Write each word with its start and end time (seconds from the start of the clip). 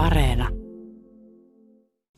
Areena. 0.00 0.48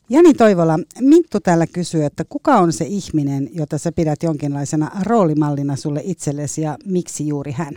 Jani 0.09 0.33
Toivola, 0.33 0.79
Minttu 0.99 1.39
täällä 1.39 1.67
kysyy, 1.67 2.05
että 2.05 2.23
kuka 2.29 2.57
on 2.57 2.73
se 2.73 2.85
ihminen, 2.85 3.49
jota 3.53 3.77
sä 3.77 3.91
pidät 3.91 4.23
jonkinlaisena 4.23 4.91
roolimallina 5.01 5.75
sulle 5.75 6.01
itsellesi 6.03 6.61
ja 6.61 6.77
miksi 6.85 7.27
juuri 7.27 7.51
hän? 7.51 7.73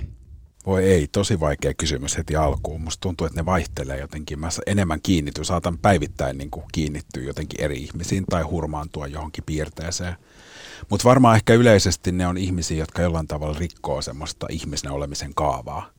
Voi 0.67 0.85
ei, 0.85 1.07
tosi 1.13 1.41
vaikea 1.41 1.75
kysymys 1.75 2.19
heti 2.19 2.37
alkuun. 2.37 2.81
Musta 2.81 3.01
tuntuu, 3.01 3.27
että 3.27 3.41
ne 3.41 3.47
vaihtelee 3.47 4.01
jotenkin. 4.01 4.41
Mä 4.41 4.49
enemmän 4.67 5.01
kiinnity, 5.03 5.45
saatan 5.45 5.79
päivittäin 5.79 6.39
niin 6.39 6.51
kuin 6.51 6.65
kiinnittyä 6.73 7.23
jotenkin 7.23 7.61
eri 7.61 7.77
ihmisiin 7.77 8.25
tai 8.31 8.43
hurmaantua 8.43 9.07
johonkin 9.07 9.45
piirteeseen. 9.45 10.15
Mutta 10.91 11.09
varmaan 11.09 11.37
ehkä 11.37 11.55
yleisesti 11.55 12.13
ne 12.13 12.27
on 12.27 12.39
ihmisiä, 12.39 12.77
jotka 12.77 13.03
jollain 13.03 13.27
tavalla 13.27 13.59
rikkoo 13.59 14.03
semmoista 14.03 14.47
ihmisen 14.51 14.93
olemisen 14.93 15.35
kaavaa. 15.35 15.91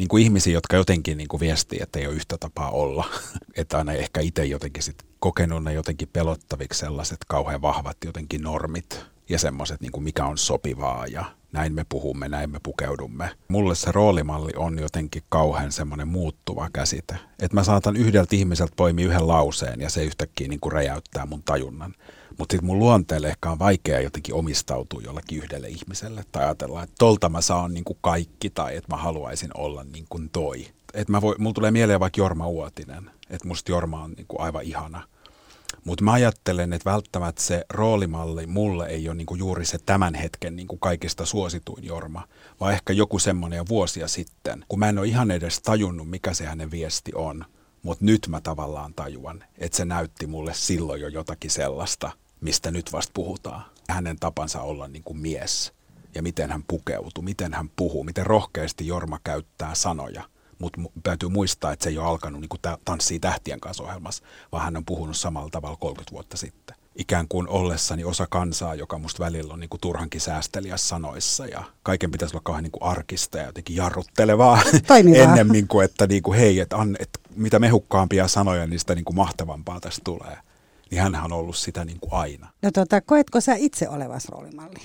Niin 0.00 0.08
kuin 0.08 0.22
ihmisiä, 0.22 0.52
jotka 0.52 0.76
jotenkin 0.76 1.18
niin 1.18 1.28
kuin 1.28 1.40
viestii, 1.40 1.78
että 1.82 1.98
ei 1.98 2.06
ole 2.06 2.14
yhtä 2.14 2.38
tapaa 2.38 2.70
olla. 2.70 3.08
että 3.56 3.78
aina 3.78 3.92
ehkä 3.92 4.20
itse 4.20 4.44
jotenkin 4.44 4.82
sit 4.82 5.02
kokenut 5.18 5.64
ne 5.64 5.72
jotenkin 5.72 6.08
pelottaviksi 6.12 6.78
sellaiset 6.78 7.18
kauhean 7.28 7.62
vahvat 7.62 7.96
jotenkin 8.04 8.42
normit 8.42 9.04
ja 9.28 9.38
semmoiset, 9.38 9.80
niin 9.80 9.92
kuin 9.92 10.04
mikä 10.04 10.24
on 10.24 10.38
sopivaa 10.38 11.06
ja 11.06 11.24
näin 11.52 11.72
me 11.72 11.86
puhumme, 11.88 12.28
näin 12.28 12.50
me 12.50 12.58
pukeudumme. 12.62 13.30
Mulle 13.48 13.74
se 13.74 13.92
roolimalli 13.92 14.52
on 14.56 14.78
jotenkin 14.78 15.22
kauhean 15.28 15.72
semmoinen 15.72 16.08
muuttuva 16.08 16.68
käsite. 16.72 17.14
Että 17.42 17.54
mä 17.54 17.64
saatan 17.64 17.96
yhdeltä 17.96 18.36
ihmiseltä 18.36 18.72
poimia 18.76 19.06
yhden 19.06 19.28
lauseen 19.28 19.80
ja 19.80 19.90
se 19.90 20.04
yhtäkkiä 20.04 20.48
niin 20.48 20.60
kuin 20.60 20.72
räjäyttää 20.72 21.26
mun 21.26 21.42
tajunnan. 21.42 21.94
Mutta 22.40 22.52
sitten 22.52 22.66
mun 22.66 22.78
luonteelle 22.78 23.28
ehkä 23.28 23.50
on 23.50 23.58
vaikea 23.58 24.00
jotenkin 24.00 24.34
omistautua 24.34 25.00
jollekin 25.04 25.38
yhdelle 25.38 25.68
ihmiselle 25.68 26.24
tai 26.32 26.44
ajatella, 26.44 26.82
että 26.82 26.94
tolta 26.98 27.28
mä 27.28 27.40
saan 27.40 27.74
niin 27.74 27.84
kuin 27.84 27.98
kaikki 28.00 28.50
tai 28.50 28.76
että 28.76 28.92
mä 28.92 29.02
haluaisin 29.02 29.50
olla 29.54 29.84
niin 29.84 30.06
kuin 30.08 30.30
toi. 30.30 30.66
Että 30.94 31.12
mä 31.12 31.20
voi, 31.20 31.34
mulla 31.38 31.54
tulee 31.54 31.70
mieleen 31.70 32.00
vaikka 32.00 32.20
Jorma 32.20 32.48
Uotinen, 32.48 33.10
että 33.30 33.48
musta 33.48 33.72
Jorma 33.72 34.02
on 34.02 34.12
niin 34.12 34.26
kuin 34.26 34.40
aivan 34.40 34.62
ihana– 34.62 35.02
mutta 35.84 36.04
mä 36.04 36.12
ajattelen, 36.12 36.72
että 36.72 36.90
välttämättä 36.90 37.42
se 37.42 37.64
roolimalli 37.70 38.46
mulle 38.46 38.86
ei 38.86 39.08
ole 39.08 39.16
niinku 39.16 39.34
juuri 39.34 39.64
se 39.64 39.78
tämän 39.78 40.14
hetken 40.14 40.56
niinku 40.56 40.76
kaikista 40.76 41.26
suosituin 41.26 41.84
Jorma, 41.84 42.28
vaan 42.60 42.72
ehkä 42.72 42.92
joku 42.92 43.18
semmoinen 43.18 43.56
jo 43.56 43.64
vuosia 43.68 44.08
sitten, 44.08 44.64
kun 44.68 44.78
mä 44.78 44.88
en 44.88 44.98
ole 44.98 45.06
ihan 45.06 45.30
edes 45.30 45.62
tajunnut, 45.62 46.10
mikä 46.10 46.34
se 46.34 46.44
hänen 46.46 46.70
viesti 46.70 47.12
on. 47.14 47.44
Mutta 47.82 48.04
nyt 48.04 48.26
mä 48.28 48.40
tavallaan 48.40 48.94
tajuan, 48.94 49.44
että 49.58 49.76
se 49.76 49.84
näytti 49.84 50.26
mulle 50.26 50.54
silloin 50.54 51.00
jo 51.00 51.08
jotakin 51.08 51.50
sellaista, 51.50 52.10
mistä 52.40 52.70
nyt 52.70 52.92
vasta 52.92 53.10
puhutaan. 53.14 53.64
Hänen 53.88 54.16
tapansa 54.16 54.60
olla 54.60 54.88
niin 54.88 55.02
kuin 55.04 55.18
mies 55.18 55.72
ja 56.14 56.22
miten 56.22 56.50
hän 56.50 56.64
pukeutuu, 56.68 57.22
miten 57.22 57.54
hän 57.54 57.68
puhuu, 57.76 58.04
miten 58.04 58.26
rohkeasti 58.26 58.86
Jorma 58.86 59.18
käyttää 59.24 59.74
sanoja– 59.74 60.24
mutta 60.60 60.80
täytyy 61.02 61.28
muistaa, 61.28 61.72
että 61.72 61.84
se 61.84 61.90
ei 61.90 61.98
ole 61.98 62.06
alkanut 62.06 62.40
niin 62.40 62.78
Tanssii 62.84 63.20
tähtien 63.20 63.60
kanssa 63.60 63.82
ohjelmassa, 63.82 64.24
vaan 64.52 64.64
hän 64.64 64.76
on 64.76 64.84
puhunut 64.84 65.16
samalla 65.16 65.50
tavalla 65.50 65.76
30 65.76 66.12
vuotta 66.12 66.36
sitten. 66.36 66.76
Ikään 66.96 67.28
kuin 67.28 67.48
ollessani 67.48 68.04
osa 68.04 68.26
kansaa, 68.30 68.74
joka 68.74 68.98
musta 68.98 69.24
välillä 69.24 69.54
on 69.54 69.60
niin 69.60 69.70
kuin 69.70 69.80
turhankin 69.80 70.20
säästelijä 70.20 70.76
sanoissa 70.76 71.46
ja 71.46 71.64
kaiken 71.82 72.10
pitäisi 72.10 72.36
olla 72.36 72.42
kauhean 72.44 72.62
niin 72.62 72.70
kuin 72.70 72.82
arkista 72.82 73.38
ja 73.38 73.46
jotenkin 73.46 73.76
jarruttelevaa 73.76 74.62
ennemmin 75.22 75.68
kuin, 75.68 75.84
että 75.84 76.06
niin 76.06 76.22
kuin, 76.22 76.38
hei, 76.38 76.60
että, 76.60 76.76
an, 76.76 76.96
että 76.98 77.20
mitä 77.36 77.58
mehukkaampia 77.58 78.28
sanoja, 78.28 78.66
niin 78.66 78.80
sitä 78.80 78.94
niin 78.94 79.04
kuin 79.04 79.16
mahtavampaa 79.16 79.80
tästä 79.80 80.00
tulee. 80.04 80.38
Niin 80.90 81.02
hän 81.02 81.14
on 81.24 81.32
ollut 81.32 81.56
sitä 81.56 81.84
niin 81.84 82.00
kuin 82.00 82.12
aina. 82.12 82.48
No 82.62 82.70
tota, 82.70 83.00
koetko 83.00 83.40
sä 83.40 83.54
itse 83.54 83.88
olevas 83.88 84.28
roolimalli? 84.28 84.80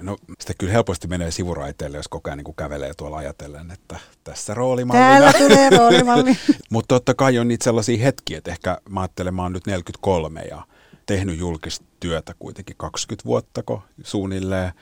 No 0.00 0.16
sitä 0.40 0.54
kyllä 0.58 0.72
helposti 0.72 1.08
menee 1.08 1.30
sivuraiteille, 1.30 1.96
jos 1.96 2.08
koko 2.08 2.30
ajan 2.30 2.38
niin 2.38 2.54
kävelee 2.56 2.94
tuolla 2.94 3.16
ajatellen, 3.16 3.70
että 3.70 3.98
tässä 4.24 4.54
roolimallina. 4.54 5.08
Täällä 5.08 5.32
tulee 5.32 5.70
roolimalli. 5.78 6.38
Mutta 6.70 6.94
totta 6.94 7.14
kai 7.14 7.38
on 7.38 7.48
niitä 7.48 7.64
sellaisia 7.64 8.04
hetkiä, 8.04 8.38
että 8.38 8.50
ehkä 8.50 8.78
mä 8.88 9.00
ajattelen, 9.00 9.34
mä 9.34 9.42
oon 9.42 9.52
nyt 9.52 9.66
43 9.66 10.42
ja 10.42 10.62
tehnyt 11.06 11.38
julkista 11.38 11.84
työtä 12.00 12.34
kuitenkin 12.38 12.76
20 12.76 13.26
vuottako 13.26 13.82
suunnilleen 14.02 14.72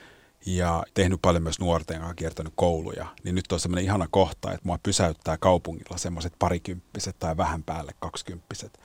ja 0.45 0.83
tehnyt 0.93 1.21
paljon 1.21 1.43
myös 1.43 1.59
nuorten 1.59 1.97
kanssa, 1.97 2.15
kiertänyt 2.15 2.53
kouluja, 2.55 3.05
niin 3.23 3.35
nyt 3.35 3.51
on 3.51 3.59
semmoinen 3.59 3.85
ihana 3.85 4.07
kohta, 4.11 4.51
että 4.51 4.65
mua 4.65 4.79
pysäyttää 4.83 5.37
kaupungilla 5.37 5.97
semmoiset 5.97 6.33
parikymppiset 6.39 7.15
tai 7.19 7.37
vähän 7.37 7.63
päälle 7.63 7.91
kaksikymppiset 7.99 8.79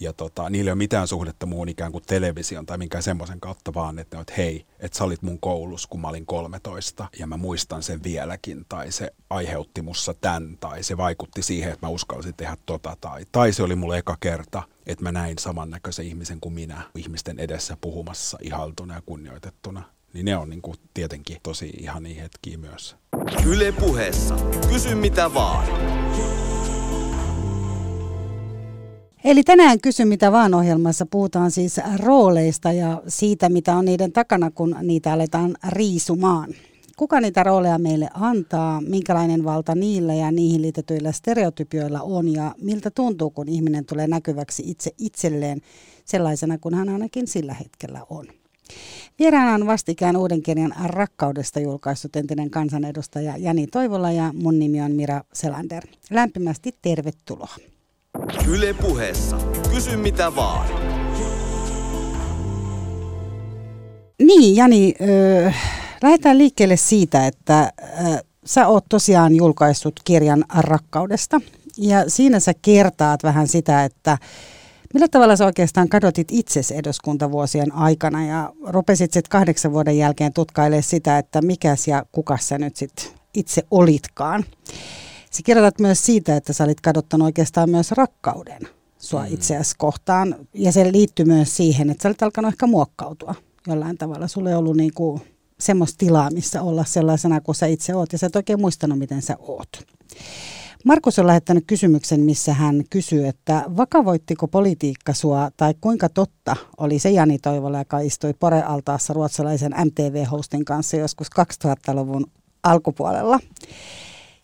ja 0.00 0.12
tota, 0.12 0.50
niillä 0.50 0.68
ei 0.68 0.72
ole 0.72 0.78
mitään 0.78 1.08
suhdetta 1.08 1.46
muun 1.46 1.68
ikään 1.68 1.92
kuin 1.92 2.04
television 2.06 2.66
tai 2.66 2.78
minkään 2.78 3.02
semmoisen 3.02 3.40
kautta, 3.40 3.74
vaan 3.74 3.98
että, 3.98 4.20
että 4.20 4.34
hei, 4.36 4.66
että 4.78 4.98
sä 4.98 5.04
olit 5.04 5.22
mun 5.22 5.40
koulussa, 5.40 5.88
kun 5.88 6.00
mä 6.00 6.08
olin 6.08 6.26
13 6.26 7.08
ja 7.18 7.26
mä 7.26 7.36
muistan 7.36 7.82
sen 7.82 8.02
vieläkin, 8.02 8.64
tai 8.68 8.92
se 8.92 9.10
aiheutti 9.30 9.82
mussa 9.82 10.14
tämän, 10.14 10.56
tai 10.60 10.82
se 10.82 10.96
vaikutti 10.96 11.42
siihen, 11.42 11.72
että 11.72 11.86
mä 11.86 11.90
uskalsin 11.90 12.34
tehdä 12.36 12.56
tota, 12.66 12.96
tai, 13.00 13.24
tai 13.32 13.52
se 13.52 13.62
oli 13.62 13.74
mulle 13.74 13.98
eka 13.98 14.16
kerta, 14.20 14.62
että 14.86 15.04
mä 15.04 15.12
näin 15.12 15.38
samannäköisen 15.38 16.06
ihmisen 16.06 16.40
kuin 16.40 16.54
minä 16.54 16.82
ihmisten 16.94 17.38
edessä 17.38 17.76
puhumassa 17.80 18.38
ihaltuna 18.42 18.94
ja 18.94 19.02
kunnioitettuna. 19.06 19.82
Niin 20.12 20.24
ne 20.24 20.36
on 20.36 20.50
niin 20.50 20.62
kuin 20.62 20.76
tietenkin 20.94 21.36
tosi 21.42 21.72
ihania 21.78 22.22
hetkiä 22.22 22.58
myös. 22.58 22.96
Yle 23.46 23.72
puheessa. 23.72 24.36
Kysy 24.68 24.94
mitä 24.94 25.34
vaan. 25.34 25.66
Eli 29.24 29.42
tänään 29.42 29.80
kysy 29.80 30.04
mitä 30.04 30.32
vaan 30.32 30.54
ohjelmassa 30.54 31.06
puhutaan 31.06 31.50
siis 31.50 31.80
rooleista 31.96 32.72
ja 32.72 33.02
siitä 33.08 33.48
mitä 33.48 33.76
on 33.76 33.84
niiden 33.84 34.12
takana, 34.12 34.50
kun 34.50 34.76
niitä 34.82 35.12
aletaan 35.12 35.56
riisumaan. 35.68 36.50
Kuka 36.96 37.20
niitä 37.20 37.42
rooleja 37.42 37.78
meille 37.78 38.08
antaa, 38.14 38.80
minkälainen 38.80 39.44
valta 39.44 39.74
niillä 39.74 40.14
ja 40.14 40.30
niihin 40.30 40.62
liitetyillä 40.62 41.12
stereotypioilla 41.12 42.00
on 42.02 42.32
ja 42.32 42.54
miltä 42.60 42.90
tuntuu, 42.90 43.30
kun 43.30 43.48
ihminen 43.48 43.84
tulee 43.84 44.06
näkyväksi 44.06 44.62
itse 44.66 44.90
itselleen 44.98 45.60
sellaisena 46.04 46.58
kuin 46.58 46.74
hän 46.74 46.88
ainakin 46.88 47.26
sillä 47.26 47.54
hetkellä 47.54 48.00
on. 48.10 48.26
Vieraana 49.18 49.54
on 49.54 49.66
vastikään 49.66 50.16
uuden 50.16 50.42
kirjan 50.42 50.74
Rakkaudesta 50.84 51.60
julkaissut 51.60 52.16
entinen 52.16 52.50
kansanedustaja 52.50 53.36
Jani 53.36 53.66
Toivola 53.66 54.12
ja 54.12 54.32
mun 54.32 54.58
nimi 54.58 54.80
on 54.80 54.92
Mira 54.92 55.20
Selander. 55.32 55.86
Lämpimästi 56.10 56.74
tervetuloa. 56.82 57.73
Yle 58.48 58.74
puheessa. 58.74 59.36
Kysy 59.70 59.96
mitä 59.96 60.36
vaan. 60.36 60.66
Niin, 64.22 64.56
Jani, 64.56 64.94
äh, 65.46 65.56
lähdetään 66.02 66.38
liikkeelle 66.38 66.76
siitä, 66.76 67.26
että 67.26 67.60
äh, 67.60 68.20
sä 68.44 68.66
oot 68.66 68.84
tosiaan 68.88 69.36
julkaissut 69.36 70.00
kirjan 70.04 70.44
Rakkaudesta. 70.58 71.40
Ja 71.78 72.10
siinä 72.10 72.40
sä 72.40 72.52
kertaat 72.62 73.22
vähän 73.22 73.48
sitä, 73.48 73.84
että 73.84 74.18
millä 74.94 75.08
tavalla 75.08 75.36
sä 75.36 75.44
oikeastaan 75.44 75.88
kadotit 75.88 76.28
itsesi 76.30 76.76
eduskuntavuosien 76.76 77.74
aikana 77.74 78.26
ja 78.26 78.52
rupesit 78.66 79.12
sitten 79.12 79.30
kahdeksan 79.30 79.72
vuoden 79.72 79.98
jälkeen 79.98 80.32
tutkailemaan 80.32 80.82
sitä, 80.82 81.18
että 81.18 81.42
mikäs 81.42 81.88
ja 81.88 82.04
kuka 82.12 82.38
sä 82.40 82.58
nyt 82.58 82.76
sitten 82.76 83.06
itse 83.34 83.62
olitkaan. 83.70 84.44
Sä 85.34 85.42
kirjoitat 85.44 85.80
myös 85.80 86.06
siitä, 86.06 86.36
että 86.36 86.52
sä 86.52 86.64
olit 86.64 86.80
kadottanut 86.80 87.24
oikeastaan 87.24 87.70
myös 87.70 87.92
rakkauden 87.92 88.68
sua 88.98 89.26
mm. 89.26 89.34
itseäsi 89.34 89.74
kohtaan. 89.78 90.36
Ja 90.54 90.72
se 90.72 90.92
liittyy 90.92 91.26
myös 91.26 91.56
siihen, 91.56 91.90
että 91.90 92.02
sä 92.02 92.08
olit 92.08 92.22
alkanut 92.22 92.52
ehkä 92.52 92.66
muokkautua 92.66 93.34
jollain 93.66 93.98
tavalla. 93.98 94.28
Sulla 94.28 94.50
ei 94.50 94.56
ollut 94.56 94.76
niinku 94.76 95.20
semmoista 95.60 95.98
tilaa, 95.98 96.30
missä 96.30 96.62
olla 96.62 96.84
sellaisena 96.84 97.40
kuin 97.40 97.54
sä 97.54 97.66
itse 97.66 97.94
oot. 97.94 98.12
Ja 98.12 98.18
sä 98.18 98.26
et 98.26 98.36
oikein 98.36 98.60
muistanut, 98.60 98.98
miten 98.98 99.22
sä 99.22 99.36
oot. 99.38 99.68
Markus 100.84 101.18
on 101.18 101.26
lähettänyt 101.26 101.64
kysymyksen, 101.66 102.20
missä 102.20 102.54
hän 102.54 102.84
kysyy, 102.90 103.26
että 103.26 103.64
vakavoittiko 103.76 104.48
politiikka 104.48 105.12
sua 105.12 105.50
tai 105.56 105.74
kuinka 105.80 106.08
totta 106.08 106.56
oli 106.76 106.98
se 106.98 107.10
Jani 107.10 107.38
Toivola, 107.38 107.78
joka 107.78 107.98
istui 107.98 108.34
Porealtaassa 108.40 109.12
ruotsalaisen 109.12 109.74
MTV-hostin 109.84 110.64
kanssa 110.64 110.96
joskus 110.96 111.28
2000-luvun 111.66 112.26
alkupuolella. 112.62 113.40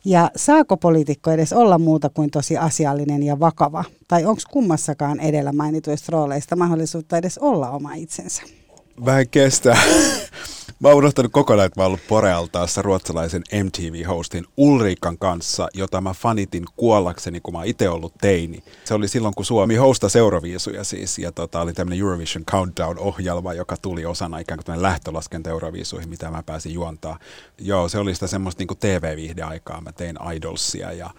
Ja 0.05 0.31
saako 0.37 0.77
poliitikko 0.77 1.31
edes 1.31 1.53
olla 1.53 1.79
muuta 1.79 2.09
kuin 2.09 2.31
tosi 2.31 2.57
asiallinen 2.57 3.23
ja 3.23 3.41
vakava? 3.41 3.85
Tai 4.09 4.25
onko 4.25 4.43
kummassakaan 4.51 5.21
edellä 5.21 5.53
mainituista 5.53 6.13
rooleista 6.13 6.57
mahdollisuutta 6.57 7.17
edes 7.19 7.39
olla 7.39 7.71
oma 7.71 7.95
itsensä? 7.95 8.43
Vähän 9.05 9.29
kestää. 9.29 9.83
Mä 10.81 10.89
oon 10.89 10.97
unohtanut 10.97 11.33
kokonaan, 11.33 11.67
että 11.67 11.81
mä 11.81 11.85
oon 11.85 11.87
ollut 11.87 12.07
Porealtaassa 12.09 12.83
ruotsalaisen 12.83 13.43
MTV-hostin 13.53 14.45
Ulrikan 14.57 15.19
kanssa, 15.19 15.69
jota 15.75 16.01
mä 16.01 16.13
fanitin 16.13 16.65
kuollakseni, 16.77 17.41
kun 17.41 17.55
mä 17.55 17.65
itse 17.65 17.89
ollut 17.89 18.15
teini. 18.21 18.65
Se 18.85 18.95
oli 18.95 19.09
silloin, 19.09 19.35
kun 19.35 19.45
Suomi 19.45 19.77
hostasi 19.77 20.19
Euroviisuja 20.19 20.85
siis, 20.85 21.19
ja 21.19 21.33
tota, 21.33 21.61
oli 21.61 21.73
tämmöinen 21.73 22.01
Eurovision 22.01 22.45
Countdown-ohjelma, 22.45 23.55
joka 23.55 23.77
tuli 23.83 24.07
osana 24.07 24.39
ikään 24.39 24.59
kuin 24.59 24.65
tämmöinen 24.65 24.83
lähtölaskenta 24.83 25.51
Euroviisuihin, 25.51 26.09
mitä 26.09 26.31
mä 26.31 26.43
pääsin 26.43 26.73
juontaa. 26.73 27.19
Joo, 27.59 27.89
se 27.89 27.99
oli 27.99 28.15
sitä 28.15 28.27
semmoista 28.27 28.63
niin 28.63 28.79
TV-viihdeaikaa. 28.79 29.81
Mä 29.81 29.93
tein 29.93 30.17
Idolsia 30.35 30.93
ja 30.93 31.11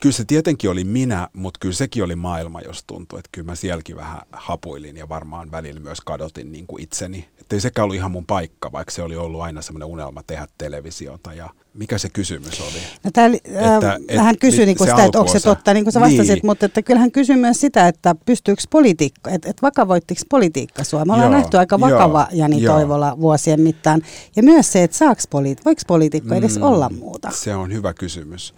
Kyllä 0.00 0.12
se 0.12 0.24
tietenkin 0.24 0.70
oli 0.70 0.84
minä, 0.84 1.28
mutta 1.32 1.58
kyllä 1.60 1.74
sekin 1.74 2.04
oli 2.04 2.16
maailma, 2.16 2.60
jos 2.60 2.84
tuntui, 2.86 3.18
että 3.18 3.28
kyllä 3.32 3.46
mä 3.46 3.54
sielläkin 3.54 3.96
vähän 3.96 4.20
hapuilin 4.32 4.96
ja 4.96 5.08
varmaan 5.08 5.50
välillä 5.50 5.80
myös 5.80 6.00
kadotin 6.00 6.52
niin 6.52 6.66
kuin 6.66 6.82
itseni. 6.82 7.28
Että 7.40 7.56
ei 7.56 7.60
sekään 7.60 7.84
ollut 7.84 7.96
ihan 7.96 8.10
mun 8.10 8.26
paikka, 8.26 8.72
vaikka 8.72 8.90
se 8.90 9.02
oli 9.02 9.16
ollut 9.16 9.40
aina 9.40 9.62
semmoinen 9.62 9.88
unelma 9.88 10.22
tehdä 10.22 10.46
televisiota. 10.58 11.34
Ja 11.34 11.50
mikä 11.74 11.98
se 11.98 12.08
kysymys 12.08 12.60
oli? 12.60 12.78
No 13.04 13.10
tää, 13.12 13.26
että, 13.26 13.98
äh, 14.16 14.24
hän 14.24 14.38
kysyi 14.38 14.66
niin 14.66 14.78
sitä, 14.78 15.04
että 15.04 15.18
onko 15.18 15.32
se 15.32 15.40
totta, 15.40 15.74
niin 15.74 15.84
kuin 15.84 15.92
sä 15.92 16.00
vastasit, 16.00 16.28
niin. 16.28 16.46
mutta 16.46 16.66
että 16.66 16.82
kyllähän 16.82 17.12
kysyi 17.12 17.36
myös 17.36 17.60
sitä, 17.60 17.88
että 17.88 18.14
pystyykö 18.26 18.62
politiikka, 18.70 19.30
että, 19.30 19.50
että 19.50 19.62
vakavoittiko 19.62 20.20
politiikka 20.30 20.84
sua? 20.84 21.04
Me 21.04 21.12
ollaan 21.12 21.32
joo, 21.32 21.38
nähty 21.38 21.58
aika 21.58 21.80
vakava 21.80 22.28
joo, 22.30 22.40
Jani 22.40 22.62
joo. 22.62 22.74
Toivola 22.74 23.20
vuosien 23.20 23.60
mittaan. 23.60 24.02
Ja 24.36 24.42
myös 24.42 24.72
se, 24.72 24.82
että 24.82 24.96
saaks 24.96 25.24
politi- 25.30 25.62
voiko 25.64 25.82
poliitikko 25.86 26.34
edes 26.34 26.56
mm, 26.56 26.62
olla 26.62 26.90
muuta? 26.90 27.30
Se 27.30 27.54
on 27.54 27.72
hyvä 27.72 27.94
kysymys 27.94 28.54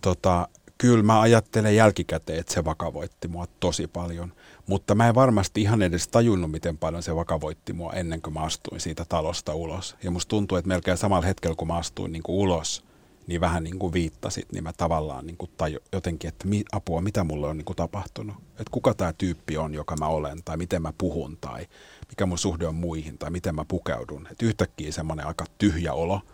tota, 0.00 0.48
kyllä 0.78 1.02
mä 1.02 1.20
ajattelen 1.20 1.76
jälkikäteen, 1.76 2.40
että 2.40 2.52
se 2.52 2.64
vakavoitti 2.64 3.28
mua 3.28 3.46
tosi 3.60 3.86
paljon. 3.86 4.32
Mutta 4.66 4.94
mä 4.94 5.08
en 5.08 5.14
varmasti 5.14 5.62
ihan 5.62 5.82
edes 5.82 6.08
tajunnut, 6.08 6.50
miten 6.50 6.78
paljon 6.78 7.02
se 7.02 7.16
vakavoitti 7.16 7.72
mua 7.72 7.92
ennen 7.92 8.22
kuin 8.22 8.34
mä 8.34 8.40
astuin 8.40 8.80
siitä 8.80 9.04
talosta 9.08 9.54
ulos. 9.54 9.96
Ja 10.02 10.10
musta 10.10 10.28
tuntuu, 10.30 10.58
että 10.58 10.68
melkein 10.68 10.96
samalla 10.96 11.26
hetkellä, 11.26 11.56
kun 11.56 11.68
mä 11.68 11.76
astuin 11.76 12.12
niin 12.12 12.22
kuin 12.22 12.36
ulos, 12.36 12.84
niin 13.26 13.40
vähän 13.40 13.64
niin 13.64 13.78
kuin 13.78 13.92
viittasit, 13.92 14.52
niin 14.52 14.64
mä 14.64 14.72
tavallaan 14.72 15.26
niin 15.26 15.36
kuin 15.36 15.50
taju, 15.56 15.78
jotenkin, 15.92 16.28
että 16.28 16.48
mi, 16.48 16.64
apua, 16.72 17.00
mitä 17.00 17.24
mulle 17.24 17.46
on 17.46 17.56
niin 17.56 17.64
kuin 17.64 17.76
tapahtunut. 17.76 18.36
Että 18.36 18.70
kuka 18.70 18.94
tämä 18.94 19.12
tyyppi 19.12 19.56
on, 19.56 19.74
joka 19.74 19.96
mä 19.96 20.06
olen, 20.06 20.42
tai 20.44 20.56
miten 20.56 20.82
mä 20.82 20.92
puhun, 20.98 21.38
tai 21.40 21.66
mikä 22.08 22.26
mun 22.26 22.38
suhde 22.38 22.66
on 22.66 22.74
muihin, 22.74 23.18
tai 23.18 23.30
miten 23.30 23.54
mä 23.54 23.64
pukeudun. 23.64 24.28
Että 24.30 24.46
yhtäkkiä 24.46 24.92
semmoinen 24.92 25.26
aika 25.26 25.44
tyhjä 25.58 25.92
olo– 25.92 26.20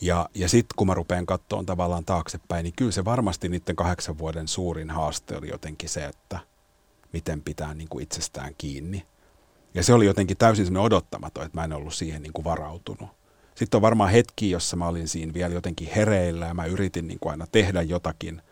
ja, 0.00 0.28
ja 0.34 0.48
sitten 0.48 0.74
kun 0.76 0.86
mä 0.86 0.94
rupean 0.94 1.26
katsomaan 1.26 1.66
tavallaan 1.66 2.04
taaksepäin, 2.04 2.64
niin 2.64 2.74
kyllä 2.76 2.92
se 2.92 3.04
varmasti 3.04 3.48
niiden 3.48 3.76
kahdeksan 3.76 4.18
vuoden 4.18 4.48
suurin 4.48 4.90
haaste 4.90 5.36
oli 5.36 5.48
jotenkin 5.48 5.88
se, 5.88 6.04
että 6.04 6.38
miten 7.12 7.42
pitää 7.42 7.74
niin 7.74 7.88
kuin 7.88 8.02
itsestään 8.02 8.54
kiinni. 8.58 9.06
Ja 9.74 9.82
se 9.82 9.94
oli 9.94 10.06
jotenkin 10.06 10.36
täysin 10.36 10.66
sellainen 10.66 10.86
odottamaton, 10.86 11.46
että 11.46 11.58
mä 11.58 11.64
en 11.64 11.72
ollut 11.72 11.94
siihen 11.94 12.22
niin 12.22 12.32
kuin 12.32 12.44
varautunut. 12.44 13.08
Sitten 13.54 13.78
on 13.78 13.82
varmaan 13.82 14.10
hetki, 14.10 14.50
jossa 14.50 14.76
mä 14.76 14.88
olin 14.88 15.08
siinä 15.08 15.34
vielä 15.34 15.54
jotenkin 15.54 15.88
hereillä 15.96 16.46
ja 16.46 16.54
mä 16.54 16.64
yritin 16.64 17.08
niin 17.08 17.18
kuin 17.20 17.30
aina 17.30 17.46
tehdä 17.52 17.82
jotakin, 17.82 18.42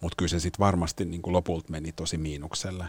mutta 0.00 0.16
kyllä 0.16 0.28
se 0.28 0.40
sitten 0.40 0.58
varmasti 0.58 1.04
niin 1.04 1.22
kuin 1.22 1.32
lopulta 1.32 1.70
meni 1.70 1.92
tosi 1.92 2.18
miinukselle. 2.18 2.84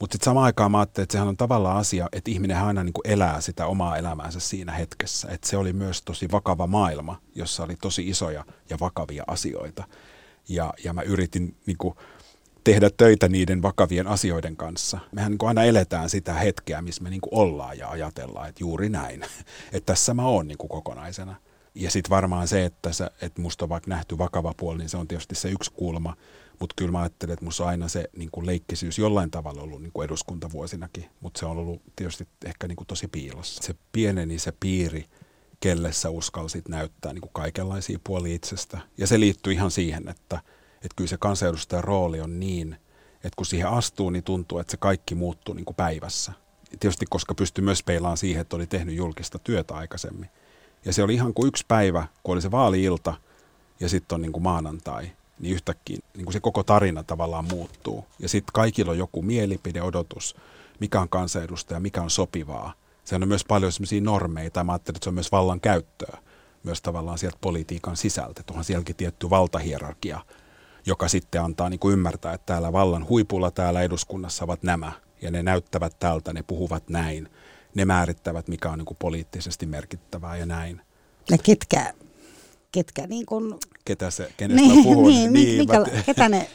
Mutta 0.00 0.14
sitten 0.14 0.24
samaan 0.24 0.44
aikaan 0.44 0.70
mä 0.70 0.78
ajattelin, 0.78 1.02
että 1.02 1.12
sehän 1.12 1.28
on 1.28 1.36
tavallaan 1.36 1.76
asia, 1.76 2.08
että 2.12 2.30
ihminen 2.30 2.56
aina 2.56 2.84
niin 2.84 2.94
elää 3.04 3.40
sitä 3.40 3.66
omaa 3.66 3.96
elämäänsä 3.96 4.40
siinä 4.40 4.72
hetkessä. 4.72 5.28
Että 5.30 5.48
se 5.48 5.56
oli 5.56 5.72
myös 5.72 6.02
tosi 6.02 6.28
vakava 6.32 6.66
maailma, 6.66 7.20
jossa 7.34 7.64
oli 7.64 7.76
tosi 7.76 8.08
isoja 8.08 8.44
ja 8.70 8.76
vakavia 8.80 9.24
asioita. 9.26 9.84
Ja, 10.48 10.74
ja 10.84 10.92
mä 10.92 11.02
yritin 11.02 11.56
niin 11.66 11.78
kuin 11.78 11.94
tehdä 12.64 12.90
töitä 12.96 13.28
niiden 13.28 13.62
vakavien 13.62 14.06
asioiden 14.06 14.56
kanssa. 14.56 14.98
Mehän 15.12 15.32
niin 15.32 15.48
aina 15.48 15.64
eletään 15.64 16.10
sitä 16.10 16.34
hetkeä, 16.34 16.82
missä 16.82 17.02
me 17.02 17.10
niin 17.10 17.20
ollaan 17.30 17.78
ja 17.78 17.88
ajatellaan, 17.88 18.48
että 18.48 18.64
juuri 18.64 18.88
näin. 18.88 19.22
että 19.72 19.92
tässä 19.92 20.14
mä 20.14 20.26
oon 20.26 20.48
niin 20.48 20.58
kokonaisena. 20.58 21.36
Ja 21.74 21.90
sitten 21.90 22.10
varmaan 22.10 22.48
se, 22.48 22.64
että, 22.64 22.92
se, 22.92 23.06
että 23.20 23.42
musta 23.42 23.64
on 23.64 23.68
vaikka 23.68 23.90
nähty 23.90 24.18
vakava 24.18 24.54
puoli, 24.56 24.78
niin 24.78 24.88
se 24.88 24.96
on 24.96 25.08
tietysti 25.08 25.34
se 25.34 25.48
yksi 25.48 25.72
kulma. 25.72 26.16
Mutta 26.60 26.74
kyllä 26.78 26.92
mä 26.92 27.00
ajattelen, 27.00 27.32
että 27.32 27.46
on 27.62 27.68
aina 27.68 27.88
se 27.88 28.10
niin 28.16 28.30
kuin 28.32 28.46
leikkisyys 28.46 28.98
jollain 28.98 29.30
tavalla 29.30 29.62
ollut 29.62 29.82
niin 29.82 29.92
kuin 29.92 30.04
eduskuntavuosinakin, 30.04 31.10
mutta 31.20 31.40
se 31.40 31.46
on 31.46 31.58
ollut 31.58 31.82
tietysti 31.96 32.28
ehkä 32.44 32.68
niin 32.68 32.76
kuin 32.76 32.86
tosi 32.86 33.08
piilossa. 33.08 33.62
Se 33.62 33.74
pieneni 33.92 34.38
se 34.38 34.52
piiri, 34.60 35.04
kelle 35.60 35.92
sä 35.92 36.10
uskalsit 36.10 36.68
näyttää 36.68 37.12
niin 37.12 37.20
kuin 37.20 37.32
kaikenlaisia 37.32 37.98
puolia 38.04 38.34
itsestä. 38.34 38.78
Ja 38.98 39.06
se 39.06 39.20
liittyy 39.20 39.52
ihan 39.52 39.70
siihen, 39.70 40.08
että, 40.08 40.40
että 40.74 40.96
kyllä 40.96 41.08
se 41.08 41.16
kansanedustajan 41.16 41.84
rooli 41.84 42.20
on 42.20 42.40
niin, 42.40 42.76
että 43.14 43.36
kun 43.36 43.46
siihen 43.46 43.68
astuu, 43.68 44.10
niin 44.10 44.24
tuntuu, 44.24 44.58
että 44.58 44.70
se 44.70 44.76
kaikki 44.76 45.14
muuttuu 45.14 45.54
niin 45.54 45.64
kuin 45.64 45.76
päivässä. 45.76 46.32
Tietysti 46.80 47.06
koska 47.10 47.34
pystyy 47.34 47.64
myös 47.64 47.82
peilaamaan 47.82 48.16
siihen, 48.16 48.40
että 48.40 48.56
oli 48.56 48.66
tehnyt 48.66 48.94
julkista 48.94 49.38
työtä 49.38 49.74
aikaisemmin. 49.74 50.30
Ja 50.84 50.92
se 50.92 51.02
oli 51.02 51.14
ihan 51.14 51.34
kuin 51.34 51.48
yksi 51.48 51.64
päivä, 51.68 52.06
kun 52.22 52.32
oli 52.32 52.42
se 52.42 52.50
vaali-ilta 52.50 53.14
ja 53.80 53.88
sitten 53.88 54.14
on 54.16 54.22
niin 54.22 54.32
kuin 54.32 54.42
maanantai 54.42 55.10
niin 55.40 55.54
yhtäkkiä 55.54 55.98
niin 56.16 56.32
se 56.32 56.40
koko 56.40 56.62
tarina 56.62 57.02
tavallaan 57.02 57.44
muuttuu. 57.44 58.04
Ja 58.18 58.28
sitten 58.28 58.52
kaikilla 58.52 58.92
on 58.92 58.98
joku 58.98 59.22
mielipide, 59.22 59.82
odotus, 59.82 60.36
mikä 60.80 61.00
on 61.00 61.08
kansanedustaja, 61.08 61.80
mikä 61.80 62.02
on 62.02 62.10
sopivaa. 62.10 62.72
Se 63.04 63.14
on 63.14 63.28
myös 63.28 63.44
paljon 63.44 63.72
sellaisia 63.72 64.00
normeja, 64.00 64.50
tai 64.50 64.64
mä 64.64 64.72
ajattelin, 64.72 64.96
että 64.96 65.04
se 65.04 65.10
on 65.10 65.14
myös 65.14 65.32
vallan 65.32 65.60
käyttöä, 65.60 66.18
myös 66.62 66.82
tavallaan 66.82 67.18
sieltä 67.18 67.38
politiikan 67.40 67.96
sisältä. 67.96 68.42
Onhan 68.50 68.64
sielläkin 68.64 68.96
tietty 68.96 69.30
valtahierarkia, 69.30 70.20
joka 70.86 71.08
sitten 71.08 71.42
antaa 71.42 71.70
niin 71.70 71.80
kuin 71.80 71.92
ymmärtää, 71.92 72.32
että 72.32 72.46
täällä 72.46 72.72
vallan 72.72 73.08
huipulla 73.08 73.50
täällä 73.50 73.82
eduskunnassa 73.82 74.44
ovat 74.44 74.62
nämä, 74.62 74.92
ja 75.22 75.30
ne 75.30 75.42
näyttävät 75.42 75.98
tältä, 75.98 76.32
ne 76.32 76.42
puhuvat 76.42 76.88
näin, 76.88 77.28
ne 77.74 77.84
määrittävät, 77.84 78.48
mikä 78.48 78.70
on 78.70 78.78
niin 78.78 78.86
kuin 78.86 78.98
poliittisesti 79.00 79.66
merkittävää 79.66 80.36
ja 80.36 80.46
näin. 80.46 80.80
Ja 81.30 81.38
ketkä 81.38 81.94
ketkä 82.76 83.06
niin 83.06 83.26
kuin... 83.26 83.54
Ketä 83.86 84.10
se, 84.10 84.32
kenestä 84.36 84.66
niin, 84.66 84.84
puhun. 84.84 85.08
Niin, 85.10 85.32
niin, 85.32 85.58
mikä, 85.58 85.78
mä, 85.78 85.86
ketä 86.06 86.28
ne... 86.28 86.48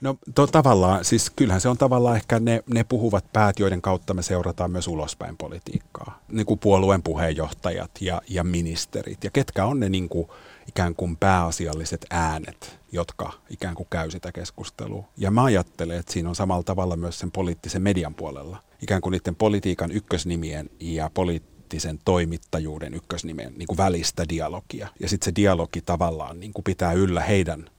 No 0.00 0.16
to, 0.34 0.46
tavallaan, 0.46 1.04
siis 1.04 1.30
kyllähän 1.30 1.60
se 1.60 1.68
on 1.68 1.78
tavallaan 1.78 2.16
ehkä 2.16 2.40
ne, 2.40 2.62
ne 2.66 2.84
puhuvat 2.84 3.32
päät, 3.32 3.58
joiden 3.58 3.82
kautta 3.82 4.14
me 4.14 4.22
seurataan 4.22 4.70
myös 4.70 4.88
ulospäin 4.88 5.36
politiikkaa. 5.36 6.22
Niin 6.32 6.46
kuin 6.46 6.58
puolueen 6.58 7.02
puheenjohtajat 7.02 7.90
ja, 8.00 8.22
ja 8.28 8.44
ministerit. 8.44 9.24
Ja 9.24 9.30
ketkä 9.30 9.64
on 9.64 9.80
ne 9.80 9.88
niin 9.88 10.08
kuin, 10.08 10.28
ikään 10.68 10.94
kuin 10.94 11.16
pääasialliset 11.16 12.06
äänet, 12.10 12.78
jotka 12.92 13.32
ikään 13.50 13.74
kuin 13.74 13.86
käy 13.90 14.10
sitä 14.10 14.32
keskustelua. 14.32 15.08
Ja 15.16 15.30
mä 15.30 15.44
ajattelen, 15.44 15.98
että 15.98 16.12
siinä 16.12 16.28
on 16.28 16.34
samalla 16.34 16.62
tavalla 16.62 16.96
myös 16.96 17.18
sen 17.18 17.30
poliittisen 17.30 17.82
median 17.82 18.14
puolella. 18.14 18.62
Ikään 18.82 19.00
kuin 19.00 19.12
niiden 19.12 19.36
politiikan 19.36 19.92
ykkösnimien 19.92 20.70
ja 20.80 21.10
poli- 21.14 21.51
poliittisen 21.72 21.98
toimittajuuden 22.04 22.94
ykkösnimen 22.94 23.54
niin 23.56 23.66
kuin 23.66 23.76
välistä 23.76 24.28
dialogia. 24.28 24.88
Ja 25.00 25.08
sitten 25.08 25.24
se 25.24 25.32
dialogi 25.36 25.80
tavallaan 25.80 26.40
niin 26.40 26.52
kuin 26.52 26.64
pitää 26.64 26.92
yllä 26.92 27.20
heidän 27.20 27.70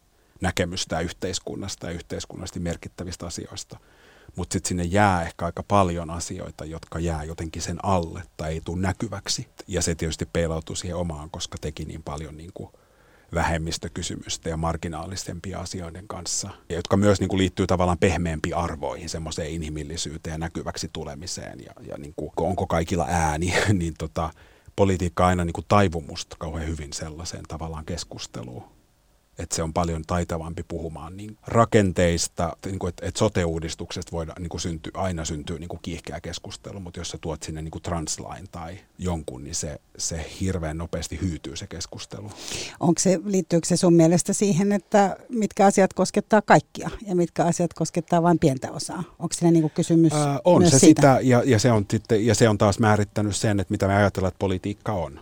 näkemystään 0.42 1.04
yhteiskunnasta 1.04 1.88
ja 1.88 1.94
yhteiskunnallisesti 1.94 2.60
merkittävistä 2.60 3.26
asioista. 3.26 3.80
Mutta 4.36 4.54
sitten 4.54 4.68
sinne 4.68 4.84
jää 4.84 5.22
ehkä 5.22 5.46
aika 5.46 5.64
paljon 5.64 6.10
asioita, 6.10 6.66
jotka 6.66 7.00
jää 7.00 7.24
jotenkin 7.24 7.62
sen 7.62 7.86
alle 7.86 8.24
tai 8.38 8.54
ei 8.54 8.62
tule 8.66 8.82
näkyväksi. 8.82 9.48
Ja 9.68 9.82
se 9.82 9.96
tietysti 9.96 10.26
peilautuu 10.26 10.76
siihen 10.76 10.98
omaan, 10.98 11.30
koska 11.30 11.58
teki 11.62 11.86
niin 11.86 12.04
paljon 12.04 12.38
niin 12.38 12.52
kuin 12.54 12.70
vähemmistökysymystä 13.34 14.50
ja 14.50 14.58
marginaalisempia 14.58 15.60
asioiden 15.60 16.08
kanssa, 16.08 16.50
ja 16.70 16.76
jotka 16.76 16.98
myös 16.98 17.20
niin 17.20 17.30
kuin 17.30 17.38
liittyy 17.38 17.68
tavallaan 17.68 17.98
pehmeämpiin 17.98 18.56
arvoihin, 18.56 19.10
semmoiseen 19.10 19.52
inhimillisyyteen 19.52 20.34
ja 20.34 20.38
näkyväksi 20.38 20.90
tulemiseen, 20.94 21.60
ja, 21.60 21.74
ja 21.88 21.98
niin 21.98 22.14
kuin, 22.16 22.32
onko 22.38 22.68
kaikilla 22.68 23.06
ääni, 23.10 23.54
niin 23.74 23.94
tota, 23.98 24.30
politiikka 24.76 25.28
aina 25.28 25.46
niin 25.46 25.54
kuin 25.54 25.66
taivumusta 25.68 26.36
kauhean 26.40 26.68
hyvin 26.68 26.94
sellaiseen 26.94 27.44
tavallaan 27.48 27.86
keskusteluun 27.86 28.64
että 29.40 29.56
se 29.56 29.64
on 29.64 29.74
paljon 29.74 30.02
taitavampi 30.08 30.64
puhumaan 30.68 31.18
niin 31.18 31.38
rakenteista, 31.48 32.58
niin 32.66 32.80
kuin, 32.80 32.90
että, 32.90 33.06
että 33.06 33.20
sote-uudistuksesta 33.20 34.12
voida, 34.12 34.34
niin 34.40 34.50
kuin 34.50 34.62
synty, 34.62 34.92
aina 34.94 35.26
syntyy 35.26 35.60
niin 35.60 35.68
kuin 35.68 35.80
kiihkeä 35.82 36.22
keskustelu, 36.22 36.80
mutta 36.80 37.00
jos 37.00 37.10
sä 37.10 37.18
tuot 37.22 37.44
sinne 37.44 37.62
niin 37.62 37.72
kuin 37.72 37.82
translain 37.82 38.46
tai 38.52 38.78
jonkun, 38.98 39.44
niin 39.44 39.56
se, 39.56 39.80
se 39.98 40.26
hirveän 40.42 40.78
nopeasti 40.78 41.20
hyytyy 41.22 41.56
se 41.56 41.68
keskustelu. 41.68 42.32
Onko 42.80 43.00
se, 43.00 43.20
liittyykö 43.26 43.68
se 43.68 43.78
sun 43.78 43.94
mielestä 43.94 44.34
siihen, 44.34 44.72
että 44.72 45.18
mitkä 45.30 45.66
asiat 45.66 45.94
koskettaa 45.94 46.42
kaikkia 46.42 46.90
ja 47.08 47.16
mitkä 47.16 47.46
asiat 47.46 47.74
koskettaa 47.74 48.24
vain 48.24 48.40
pientä 48.40 48.72
osaa? 48.72 49.04
Onko 49.20 49.34
siinä 49.34 49.52
niin 49.52 49.62
kuin 49.62 49.74
kysymys 49.76 50.14
Ää, 50.14 50.40
On 50.46 50.62
myös 50.62 50.72
se 50.72 50.80
siitä? 50.80 51.02
sitä 51.02 51.20
ja, 51.22 51.44
ja, 51.46 51.60
se 51.60 51.72
on 51.72 51.86
sitten, 51.92 52.26
ja 52.26 52.36
se 52.36 52.50
on 52.50 52.58
taas 52.58 52.80
määrittänyt 52.80 53.36
sen, 53.36 53.60
että 53.60 53.72
mitä 53.72 53.88
me 53.88 53.96
ajatellaan, 53.96 54.28
että 54.28 54.40
politiikka 54.40 54.94
on 54.94 55.20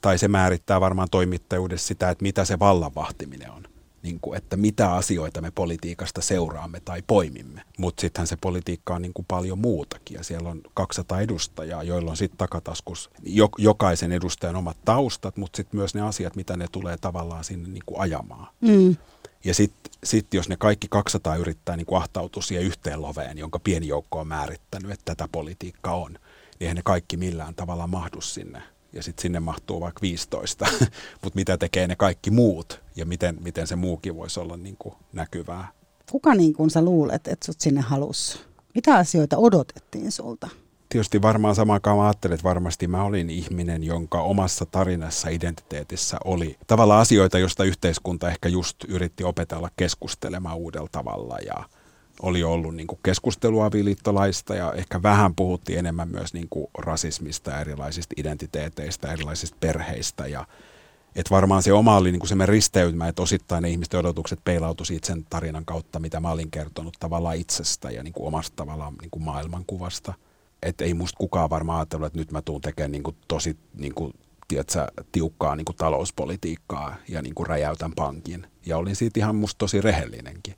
tai 0.00 0.18
se 0.18 0.28
määrittää 0.28 0.80
varmaan 0.80 1.08
toimittajuudessa 1.10 1.86
sitä, 1.86 2.10
että 2.10 2.22
mitä 2.22 2.44
se 2.44 2.58
vallanvahtiminen 2.58 3.50
on. 3.50 3.62
Niin 4.02 4.18
kuin, 4.20 4.38
että 4.38 4.56
mitä 4.56 4.92
asioita 4.94 5.40
me 5.40 5.50
politiikasta 5.50 6.20
seuraamme 6.20 6.80
tai 6.80 7.02
poimimme. 7.06 7.62
Mutta 7.78 8.00
sittenhän 8.00 8.26
se 8.26 8.36
politiikka 8.40 8.94
on 8.94 9.02
niin 9.02 9.12
kuin 9.14 9.26
paljon 9.28 9.58
muutakin 9.58 10.14
ja 10.14 10.24
siellä 10.24 10.48
on 10.48 10.60
200 10.74 11.20
edustajaa, 11.20 11.82
joilla 11.82 12.10
on 12.10 12.16
sitten 12.16 12.38
takataskus 12.38 13.10
jokaisen 13.58 14.12
edustajan 14.12 14.56
omat 14.56 14.76
taustat, 14.84 15.36
mutta 15.36 15.56
sitten 15.56 15.80
myös 15.80 15.94
ne 15.94 16.00
asiat, 16.00 16.36
mitä 16.36 16.56
ne 16.56 16.66
tulee 16.72 16.96
tavallaan 16.96 17.44
sinne 17.44 17.68
niin 17.68 17.82
kuin 17.86 18.00
ajamaan. 18.00 18.46
Mm. 18.60 18.96
Ja 19.44 19.54
sitten 19.54 19.92
sit 20.04 20.34
jos 20.34 20.48
ne 20.48 20.56
kaikki 20.56 20.86
200 20.90 21.36
yrittää 21.36 21.76
niin 21.76 21.86
kuin 21.86 21.98
ahtautua 21.98 22.42
siihen 22.42 22.66
yhteen 22.66 23.02
loveen, 23.02 23.38
jonka 23.38 23.58
pieni 23.58 23.88
joukko 23.88 24.20
on 24.20 24.28
määrittänyt, 24.28 24.90
että 24.90 25.04
tätä 25.04 25.28
politiikkaa 25.32 25.94
on, 25.94 26.12
niin 26.12 26.20
eihän 26.60 26.76
ne 26.76 26.82
kaikki 26.84 27.16
millään 27.16 27.54
tavalla 27.54 27.86
mahdu 27.86 28.20
sinne 28.20 28.62
ja 28.92 29.02
sitten 29.02 29.22
sinne 29.22 29.40
mahtuu 29.40 29.80
vaikka 29.80 30.00
15, 30.02 30.66
mutta 31.22 31.36
mitä 31.36 31.58
tekee 31.58 31.86
ne 31.86 31.96
kaikki 31.96 32.30
muut 32.30 32.82
ja 32.96 33.06
miten, 33.06 33.38
miten 33.40 33.66
se 33.66 33.76
muukin 33.76 34.16
voisi 34.16 34.40
olla 34.40 34.56
niin 34.56 34.76
kuin 34.78 34.94
näkyvää. 35.12 35.68
Kuka 36.10 36.34
niin 36.34 36.52
kuin 36.52 36.70
sä 36.70 36.82
luulet, 36.82 37.28
että 37.28 37.46
sut 37.46 37.60
sinne 37.60 37.80
halus? 37.80 38.46
Mitä 38.74 38.96
asioita 38.96 39.36
odotettiin 39.36 40.12
sulta? 40.12 40.48
tietysti 40.90 41.22
varmaan 41.22 41.54
samaan 41.54 41.74
aikaan 41.74 41.96
mä 41.96 42.04
ajattelin, 42.04 42.34
että 42.34 42.44
varmasti 42.44 42.88
mä 42.88 43.04
olin 43.04 43.30
ihminen, 43.30 43.84
jonka 43.84 44.22
omassa 44.22 44.66
tarinassa, 44.66 45.28
identiteetissä 45.28 46.16
oli 46.24 46.56
tavalla 46.66 47.00
asioita, 47.00 47.38
joista 47.38 47.64
yhteiskunta 47.64 48.28
ehkä 48.28 48.48
just 48.48 48.76
yritti 48.88 49.24
opetella 49.24 49.70
keskustelemaan 49.76 50.56
uudella 50.56 50.88
tavalla 50.92 51.38
ja 51.46 51.64
oli 52.22 52.44
ollut 52.44 52.74
niin 52.74 52.86
kuin 52.86 52.98
keskustelua 53.02 53.66
avioliittolaista 53.66 54.54
ja 54.54 54.72
ehkä 54.72 55.02
vähän 55.02 55.34
puhuttiin 55.34 55.78
enemmän 55.78 56.08
myös 56.08 56.34
niin 56.34 56.46
kuin 56.50 56.66
rasismista, 56.78 57.60
erilaisista 57.60 58.14
identiteeteistä, 58.16 59.12
erilaisista 59.12 59.56
perheistä 59.60 60.26
ja 60.26 60.46
et 61.16 61.30
varmaan 61.30 61.62
se 61.62 61.72
oma 61.72 61.96
oli 61.96 62.12
niin 62.12 62.20
kuin 62.20 62.28
se 62.28 62.46
risteymä, 62.46 63.08
että 63.08 63.22
osittain 63.22 63.62
ne 63.62 63.70
ihmisten 63.70 64.00
odotukset 64.00 64.40
peilautuivat 64.44 65.04
sen 65.04 65.26
tarinan 65.30 65.64
kautta, 65.64 66.00
mitä 66.00 66.20
mä 66.20 66.30
olin 66.30 66.50
kertonut 66.50 66.96
tavallaan 67.00 67.36
itsestä 67.36 67.90
ja 67.90 68.02
niin 68.02 68.12
kuin 68.12 68.26
omasta 68.26 68.56
tavallaan 68.56 68.94
niin 69.00 69.10
kuin 69.10 69.22
maailmankuvasta. 69.22 70.14
Että 70.62 70.84
ei 70.84 70.94
musta 70.94 71.16
kukaan 71.18 71.50
varmaan 71.50 71.78
ajatellut, 71.78 72.06
että 72.06 72.18
nyt 72.18 72.32
mä 72.32 72.42
tuun 72.42 72.60
tekemään 72.60 72.92
niin 72.92 73.02
kuin 73.02 73.16
tosi 73.28 73.56
niin 73.74 73.94
kuin, 73.94 74.12
tiedätkö, 74.48 74.86
tiukkaa 75.12 75.56
niin 75.56 75.64
kuin 75.64 75.76
talouspolitiikkaa 75.76 76.96
ja 77.08 77.22
niin 77.22 77.34
kuin 77.34 77.46
räjäytän 77.46 77.92
pankin. 77.96 78.46
Ja 78.66 78.78
olin 78.78 78.96
siitä 78.96 79.20
ihan 79.20 79.36
musta 79.36 79.58
tosi 79.58 79.80
rehellinenkin. 79.80 80.54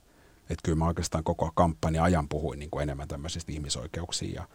Että 0.53 0.65
kyllä 0.65 0.77
mä 0.77 0.87
oikeastaan 0.87 1.23
koko 1.23 1.51
kampanja 1.55 2.03
ajan 2.03 2.29
puhuin 2.29 2.59
niin 2.59 2.69
kuin 2.69 2.83
enemmän 2.83 3.07
tämmöisistä 3.07 3.51
ihmisoikeuksiin 3.51 4.33
ja 4.33 4.47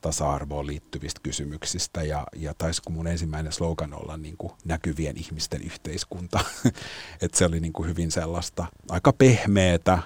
tasa-arvoon 0.00 0.66
liittyvistä 0.66 1.20
kysymyksistä 1.22 2.02
ja, 2.02 2.26
ja 2.36 2.54
taisi 2.54 2.82
kun 2.82 2.92
mun 2.92 3.06
ensimmäinen 3.06 3.52
slogan 3.52 3.94
olla 3.94 4.16
niin 4.16 4.36
kuin 4.36 4.52
näkyvien 4.64 5.16
ihmisten 5.16 5.62
yhteiskunta. 5.62 6.40
että 7.22 7.38
se 7.38 7.44
oli 7.44 7.60
niin 7.60 7.72
kuin 7.72 7.88
hyvin 7.88 8.10
sellaista 8.10 8.66
aika 8.90 9.12
pehmeätä 9.12 9.98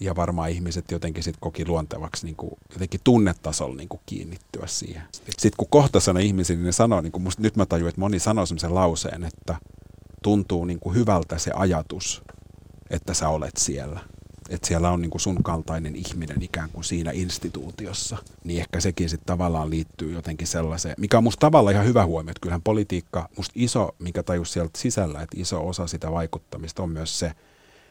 ja 0.00 0.16
varmaan 0.16 0.50
ihmiset 0.50 0.90
jotenkin 0.90 1.22
sit 1.22 1.36
koki 1.40 1.66
luontevaksi 1.66 2.26
niin 2.26 2.36
kuin 2.36 2.50
jotenkin 2.72 3.00
tunnetasolla 3.04 3.76
niin 3.76 3.88
kuin 3.88 4.00
kiinnittyä 4.06 4.66
siihen. 4.66 5.02
Sitten 5.24 5.56
kun 5.56 5.68
kohta 5.70 6.00
sanoi 6.00 6.26
ihmisiä, 6.26 6.56
niin 6.56 6.72
sanoi, 6.72 7.02
niin 7.02 7.12
kuin 7.12 7.22
musta, 7.22 7.42
nyt 7.42 7.56
mä 7.56 7.66
tajuin, 7.66 7.88
että 7.88 8.00
moni 8.00 8.18
sanoi 8.18 8.46
semmoisen 8.46 8.74
lauseen, 8.74 9.24
että 9.24 9.56
tuntuu 10.22 10.64
niin 10.64 10.80
kuin 10.80 10.94
hyvältä 10.94 11.38
se 11.38 11.50
ajatus, 11.54 12.22
että 12.90 13.14
sä 13.14 13.28
olet 13.28 13.56
siellä 13.58 14.00
että 14.48 14.68
siellä 14.68 14.90
on 14.90 15.02
niin 15.02 15.10
kuin 15.10 15.20
sun 15.20 15.42
kaltainen 15.42 15.96
ihminen 15.96 16.42
ikään 16.42 16.70
kuin 16.70 16.84
siinä 16.84 17.10
instituutiossa, 17.10 18.16
niin 18.44 18.60
ehkä 18.60 18.80
sekin 18.80 19.08
sitten 19.08 19.26
tavallaan 19.26 19.70
liittyy 19.70 20.12
jotenkin 20.12 20.46
sellaiseen, 20.46 20.94
mikä 20.98 21.18
on 21.18 21.24
musta 21.24 21.40
tavallaan 21.40 21.74
ihan 21.74 21.86
hyvä 21.86 22.06
huomio, 22.06 22.30
että 22.30 22.40
kyllähän 22.40 22.62
politiikka, 22.62 23.28
musta 23.36 23.52
iso, 23.56 23.94
mikä 23.98 24.22
tajus 24.22 24.52
sieltä 24.52 24.78
sisällä, 24.78 25.22
että 25.22 25.40
iso 25.40 25.68
osa 25.68 25.86
sitä 25.86 26.12
vaikuttamista 26.12 26.82
on 26.82 26.90
myös 26.90 27.18
se, 27.18 27.32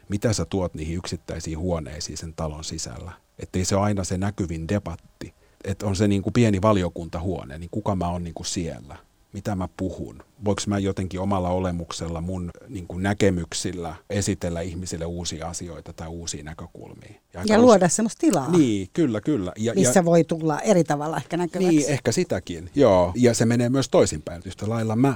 mitä 0.08 0.32
sä 0.32 0.44
tuot 0.44 0.74
niihin 0.74 0.96
yksittäisiin 0.96 1.58
huoneisiin 1.58 2.18
sen 2.18 2.34
talon 2.34 2.64
sisällä. 2.64 3.12
Että 3.38 3.58
ei 3.58 3.64
se 3.64 3.76
ole 3.76 3.84
aina 3.84 4.04
se 4.04 4.18
näkyvin 4.18 4.68
debatti, 4.68 5.34
että 5.64 5.86
on 5.86 5.96
se 5.96 6.08
niin 6.08 6.22
kuin 6.22 6.32
pieni 6.32 6.62
valiokuntahuone, 6.62 7.58
niin 7.58 7.70
kuka 7.70 7.96
mä 7.96 8.08
oon 8.08 8.24
niin 8.24 8.34
kuin 8.34 8.46
siellä 8.46 8.96
mitä 9.34 9.54
mä 9.54 9.68
puhun. 9.76 10.22
Voinko 10.44 10.62
mä 10.66 10.78
jotenkin 10.78 11.20
omalla 11.20 11.48
olemuksella, 11.48 12.20
mun 12.20 12.50
niin 12.68 12.86
kuin 12.86 13.02
näkemyksillä 13.02 13.94
esitellä 14.10 14.60
ihmisille 14.60 15.04
uusia 15.04 15.48
asioita 15.48 15.92
tai 15.92 16.08
uusia 16.08 16.44
näkökulmia. 16.44 17.14
Ja, 17.34 17.42
ja 17.46 17.58
luoda 17.58 17.88
semmoista 17.88 18.20
tilaa. 18.20 18.50
Niin, 18.50 18.88
kyllä, 18.92 19.20
kyllä. 19.20 19.52
Ja, 19.56 19.74
missä 19.74 20.00
ja, 20.00 20.04
voi 20.04 20.24
tulla 20.24 20.60
eri 20.60 20.84
tavalla 20.84 21.16
ehkä 21.16 21.36
näkyväksi. 21.36 21.76
Niin, 21.76 21.90
ehkä 21.90 22.12
sitäkin, 22.12 22.70
joo. 22.74 23.12
Ja 23.16 23.34
se 23.34 23.44
menee 23.44 23.68
myös 23.68 23.88
toisinpäin. 23.88 24.42
Yhtä 24.46 24.68
lailla 24.68 24.96
mä 24.96 25.14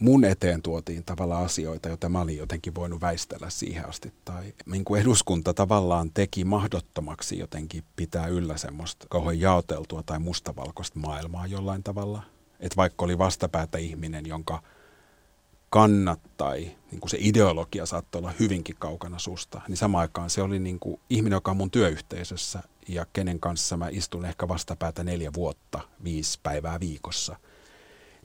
mun 0.00 0.24
eteen 0.24 0.62
tuotiin 0.62 1.04
tavallaan 1.04 1.44
asioita, 1.44 1.88
joita 1.88 2.08
mä 2.08 2.20
olin 2.20 2.36
jotenkin 2.36 2.74
voinut 2.74 3.00
väistellä 3.00 3.50
siihen 3.50 3.88
asti. 3.88 4.12
Tai 4.24 4.54
niin 4.66 4.84
kuin 4.84 5.00
eduskunta 5.00 5.54
tavallaan 5.54 6.10
teki 6.14 6.44
mahdottomaksi 6.44 7.38
jotenkin 7.38 7.84
pitää 7.96 8.26
yllä 8.26 8.56
semmoista 8.56 9.06
kauhean 9.10 9.40
jaoteltua 9.40 10.02
tai 10.02 10.18
mustavalkoista 10.18 10.98
maailmaa 10.98 11.46
jollain 11.46 11.82
tavalla– 11.82 12.22
että 12.60 12.76
vaikka 12.76 13.04
oli 13.04 13.18
vastapäätä 13.18 13.78
ihminen, 13.78 14.26
jonka 14.26 14.62
kannat 15.70 16.20
tai 16.36 16.58
niin 16.90 17.00
kuin 17.00 17.10
se 17.10 17.16
ideologia 17.20 17.86
saattoi 17.86 18.18
olla 18.18 18.34
hyvinkin 18.40 18.76
kaukana 18.78 19.18
susta, 19.18 19.60
niin 19.68 19.76
samaan 19.76 20.02
aikaan 20.02 20.30
se 20.30 20.42
oli 20.42 20.58
niin 20.58 20.78
kuin 20.80 21.00
ihminen, 21.10 21.36
joka 21.36 21.50
on 21.50 21.56
mun 21.56 21.70
työyhteisössä 21.70 22.62
ja 22.88 23.06
kenen 23.12 23.40
kanssa 23.40 23.76
mä 23.76 23.88
istun 23.88 24.24
ehkä 24.24 24.48
vastapäätä 24.48 25.04
neljä 25.04 25.32
vuotta, 25.32 25.80
viisi 26.04 26.40
päivää 26.42 26.80
viikossa. 26.80 27.36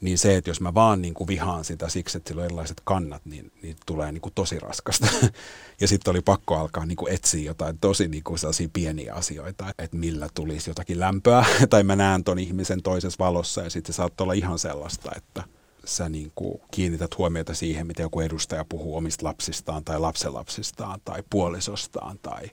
Niin 0.01 0.17
se, 0.17 0.38
että 0.38 0.50
jos 0.50 0.62
mä 0.62 0.74
vaan 0.74 1.01
niin 1.01 1.13
kuin 1.13 1.27
vihaan 1.27 1.65
sitä 1.65 1.89
siksi, 1.89 2.17
että 2.17 2.27
sillä 2.27 2.39
on 2.39 2.46
erilaiset 2.46 2.81
kannat, 2.84 3.25
niin, 3.25 3.51
niin 3.62 3.75
tulee 3.86 4.12
niin 4.12 4.22
kuin 4.22 4.34
tosi 4.36 4.60
raskasta. 4.60 5.08
ja 5.81 5.88
sitten 5.88 6.12
oli 6.12 6.22
pakko 6.22 6.55
alkaa 6.55 6.86
niin 6.86 6.96
kuin 6.96 7.13
etsiä 7.13 7.43
jotain 7.43 7.77
tosi 7.77 8.08
niin 8.08 8.24
kuin 8.24 8.39
pieniä 8.74 9.13
asioita, 9.13 9.74
että 9.77 9.98
millä 9.98 10.29
tulisi 10.34 10.70
jotakin 10.70 11.00
lämpöä, 11.00 11.46
tai 11.70 11.84
mä 11.84 11.96
näen 11.96 12.24
ton 12.24 12.39
ihmisen 12.39 12.81
toisessa 12.81 13.24
valossa, 13.24 13.62
ja 13.62 13.70
sitten 13.70 13.93
se 13.93 13.98
saattaa 13.98 14.25
olla 14.25 14.34
ihan 14.34 14.60
sellaista, 14.60 15.12
että 15.15 15.43
sä 15.86 16.10
niin 16.10 16.31
kuin 16.36 16.62
kiinnität 16.72 17.17
huomiota 17.17 17.53
siihen, 17.53 17.88
miten 17.88 18.03
joku 18.03 18.20
edustaja 18.20 18.65
puhuu 18.70 18.96
omista 18.96 19.25
lapsistaan, 19.25 19.84
tai 19.84 20.00
lapsenlapsistaan, 20.00 21.00
tai 21.05 21.24
puolisostaan, 21.29 22.20
tai 22.22 22.51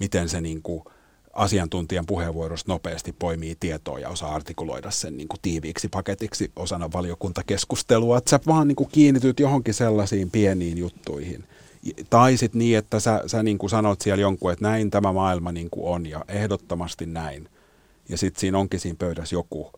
miten 0.00 0.28
se 0.28 0.40
niin 0.40 0.62
kuin 0.62 0.84
asiantuntijan 1.32 2.06
puheenvuorosta 2.06 2.72
nopeasti 2.72 3.12
poimii 3.12 3.56
tietoa 3.60 3.98
ja 3.98 4.08
osaa 4.08 4.34
artikuloida 4.34 4.90
sen 4.90 5.16
niin 5.16 5.28
kuin 5.28 5.40
tiiviiksi 5.42 5.88
paketiksi 5.88 6.52
osana 6.56 6.92
valiokuntakeskustelua, 6.92 8.18
että 8.18 8.30
sä 8.30 8.40
vaan 8.46 8.68
niin 8.68 8.76
kuin 8.76 8.88
kiinnityt 8.92 9.40
johonkin 9.40 9.74
sellaisiin 9.74 10.30
pieniin 10.30 10.78
juttuihin. 10.78 11.44
Tai 12.10 12.36
sitten 12.36 12.58
niin, 12.58 12.78
että 12.78 13.00
sä, 13.00 13.22
sä 13.26 13.42
niin 13.42 13.58
kuin 13.58 13.70
sanot 13.70 14.00
siellä 14.00 14.20
jonkun, 14.22 14.52
että 14.52 14.64
näin 14.64 14.90
tämä 14.90 15.12
maailma 15.12 15.52
niin 15.52 15.70
kuin 15.70 15.94
on 15.94 16.06
ja 16.06 16.24
ehdottomasti 16.28 17.06
näin. 17.06 17.48
Ja 18.08 18.18
sitten 18.18 18.40
siinä 18.40 18.58
onkin 18.58 18.80
siinä 18.80 18.96
pöydässä 18.98 19.36
joku, 19.36 19.72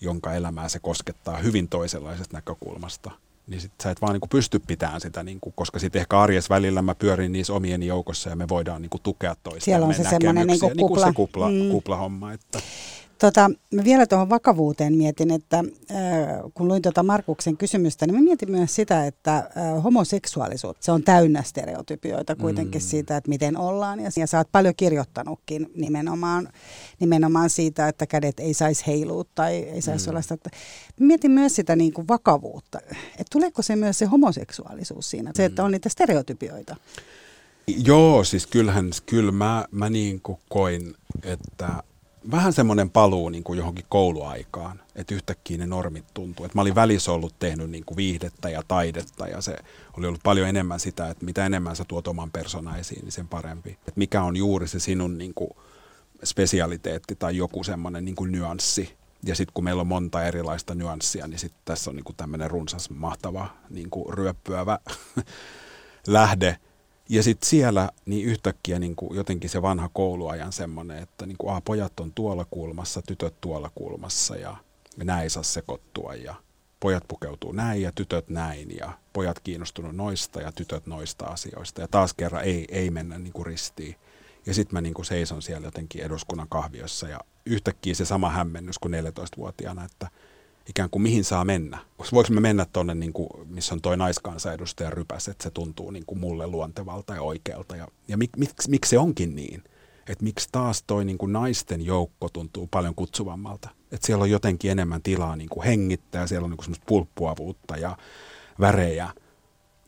jonka 0.00 0.32
elämää 0.32 0.68
se 0.68 0.78
koskettaa 0.78 1.38
hyvin 1.38 1.68
toisenlaisesta 1.68 2.36
näkökulmasta– 2.36 3.10
niin 3.46 3.60
sit 3.60 3.72
sä 3.82 3.90
et 3.90 4.00
vaan 4.00 4.12
niinku 4.12 4.26
pysty 4.26 4.58
pitämään 4.58 5.00
sitä, 5.00 5.22
niinku, 5.22 5.52
koska 5.56 5.78
sitten 5.78 6.00
ehkä 6.00 6.20
arjes 6.20 6.50
välillä 6.50 6.82
mä 6.82 6.94
pyörin 6.94 7.32
niissä 7.32 7.52
omien 7.52 7.82
joukossa 7.82 8.30
ja 8.30 8.36
me 8.36 8.48
voidaan 8.48 8.82
niinku 8.82 8.98
tukea 9.02 9.36
toista. 9.42 9.64
Siellä 9.64 9.86
on 9.86 9.94
se 9.94 10.04
semmoinen 10.04 10.46
niinku 10.46 10.68
kupla. 10.68 10.76
Niinku 10.76 11.00
se 11.00 11.12
kupla, 11.12 11.50
mm. 11.50 11.70
kuplahomma. 11.70 12.32
Että. 12.32 12.58
Tota, 13.24 13.50
mä 13.74 13.84
vielä 13.84 14.06
tuohon 14.06 14.30
vakavuuteen 14.30 14.96
mietin, 14.96 15.30
että 15.30 15.58
äh, 15.58 15.64
kun 16.54 16.68
luin 16.68 16.82
tuota 16.82 17.02
Markuksen 17.02 17.56
kysymystä, 17.56 18.06
niin 18.06 18.14
mä 18.14 18.20
mietin 18.20 18.50
myös 18.50 18.74
sitä, 18.74 19.06
että 19.06 19.36
äh, 19.36 19.84
homoseksuaalisuus, 19.84 20.76
se 20.80 20.92
on 20.92 21.02
täynnä 21.02 21.42
stereotypioita 21.42 22.36
kuitenkin 22.36 22.80
mm. 22.82 22.86
siitä, 22.86 23.16
että 23.16 23.28
miten 23.28 23.56
ollaan. 23.56 24.00
Ja, 24.00 24.10
ja 24.16 24.26
sä 24.26 24.38
oot 24.38 24.52
paljon 24.52 24.74
kirjoittanutkin 24.76 25.70
nimenomaan, 25.74 26.48
nimenomaan 27.00 27.50
siitä, 27.50 27.88
että 27.88 28.06
kädet 28.06 28.40
ei 28.40 28.54
saisi 28.54 28.86
heilua 28.86 29.24
tai 29.34 29.54
ei 29.54 29.82
saisi 29.82 30.06
mm. 30.06 30.10
olla 30.10 30.22
sitä. 30.22 30.50
Mä 31.00 31.06
mietin 31.06 31.30
myös 31.30 31.56
sitä 31.56 31.76
niin 31.76 31.92
kuin 31.92 32.08
vakavuutta, 32.08 32.78
että 33.10 33.30
tuleeko 33.32 33.62
se 33.62 33.76
myös 33.76 33.98
se 33.98 34.06
homoseksuaalisuus 34.06 35.10
siinä, 35.10 35.30
se, 35.34 35.44
että 35.44 35.62
mm. 35.62 35.66
on 35.66 35.72
niitä 35.72 35.88
stereotypioita. 35.88 36.76
Joo, 37.66 38.24
siis 38.24 38.46
kyllähän, 38.46 38.90
kyllä 39.06 39.32
mä, 39.32 39.64
mä 39.70 39.90
niin 39.90 40.20
kuin 40.20 40.38
koin, 40.48 40.94
että 41.22 41.82
vähän 42.30 42.52
semmoinen 42.52 42.90
paluu 42.90 43.28
niin 43.28 43.44
kuin 43.44 43.56
johonkin 43.56 43.84
kouluaikaan, 43.88 44.80
että 44.94 45.14
yhtäkkiä 45.14 45.58
ne 45.58 45.66
normit 45.66 46.04
tuntuu. 46.14 46.46
Että 46.46 46.58
mä 46.58 46.62
olin 46.62 46.74
välissä 46.74 47.12
ollut 47.12 47.38
tehnyt 47.38 47.70
niin 47.70 47.84
kuin 47.84 47.96
viihdettä 47.96 48.50
ja 48.50 48.62
taidetta 48.68 49.28
ja 49.28 49.40
se 49.40 49.56
oli 49.98 50.06
ollut 50.06 50.22
paljon 50.22 50.48
enemmän 50.48 50.80
sitä, 50.80 51.10
että 51.10 51.24
mitä 51.24 51.46
enemmän 51.46 51.76
sä 51.76 51.84
tuot 51.88 52.08
oman 52.08 52.30
personaisiin, 52.30 53.02
niin 53.02 53.12
sen 53.12 53.28
parempi. 53.28 53.70
Että 53.70 53.92
mikä 53.96 54.22
on 54.22 54.36
juuri 54.36 54.68
se 54.68 54.78
sinun 54.78 55.18
niin 55.18 55.34
kuin 55.34 55.50
spesialiteetti 56.24 57.16
tai 57.16 57.36
joku 57.36 57.64
semmoinen 57.64 58.04
niin 58.04 58.16
kuin 58.16 58.32
nyanssi. 58.32 58.94
Ja 59.26 59.34
sitten 59.34 59.54
kun 59.54 59.64
meillä 59.64 59.80
on 59.80 59.86
monta 59.86 60.24
erilaista 60.24 60.74
nyanssia, 60.74 61.26
niin 61.26 61.38
sitten 61.38 61.60
tässä 61.64 61.90
on 61.90 61.96
niin 61.96 62.04
kuin 62.04 62.16
tämmöinen 62.16 62.50
runsas, 62.50 62.90
mahtava, 62.90 63.48
niin 63.70 63.90
kuin 63.90 64.14
ryöppyävä 64.14 64.78
lähde– 66.06 66.56
ja 67.08 67.22
sitten 67.22 67.48
siellä 67.48 67.90
niin 68.06 68.26
yhtäkkiä 68.26 68.78
niin 68.78 68.96
kuin 68.96 69.16
jotenkin 69.16 69.50
se 69.50 69.62
vanha 69.62 69.90
kouluajan 69.92 70.52
semmoinen, 70.52 70.98
että 70.98 71.26
niin 71.26 71.36
kuin, 71.38 71.54
a, 71.54 71.60
pojat 71.60 72.00
on 72.00 72.12
tuolla 72.14 72.46
kulmassa, 72.50 73.02
tytöt 73.02 73.40
tuolla 73.40 73.70
kulmassa 73.74 74.36
ja 74.36 74.56
näin 74.96 75.22
ei 75.22 75.30
saa 75.30 75.42
sekoittua 75.42 76.14
ja 76.14 76.34
pojat 76.80 77.04
pukeutuu 77.08 77.52
näin 77.52 77.82
ja 77.82 77.92
tytöt 77.92 78.28
näin 78.28 78.76
ja 78.76 78.92
pojat 79.12 79.40
kiinnostunut 79.40 79.96
noista 79.96 80.40
ja 80.40 80.52
tytöt 80.52 80.86
noista 80.86 81.26
asioista. 81.26 81.80
Ja 81.80 81.88
taas 81.88 82.14
kerran 82.14 82.44
ei, 82.44 82.66
ei 82.70 82.90
mennä 82.90 83.18
niin 83.18 83.32
kuin 83.32 83.46
ristiin. 83.46 83.96
Ja 84.46 84.54
sitten 84.54 84.74
mä 84.76 84.80
niin 84.80 84.94
kuin 84.94 85.06
seison 85.06 85.42
siellä 85.42 85.66
jotenkin 85.66 86.02
eduskunnan 86.02 86.48
kahviossa 86.48 87.08
ja 87.08 87.20
yhtäkkiä 87.46 87.94
se 87.94 88.04
sama 88.04 88.30
hämmennys 88.30 88.78
kuin 88.78 88.94
14-vuotiaana, 88.94 89.84
että– 89.84 90.08
ikään 90.68 90.90
kuin 90.90 91.02
mihin 91.02 91.24
saa 91.24 91.44
mennä. 91.44 91.78
Voinko 92.12 92.32
me 92.32 92.40
mennä 92.40 92.66
tuonne, 92.72 92.94
niin 92.94 93.12
kuin, 93.12 93.28
missä 93.44 93.74
on 93.74 93.80
toi 93.80 93.96
naiskansanedustaja 93.96 94.90
rypäs, 94.90 95.28
että 95.28 95.42
se 95.42 95.50
tuntuu 95.50 95.90
niin 95.90 96.06
kuin 96.06 96.18
mulle 96.18 96.46
luontevalta 96.46 97.14
ja 97.14 97.22
oikealta. 97.22 97.76
Ja, 97.76 97.88
ja 98.08 98.16
mik, 98.16 98.36
mik, 98.36 98.50
miksi 98.68 98.88
se 98.88 98.98
onkin 98.98 99.36
niin? 99.36 99.64
Että 100.08 100.24
miksi 100.24 100.48
taas 100.52 100.84
toi 100.86 101.04
niin 101.04 101.18
kuin 101.18 101.32
naisten 101.32 101.84
joukko 101.84 102.28
tuntuu 102.28 102.66
paljon 102.66 102.94
kutsuvammalta? 102.94 103.68
Että 103.92 104.06
siellä 104.06 104.22
on 104.22 104.30
jotenkin 104.30 104.70
enemmän 104.70 105.02
tilaa 105.02 105.36
niin 105.36 105.48
kuin 105.48 105.64
hengittää, 105.64 106.26
siellä 106.26 106.44
on 106.44 106.50
niin 106.50 106.64
semmoista 106.64 106.84
pulppuavuutta 106.88 107.76
ja 107.76 107.96
värejä. 108.60 109.10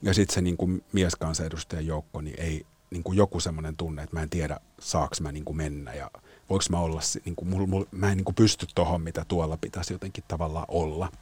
Ja 0.03 0.15
sitten 0.15 0.35
se 0.35 0.41
niin 0.41 0.57
kuin 0.57 0.85
mieskansanedustajan 0.93 1.87
joukko 1.87 2.21
niin 2.21 2.41
ei, 2.41 2.67
niin 2.91 3.03
kuin 3.03 3.19
joku 3.19 3.41
semmoinen 3.41 3.77
tunne, 3.77 4.03
että 4.03 4.17
mä 4.17 4.23
en 4.23 4.31
tiedä, 4.31 4.61
saaks 4.81 5.21
mä 5.21 5.33
niin 5.33 5.45
kuin 5.45 5.57
mennä 5.57 5.95
ja 5.95 6.11
voiko 6.51 6.65
mä 6.71 6.81
olla, 6.81 7.01
niin 7.25 7.37
kuin, 7.37 7.49
mul, 7.49 7.67
mul, 7.67 7.85
mä 7.91 8.11
en 8.11 8.17
niin 8.17 8.25
kuin 8.25 8.35
pysty 8.35 8.67
tohon, 8.75 9.01
mitä 9.01 9.25
tuolla 9.29 9.57
pitäisi 9.57 9.93
jotenkin 9.93 10.25
tavallaan 10.29 10.67
olla. 10.69 11.13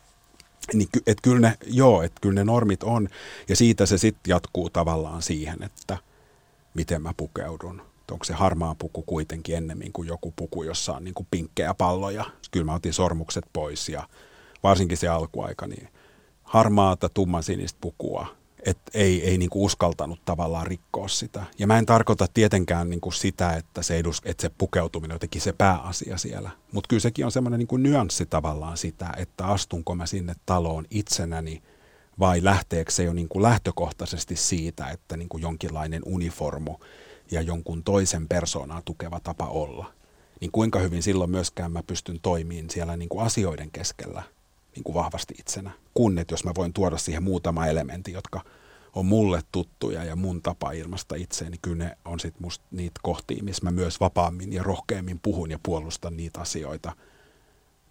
Niin, 0.72 0.88
et 1.06 1.18
kyllä 1.22 1.48
ne, 1.48 1.58
joo, 1.66 2.02
että 2.02 2.20
kyllä 2.20 2.34
ne 2.34 2.44
normit 2.44 2.82
on, 2.82 3.08
ja 3.48 3.56
siitä 3.56 3.86
se 3.86 3.98
sitten 3.98 4.30
jatkuu 4.30 4.70
tavallaan 4.70 5.22
siihen, 5.22 5.62
että 5.62 5.98
miten 6.74 7.02
mä 7.02 7.12
pukeudun. 7.16 7.82
Onko 8.10 8.24
se 8.24 8.32
harmaa 8.32 8.74
puku 8.74 9.02
kuitenkin 9.02 9.56
ennemmin 9.56 9.92
kuin 9.92 10.08
joku 10.08 10.32
puku, 10.36 10.62
jossa 10.62 10.92
on 10.92 11.04
niin 11.04 11.14
kuin 11.14 11.26
pinkkejä 11.30 11.74
palloja. 11.74 12.24
Kyllä 12.50 12.66
mä 12.66 12.74
otin 12.74 12.92
sormukset 12.92 13.44
pois 13.52 13.88
ja 13.88 14.08
varsinkin 14.62 14.96
se 14.96 15.08
alkuaika, 15.08 15.66
niin 15.66 15.88
harmaata 16.42 17.08
tumman 17.08 17.42
sinistä 17.42 17.78
pukua 17.80 18.26
et 18.64 18.78
ei, 18.94 19.28
ei 19.28 19.38
niinku 19.38 19.64
uskaltanut 19.64 20.24
tavallaan 20.24 20.66
rikkoa 20.66 21.08
sitä. 21.08 21.44
Ja 21.58 21.66
mä 21.66 21.78
en 21.78 21.86
tarkoita 21.86 22.26
tietenkään 22.34 22.90
niinku 22.90 23.10
sitä, 23.10 23.52
että 23.52 23.82
se, 23.82 23.96
edus, 23.96 24.22
että 24.24 24.42
se 24.42 24.50
pukeutuminen 24.58 25.12
on 25.12 25.14
jotenkin 25.14 25.40
se 25.40 25.52
pääasia 25.52 26.18
siellä. 26.18 26.50
Mutta 26.72 26.88
kyllä 26.88 27.00
sekin 27.00 27.24
on 27.24 27.32
semmoinen 27.32 27.58
niinku 27.58 27.76
nyanssi 27.76 28.26
tavallaan 28.26 28.76
sitä, 28.76 29.12
että 29.16 29.46
astunko 29.46 29.94
mä 29.94 30.06
sinne 30.06 30.34
taloon 30.46 30.84
itsenäni 30.90 31.62
vai 32.18 32.44
lähteekö 32.44 32.90
se 32.90 33.04
jo 33.04 33.12
niinku 33.12 33.42
lähtökohtaisesti 33.42 34.36
siitä, 34.36 34.86
että 34.86 35.16
niinku 35.16 35.38
jonkinlainen 35.38 36.02
uniformu 36.06 36.76
ja 37.30 37.42
jonkun 37.42 37.84
toisen 37.84 38.28
persoonaa 38.28 38.82
tukeva 38.84 39.20
tapa 39.20 39.46
olla. 39.46 39.92
Niin 40.40 40.50
kuinka 40.52 40.78
hyvin 40.78 41.02
silloin 41.02 41.30
myöskään 41.30 41.72
mä 41.72 41.82
pystyn 41.82 42.20
toimimaan 42.22 42.70
siellä 42.70 42.96
niinku 42.96 43.18
asioiden 43.18 43.70
keskellä 43.70 44.22
niin 44.74 44.84
kuin 44.84 44.94
vahvasti 44.94 45.34
itsenä. 45.38 45.70
Kun, 45.94 46.18
että 46.18 46.32
jos 46.32 46.44
mä 46.44 46.52
voin 46.56 46.72
tuoda 46.72 46.98
siihen 46.98 47.22
muutama 47.22 47.66
elementti, 47.66 48.12
jotka 48.12 48.40
on 48.94 49.06
mulle 49.06 49.40
tuttuja 49.52 50.04
ja 50.04 50.16
mun 50.16 50.42
tapa 50.42 50.72
ilmasta 50.72 51.14
itseäni, 51.14 51.50
niin 51.50 51.60
kyllä 51.62 51.84
ne 51.84 51.98
on 52.04 52.20
sitten 52.20 52.42
musta 52.42 52.64
niitä 52.70 53.00
kohtia, 53.02 53.42
missä 53.42 53.64
mä 53.64 53.70
myös 53.70 54.00
vapaammin 54.00 54.52
ja 54.52 54.62
rohkeammin 54.62 55.20
puhun 55.20 55.50
ja 55.50 55.58
puolustan 55.62 56.16
niitä 56.16 56.40
asioita, 56.40 56.92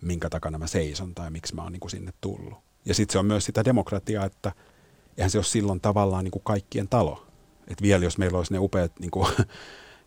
minkä 0.01 0.29
takana 0.29 0.57
mä 0.57 0.67
seison 0.67 1.15
tai 1.15 1.29
miksi 1.29 1.55
mä 1.55 1.63
oon 1.63 1.71
niin 1.71 1.79
kuin 1.79 1.91
sinne 1.91 2.13
tullut. 2.21 2.57
Ja 2.85 2.93
sitten 2.93 3.13
se 3.13 3.19
on 3.19 3.25
myös 3.25 3.45
sitä 3.45 3.65
demokratiaa, 3.65 4.25
että 4.25 4.51
eihän 5.17 5.29
se 5.29 5.37
ole 5.37 5.43
silloin 5.45 5.81
tavallaan 5.81 6.23
niin 6.23 6.31
kuin 6.31 6.43
kaikkien 6.43 6.87
talo. 6.87 7.27
Että 7.67 7.81
vielä 7.81 8.03
jos 8.03 8.17
meillä 8.17 8.37
olisi 8.37 8.53
ne 8.53 8.59
upeat 8.59 8.99
niin 8.99 9.11
kuin, 9.11 9.27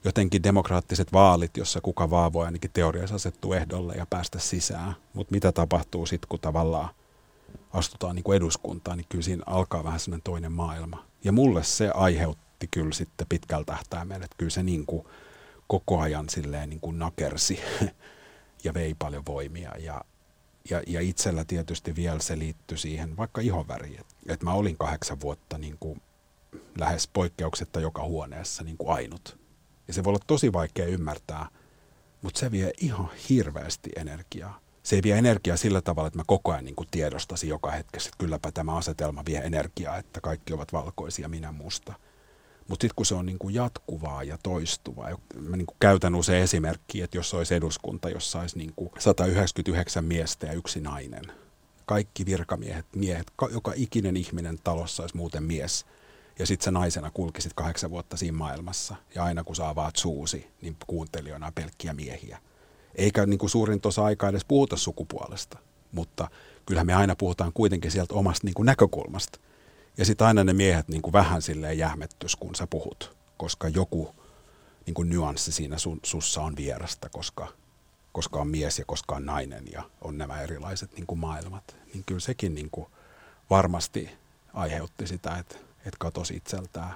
jotenkin 0.06 0.42
demokraattiset 0.42 1.12
vaalit, 1.12 1.56
jossa 1.56 1.80
kuka 1.80 2.10
vaan 2.10 2.32
voi 2.32 2.44
ainakin 2.46 2.70
teoriassa 2.72 3.14
asettua 3.14 3.56
ehdolle 3.56 3.94
ja 3.94 4.06
päästä 4.10 4.38
sisään. 4.38 4.96
Mutta 5.14 5.34
mitä 5.34 5.52
tapahtuu 5.52 6.06
sitten, 6.06 6.28
kun 6.28 6.40
tavallaan 6.40 6.88
astutaan 7.72 8.16
niin 8.16 8.24
kuin 8.24 8.36
eduskuntaan, 8.36 8.98
niin 8.98 9.06
kyllä 9.08 9.24
siinä 9.24 9.42
alkaa 9.46 9.84
vähän 9.84 10.00
sellainen 10.00 10.22
toinen 10.22 10.52
maailma. 10.52 11.04
Ja 11.24 11.32
mulle 11.32 11.64
se 11.64 11.90
aiheutti 11.94 12.68
kyllä 12.70 12.92
sitten 12.92 13.26
pitkällä 13.28 13.64
tähtäimellä, 13.64 14.24
että 14.24 14.36
kyllä 14.36 14.50
se 14.50 14.62
niin 14.62 14.86
kuin 14.86 15.06
koko 15.66 16.00
ajan 16.00 16.28
silleen 16.28 16.70
niin 16.70 16.80
kuin 16.80 16.98
nakersi 16.98 17.60
ja 18.64 18.74
vei 18.74 18.94
paljon 18.98 19.26
voimia. 19.26 19.72
Ja, 19.78 20.04
ja, 20.70 20.82
ja 20.86 21.00
itsellä 21.00 21.44
tietysti 21.44 21.96
vielä 21.96 22.18
se 22.18 22.38
liittyi 22.38 22.78
siihen 22.78 23.16
vaikka 23.16 23.40
ihonväriin. 23.40 24.00
Että 24.00 24.14
et 24.28 24.42
mä 24.42 24.52
olin 24.52 24.78
kahdeksan 24.78 25.20
vuotta 25.20 25.58
niin 25.58 25.76
kuin 25.80 26.02
lähes 26.78 27.08
poikkeuksetta 27.08 27.80
joka 27.80 28.04
huoneessa 28.04 28.64
niin 28.64 28.76
kuin 28.76 28.90
ainut 28.90 29.45
ja 29.88 29.94
se 29.94 30.04
voi 30.04 30.10
olla 30.10 30.24
tosi 30.26 30.52
vaikea 30.52 30.86
ymmärtää, 30.86 31.46
mutta 32.22 32.40
se 32.40 32.50
vie 32.50 32.72
ihan 32.80 33.10
hirveästi 33.28 33.90
energiaa. 33.96 34.60
Se 34.82 34.96
ei 34.96 35.02
vie 35.02 35.18
energiaa 35.18 35.56
sillä 35.56 35.80
tavalla, 35.82 36.06
että 36.06 36.18
mä 36.18 36.24
koko 36.26 36.52
ajan 36.52 36.64
niin 36.64 36.74
tiedostasin 36.90 37.50
joka 37.50 37.70
hetkessä, 37.70 38.08
että 38.08 38.18
kylläpä 38.18 38.52
tämä 38.52 38.76
asetelma 38.76 39.22
vie 39.26 39.38
energiaa, 39.38 39.96
että 39.96 40.20
kaikki 40.20 40.52
ovat 40.52 40.72
valkoisia, 40.72 41.28
minä 41.28 41.52
musta. 41.52 41.92
Mutta 42.68 42.84
sitten 42.84 42.96
kun 42.96 43.06
se 43.06 43.14
on 43.14 43.26
niin 43.26 43.38
kuin 43.38 43.54
jatkuvaa 43.54 44.22
ja 44.22 44.38
toistuvaa, 44.42 45.10
mä 45.40 45.56
niin 45.56 45.66
kuin 45.66 45.76
käytän 45.80 46.14
usein 46.14 46.42
esimerkkiä, 46.42 47.04
että 47.04 47.18
jos 47.18 47.34
olisi 47.34 47.54
eduskunta, 47.54 48.10
jossa 48.10 48.40
olisi 48.40 48.58
niin 48.58 48.72
kuin 48.76 48.90
199 48.98 50.04
miestä 50.04 50.46
ja 50.46 50.52
yksi 50.52 50.80
nainen. 50.80 51.24
Kaikki 51.86 52.26
virkamiehet, 52.26 52.86
miehet, 52.96 53.26
joka 53.52 53.72
ikinen 53.74 54.16
ihminen 54.16 54.58
talossa 54.64 55.02
olisi 55.02 55.16
muuten 55.16 55.42
mies– 55.42 55.84
ja 56.38 56.46
sitten 56.46 56.64
sä 56.64 56.70
naisena 56.70 57.10
kulkisit 57.10 57.52
kahdeksan 57.54 57.90
vuotta 57.90 58.16
siinä 58.16 58.38
maailmassa. 58.38 58.96
Ja 59.14 59.24
aina 59.24 59.44
kun 59.44 59.56
sä 59.56 59.68
avaat 59.68 59.96
suusi, 59.96 60.50
niin 60.62 60.76
kuuntelijoina 60.86 61.52
pelkkiä 61.52 61.92
miehiä. 61.92 62.38
Eikä 62.94 63.26
niin 63.26 63.38
kuin 63.38 63.50
suurin 63.50 63.80
tuossa 63.80 64.04
aikaa 64.04 64.28
edes 64.28 64.44
puhuta 64.44 64.76
sukupuolesta. 64.76 65.58
Mutta 65.92 66.30
kyllähän 66.66 66.86
me 66.86 66.94
aina 66.94 67.16
puhutaan 67.16 67.52
kuitenkin 67.52 67.90
sieltä 67.90 68.14
omasta 68.14 68.46
niin 68.46 68.54
kuin 68.54 68.66
näkökulmasta. 68.66 69.38
Ja 69.96 70.04
sitten 70.04 70.26
aina 70.26 70.44
ne 70.44 70.52
miehet 70.52 70.88
niin 70.88 71.02
kuin 71.02 71.12
vähän 71.12 71.42
silleen 71.42 71.78
jähmettys, 71.78 72.36
kun 72.36 72.54
sä 72.54 72.66
puhut. 72.66 73.16
Koska 73.36 73.68
joku 73.68 74.14
niin 74.86 74.94
kuin 74.94 75.08
nyanssi 75.08 75.52
siinä 75.52 75.78
sun, 75.78 76.00
sussa 76.02 76.42
on 76.42 76.56
vierasta, 76.56 77.08
koska, 77.08 77.48
koska 78.12 78.40
on 78.40 78.48
mies 78.48 78.78
ja 78.78 78.84
koska 78.84 79.16
on 79.16 79.26
nainen 79.26 79.64
ja 79.72 79.82
on 80.00 80.18
nämä 80.18 80.40
erilaiset 80.40 80.92
niin 80.96 81.06
kuin 81.06 81.18
maailmat. 81.18 81.76
Niin 81.92 82.04
kyllä 82.06 82.20
sekin 82.20 82.54
niin 82.54 82.70
kuin 82.70 82.86
varmasti 83.50 84.10
aiheutti 84.54 85.06
sitä, 85.06 85.36
että 85.36 85.56
että 85.86 85.98
katosi 85.98 86.36
itseltään. 86.36 86.94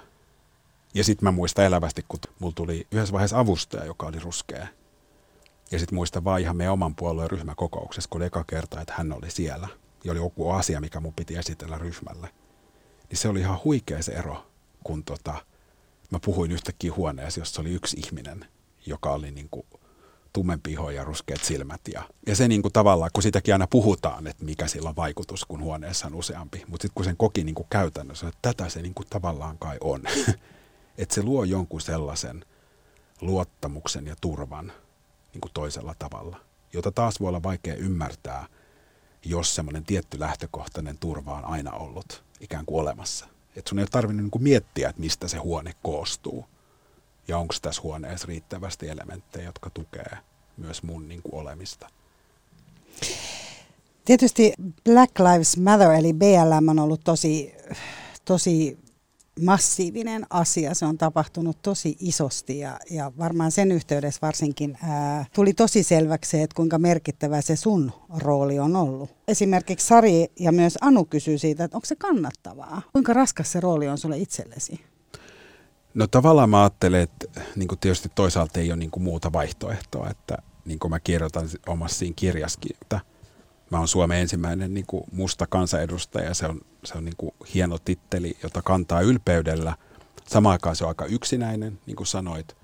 Ja 0.93 1.03
sitten 1.03 1.27
mä 1.27 1.31
muistan 1.31 1.65
elävästi, 1.65 2.05
kun 2.07 2.19
mulla 2.39 2.53
tuli 2.53 2.87
yhdessä 2.91 3.13
vaiheessa 3.13 3.39
avustaja, 3.39 3.85
joka 3.85 4.05
oli 4.05 4.19
ruskea. 4.19 4.67
Ja 5.71 5.79
sitten 5.79 5.95
muistan 5.95 6.23
vaan 6.23 6.41
ihan 6.41 6.55
meidän 6.55 6.73
oman 6.73 6.95
puolueen 6.95 7.31
ryhmäkokouksessa, 7.31 8.09
kun 8.09 8.19
oli 8.19 8.25
eka 8.25 8.43
kerta, 8.43 8.81
että 8.81 8.93
hän 8.97 9.13
oli 9.13 9.31
siellä. 9.31 9.67
Ja 10.03 10.11
oli 10.11 10.19
joku 10.19 10.49
asia, 10.49 10.81
mikä 10.81 10.99
mun 10.99 11.13
piti 11.13 11.35
esitellä 11.35 11.77
ryhmälle. 11.77 12.29
Niin 13.09 13.17
se 13.17 13.27
oli 13.27 13.39
ihan 13.39 13.59
huikea 13.63 14.03
se 14.03 14.11
ero, 14.11 14.45
kun 14.83 15.03
tota, 15.03 15.45
mä 16.09 16.19
puhuin 16.25 16.51
yhtäkkiä 16.51 16.93
huoneessa, 16.93 17.39
jossa 17.39 17.61
oli 17.61 17.71
yksi 17.71 17.97
ihminen, 17.99 18.45
joka 18.85 19.11
oli 19.11 19.31
niin 19.31 19.49
kuin 19.49 19.65
tummempi 20.33 20.71
iho 20.71 20.89
ja 20.89 21.03
ruskeat 21.03 21.43
silmät. 21.43 21.81
Ja, 21.93 22.03
ja 22.27 22.35
se 22.35 22.47
niin 22.47 22.61
kuin 22.61 22.73
tavallaan, 22.73 23.11
kun 23.13 23.23
sitäkin 23.23 23.53
aina 23.53 23.67
puhutaan, 23.67 24.27
että 24.27 24.45
mikä 24.45 24.67
sillä 24.67 24.89
on 24.89 24.95
vaikutus, 24.95 25.45
kun 25.45 25.61
huoneessa 25.61 26.07
on 26.07 26.15
useampi. 26.15 26.63
Mutta 26.67 26.81
sitten 26.81 26.95
kun 26.95 27.05
sen 27.05 27.17
koki 27.17 27.43
niin 27.43 27.55
kuin 27.55 27.67
käytännössä, 27.69 28.27
että 28.27 28.39
tätä 28.41 28.69
se 28.69 28.81
niin 28.81 28.93
kuin 28.93 29.07
tavallaan 29.09 29.57
kai 29.57 29.77
on. 29.81 30.01
että 30.97 31.15
se 31.15 31.23
luo 31.23 31.43
jonkun 31.43 31.81
sellaisen 31.81 32.45
luottamuksen 33.21 34.07
ja 34.07 34.15
turvan 34.21 34.71
niin 35.33 35.41
kuin 35.41 35.51
toisella 35.53 35.95
tavalla, 35.99 36.37
jota 36.73 36.91
taas 36.91 37.19
voi 37.19 37.29
olla 37.29 37.43
vaikea 37.43 37.75
ymmärtää, 37.75 38.47
jos 39.25 39.55
semmoinen 39.55 39.85
tietty 39.85 40.19
lähtökohtainen 40.19 40.97
turva 40.97 41.37
on 41.37 41.45
aina 41.45 41.71
ollut 41.71 42.23
ikään 42.39 42.65
kuin 42.65 42.81
olemassa. 42.81 43.27
Että 43.55 43.69
sun 43.69 43.79
ei 43.79 43.83
ole 43.83 43.89
tarvinnut 43.91 44.23
niin 44.23 44.31
kuin 44.31 44.43
miettiä, 44.43 44.89
että 44.89 45.01
mistä 45.01 45.27
se 45.27 45.37
huone 45.37 45.73
koostuu 45.83 46.45
ja 47.27 47.37
onko 47.37 47.55
tässä 47.61 47.81
huoneessa 47.81 48.27
riittävästi 48.27 48.89
elementtejä, 48.89 49.45
jotka 49.45 49.69
tukee 49.69 50.17
myös 50.57 50.83
mun 50.83 51.07
niin 51.07 51.21
kuin, 51.21 51.41
olemista. 51.41 51.89
Tietysti 54.05 54.53
Black 54.83 55.19
Lives 55.19 55.57
Matter 55.57 55.91
eli 55.91 56.13
BLM 56.13 56.69
on 56.69 56.79
ollut 56.79 57.01
tosi, 57.03 57.55
tosi 58.25 58.77
massiivinen 59.41 60.25
asia. 60.29 60.73
Se 60.73 60.85
on 60.85 60.97
tapahtunut 60.97 61.57
tosi 61.61 61.97
isosti 61.99 62.59
ja, 62.59 62.79
ja 62.89 63.11
varmaan 63.17 63.51
sen 63.51 63.71
yhteydessä 63.71 64.19
varsinkin 64.21 64.77
ää, 64.83 65.25
tuli 65.33 65.53
tosi 65.53 65.83
selväksi, 65.83 66.41
että 66.41 66.55
kuinka 66.55 66.79
merkittävä 66.79 67.41
se 67.41 67.55
sun 67.55 67.91
rooli 68.17 68.59
on 68.59 68.75
ollut. 68.75 69.09
Esimerkiksi 69.27 69.87
Sari 69.87 70.31
ja 70.39 70.51
myös 70.51 70.77
Anu 70.81 71.05
kysyy 71.05 71.37
siitä, 71.37 71.63
että 71.63 71.77
onko 71.77 71.85
se 71.85 71.95
kannattavaa? 71.95 72.81
Kuinka 72.91 73.13
raskas 73.13 73.51
se 73.51 73.59
rooli 73.59 73.87
on 73.87 73.97
sulle 73.97 74.17
itsellesi? 74.17 74.90
No 75.93 76.07
tavallaan 76.07 76.49
mä 76.49 76.61
ajattelen, 76.61 77.01
että 77.01 77.41
niin 77.55 77.67
kuin 77.67 77.79
tietysti 77.79 78.09
toisaalta 78.15 78.59
ei 78.59 78.71
ole 78.71 78.79
niin 78.79 78.91
kuin 78.91 79.03
muuta 79.03 79.33
vaihtoehtoa, 79.33 80.09
että 80.09 80.37
niin 80.65 80.79
kuin 80.79 80.91
mä 80.91 80.99
kirjoitan 80.99 81.49
omassa 81.67 81.97
siinä 81.97 82.13
kirjaskin, 82.15 82.75
että 82.81 82.99
mä 83.71 83.77
oon 83.77 83.87
Suomen 83.87 84.19
ensimmäinen 84.19 84.73
niin 84.73 84.85
kuin 84.85 85.03
musta 85.11 85.47
kansanedustaja. 85.47 86.33
Se 86.33 86.45
on, 86.45 86.61
se 86.85 86.97
on 86.97 87.05
niin 87.05 87.17
kuin 87.17 87.31
hieno 87.53 87.77
titteli, 87.85 88.37
jota 88.43 88.61
kantaa 88.61 89.01
ylpeydellä. 89.01 89.75
Samaan 90.27 90.53
aikaan 90.53 90.75
se 90.75 90.83
on 90.83 90.87
aika 90.87 91.05
yksinäinen, 91.05 91.79
niin 91.85 91.95
kuin 91.95 92.07
sanoit. 92.07 92.57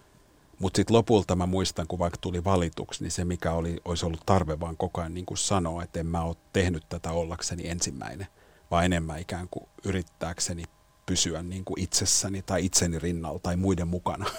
Mutta 0.59 0.77
sitten 0.77 0.95
lopulta 0.95 1.35
mä 1.35 1.45
muistan, 1.45 1.87
kun 1.87 1.99
vaikka 1.99 2.17
tuli 2.21 2.43
valituksi, 2.43 3.03
niin 3.03 3.11
se 3.11 3.25
mikä 3.25 3.51
oli, 3.51 3.77
olisi 3.85 4.05
ollut 4.05 4.25
tarve 4.25 4.59
vaan 4.59 4.77
koko 4.77 5.01
ajan 5.01 5.13
niin 5.13 5.25
kuin 5.25 5.37
sanoa, 5.37 5.83
että 5.83 5.99
en 5.99 6.05
mä 6.05 6.21
ole 6.21 6.35
tehnyt 6.53 6.83
tätä 6.89 7.11
ollakseni 7.11 7.69
ensimmäinen, 7.69 8.27
vaan 8.71 8.85
enemmän 8.85 9.19
ikään 9.19 9.47
kuin 9.51 9.69
yrittääkseni 9.83 10.63
pysyä 11.07 11.43
niin 11.43 11.65
kuin 11.65 11.79
itsessäni 11.79 12.41
tai 12.41 12.65
itseni 12.65 12.99
rinnalla 12.99 13.39
tai 13.39 13.55
muiden 13.55 13.87
mukana. 13.87 14.25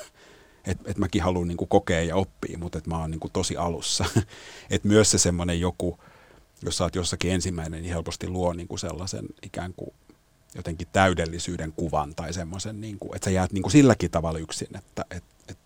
Että 0.65 0.91
et 0.91 0.99
mäkin 0.99 1.23
haluan 1.23 1.49
niin 1.49 1.57
kuin 1.57 1.69
kokea 1.69 2.03
ja 2.03 2.17
oppia, 2.17 2.59
mutta 2.59 2.79
et 2.79 2.87
mä 2.87 2.99
oon 2.99 3.11
niin 3.11 3.21
kuin 3.21 3.33
tosi 3.33 3.57
alussa. 3.57 4.05
Et 4.71 4.85
myös 4.85 5.11
se 5.11 5.19
semmoinen 5.19 5.61
joku, 5.61 5.99
jos 6.63 6.77
sä 6.77 6.85
oot 6.85 6.95
jossakin 6.95 7.33
ensimmäinen, 7.33 7.83
niin 7.83 7.93
helposti 7.93 8.29
luo 8.29 8.53
niin 8.53 8.69
kuin 8.69 8.79
sellaisen 8.79 9.27
ikään 9.43 9.75
kuin 9.77 9.91
jotenkin 10.55 10.89
täydellisyyden 10.93 11.73
kuvan 11.73 12.15
tai 12.15 12.33
semmoisen, 12.33 12.81
niin 12.81 12.99
kuin, 12.99 13.17
että 13.17 13.25
sä 13.25 13.31
jäät 13.31 13.53
niin 13.53 13.63
kuin 13.63 13.73
silläkin 13.73 14.11
tavalla 14.11 14.39
yksin, 14.39 14.69
että 14.79 15.05
et, 15.11 15.25
et, 15.49 15.59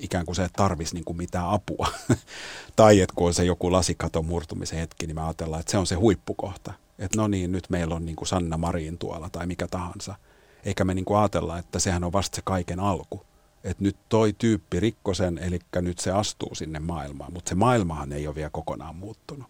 ikään 0.00 0.26
kuin 0.26 0.36
se 0.36 0.44
et 0.44 0.52
tarvisi 0.52 0.94
niin 0.94 1.04
kuin 1.04 1.16
mitään 1.16 1.50
apua. 1.50 1.88
tai 2.76 3.00
että 3.00 3.14
kun 3.16 3.26
on 3.26 3.34
se 3.34 3.44
joku 3.44 3.72
lasikaton 3.72 4.24
murtumisen 4.24 4.78
hetki, 4.78 5.06
niin 5.06 5.14
mä 5.14 5.24
ajatellaan, 5.24 5.60
että 5.60 5.72
se 5.72 5.78
on 5.78 5.86
se 5.86 5.94
huippukohta. 5.94 6.72
Että 6.98 7.18
no 7.18 7.28
niin, 7.28 7.52
nyt 7.52 7.70
meillä 7.70 7.94
on 7.94 8.06
niin 8.06 8.16
kuin 8.16 8.28
Sanna 8.28 8.56
Marin 8.56 8.98
tuolla 8.98 9.30
tai 9.30 9.46
mikä 9.46 9.68
tahansa– 9.68 10.14
eikä 10.64 10.84
me 10.84 10.94
niin 10.94 11.04
kuin 11.04 11.18
ajatella, 11.18 11.58
että 11.58 11.78
sehän 11.78 12.04
on 12.04 12.12
vasta 12.12 12.36
se 12.36 12.42
kaiken 12.44 12.80
alku. 12.80 13.26
että 13.64 13.84
nyt 13.84 13.96
toi 14.08 14.32
tyyppi 14.32 14.80
rikkosen, 14.80 15.38
eli 15.38 15.58
nyt 15.80 15.98
se 15.98 16.10
astuu 16.10 16.54
sinne 16.54 16.80
maailmaan, 16.80 17.32
mutta 17.32 17.48
se 17.48 17.54
maailmahan 17.54 18.12
ei 18.12 18.26
ole 18.26 18.34
vielä 18.34 18.50
kokonaan 18.50 18.96
muuttunut 18.96 19.46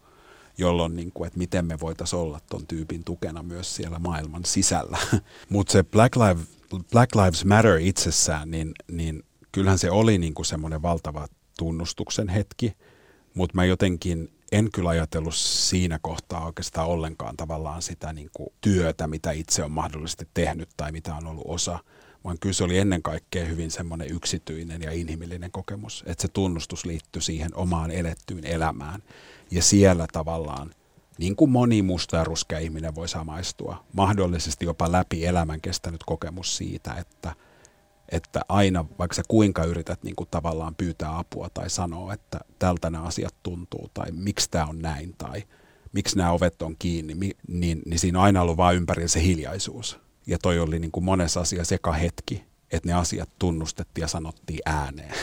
jolloin 0.61 0.97
niin 0.97 1.13
kuin, 1.13 1.27
että 1.27 1.39
miten 1.39 1.65
me 1.65 1.81
voitaisiin 1.81 2.21
olla 2.21 2.41
ton 2.51 2.67
tyypin 2.67 3.05
tukena 3.05 3.43
myös 3.43 3.77
siellä 3.77 3.99
maailman 3.99 4.45
sisällä. 4.45 4.99
Mutta 5.49 5.73
se 5.73 5.83
Black, 5.83 6.17
Lives, 6.17 6.47
Black 6.93 7.15
Lives 7.15 7.45
Matter 7.45 7.79
itsessään, 7.81 8.51
niin, 8.51 8.73
niin 8.91 9.23
kyllähän 9.53 9.79
se 9.79 9.91
oli 9.91 10.19
niin 10.19 10.35
kuin 10.35 10.47
semmoinen 10.47 10.83
valtava 10.83 11.29
tunnustuksen 11.59 12.29
hetki, 12.29 12.77
mutta 13.35 13.57
mä 13.57 13.65
jotenkin 13.65 14.33
en 14.53 14.71
kyllä 14.73 14.91
ajatellut 14.91 15.35
siinä 15.35 15.99
kohtaa 16.03 16.47
oikeastaan 16.47 16.89
ollenkaan 16.89 17.37
tavallaan 17.37 17.83
sitä 17.83 18.13
niin 18.13 18.31
kuin 18.33 18.49
työtä, 18.61 19.07
mitä 19.07 19.31
itse 19.31 19.65
on 19.65 19.71
mahdollisesti 19.71 20.29
tehnyt 20.35 20.69
tai 20.77 20.93
mitä 20.93 21.15
on 21.15 21.27
ollut 21.27 21.45
osa, 21.47 21.79
vaan 22.25 22.39
kyllä 22.41 22.53
se 22.53 22.65
oli 22.65 22.79
ennen 22.79 23.03
kaikkea 23.03 23.45
hyvin 23.45 23.71
semmoinen 23.71 24.11
yksityinen 24.11 24.83
ja 24.83 24.93
inhimillinen 24.93 25.51
kokemus, 25.51 26.05
että 26.07 26.23
se 26.23 26.29
tunnustus 26.29 26.85
liittyi 26.85 27.23
siihen 27.23 27.55
omaan 27.55 27.91
elettyyn 27.91 28.45
elämään. 28.45 29.03
Ja 29.51 29.63
siellä 29.63 30.07
tavallaan, 30.13 30.75
niin 31.19 31.37
kuin 31.37 31.51
moni 31.51 31.83
musta 31.83 32.17
ja 32.17 32.25
ruskea 32.25 32.59
ihminen 32.59 32.95
voi 32.95 33.09
samaistua, 33.09 33.85
mahdollisesti 33.93 34.65
jopa 34.65 34.93
läpi 34.93 35.27
elämän 35.27 35.61
kestänyt 35.61 36.05
kokemus 36.07 36.57
siitä, 36.57 36.95
että, 36.95 37.35
että 38.13 38.41
aina, 38.49 38.85
vaikka 38.99 39.15
sä 39.15 39.23
kuinka 39.29 39.65
yrität 39.65 40.03
niin 40.03 40.17
kuin 40.17 40.29
tavallaan 40.31 40.75
pyytää 40.75 41.19
apua 41.19 41.51
tai 41.55 41.71
sanoa, 41.71 42.13
että 42.13 42.41
tältä 42.59 42.91
nämä 42.91 43.05
asiat 43.05 43.35
tuntuu, 43.43 43.91
tai 43.95 44.13
miksi 44.13 44.51
tämä 44.51 44.67
on 44.67 44.79
näin, 44.79 45.15
tai 45.19 45.43
miksi 45.93 46.17
nämä 46.17 46.33
ovet 46.33 46.63
on 46.63 46.77
kiinni, 46.79 47.15
niin, 47.49 47.83
niin 47.87 47.99
siinä 47.99 48.19
on 48.19 48.25
aina 48.25 48.43
ollut 48.43 48.57
vain 48.57 48.77
ympärillä 48.77 49.09
se 49.09 49.23
hiljaisuus. 49.23 50.01
Ja 50.27 50.39
toi 50.39 50.59
oli 50.59 50.79
niin 50.79 50.91
kuin 50.91 51.05
monessa 51.05 51.41
asiassa 51.41 51.75
eka 51.75 51.93
hetki, 51.93 52.45
että 52.73 52.89
ne 52.89 52.95
asiat 52.95 53.31
tunnustettiin 53.39 54.03
ja 54.03 54.09
sanottiin 54.09 54.61
ääneen. 54.67 55.15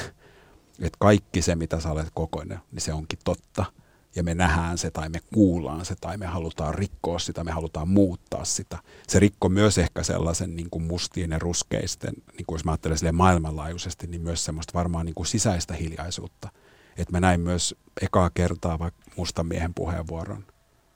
Että 0.79 0.97
kaikki 0.99 1.41
se, 1.41 1.55
mitä 1.55 1.79
sä 1.79 1.91
olet 1.91 2.07
kokoinen, 2.13 2.59
niin 2.71 2.81
se 2.81 2.93
onkin 2.93 3.19
totta– 3.23 3.65
ja 4.17 4.23
me 4.23 4.35
nähdään 4.35 4.77
se 4.77 4.91
tai 4.91 5.09
me 5.09 5.19
kuullaan 5.33 5.85
se 5.85 5.95
tai 6.01 6.17
me 6.17 6.25
halutaan 6.25 6.75
rikkoa 6.75 7.19
sitä, 7.19 7.43
me 7.43 7.51
halutaan 7.51 7.89
muuttaa 7.89 8.45
sitä. 8.45 8.77
Se 9.07 9.19
rikko 9.19 9.49
myös 9.49 9.77
ehkä 9.77 10.03
sellaisen 10.03 10.55
niin 10.55 10.69
kuin 10.69 10.83
mustien 10.83 11.31
ja 11.31 11.39
ruskeisten, 11.39 12.13
niin 12.37 12.45
kuin 12.45 12.55
jos 12.55 12.65
mä 12.65 12.71
ajattelen 12.71 13.15
maailmanlaajuisesti, 13.15 14.07
niin 14.07 14.21
myös 14.21 14.45
semmoista 14.45 14.73
varmaan 14.73 15.05
niin 15.05 15.15
kuin 15.15 15.27
sisäistä 15.27 15.73
hiljaisuutta. 15.73 16.49
Että 16.97 17.11
mä 17.11 17.19
näin 17.19 17.41
myös 17.41 17.75
ekaa 18.01 18.29
kertaa 18.29 18.79
vaikka 18.79 19.01
mustan 19.17 19.45
miehen 19.45 19.73
puheenvuoron, 19.73 20.45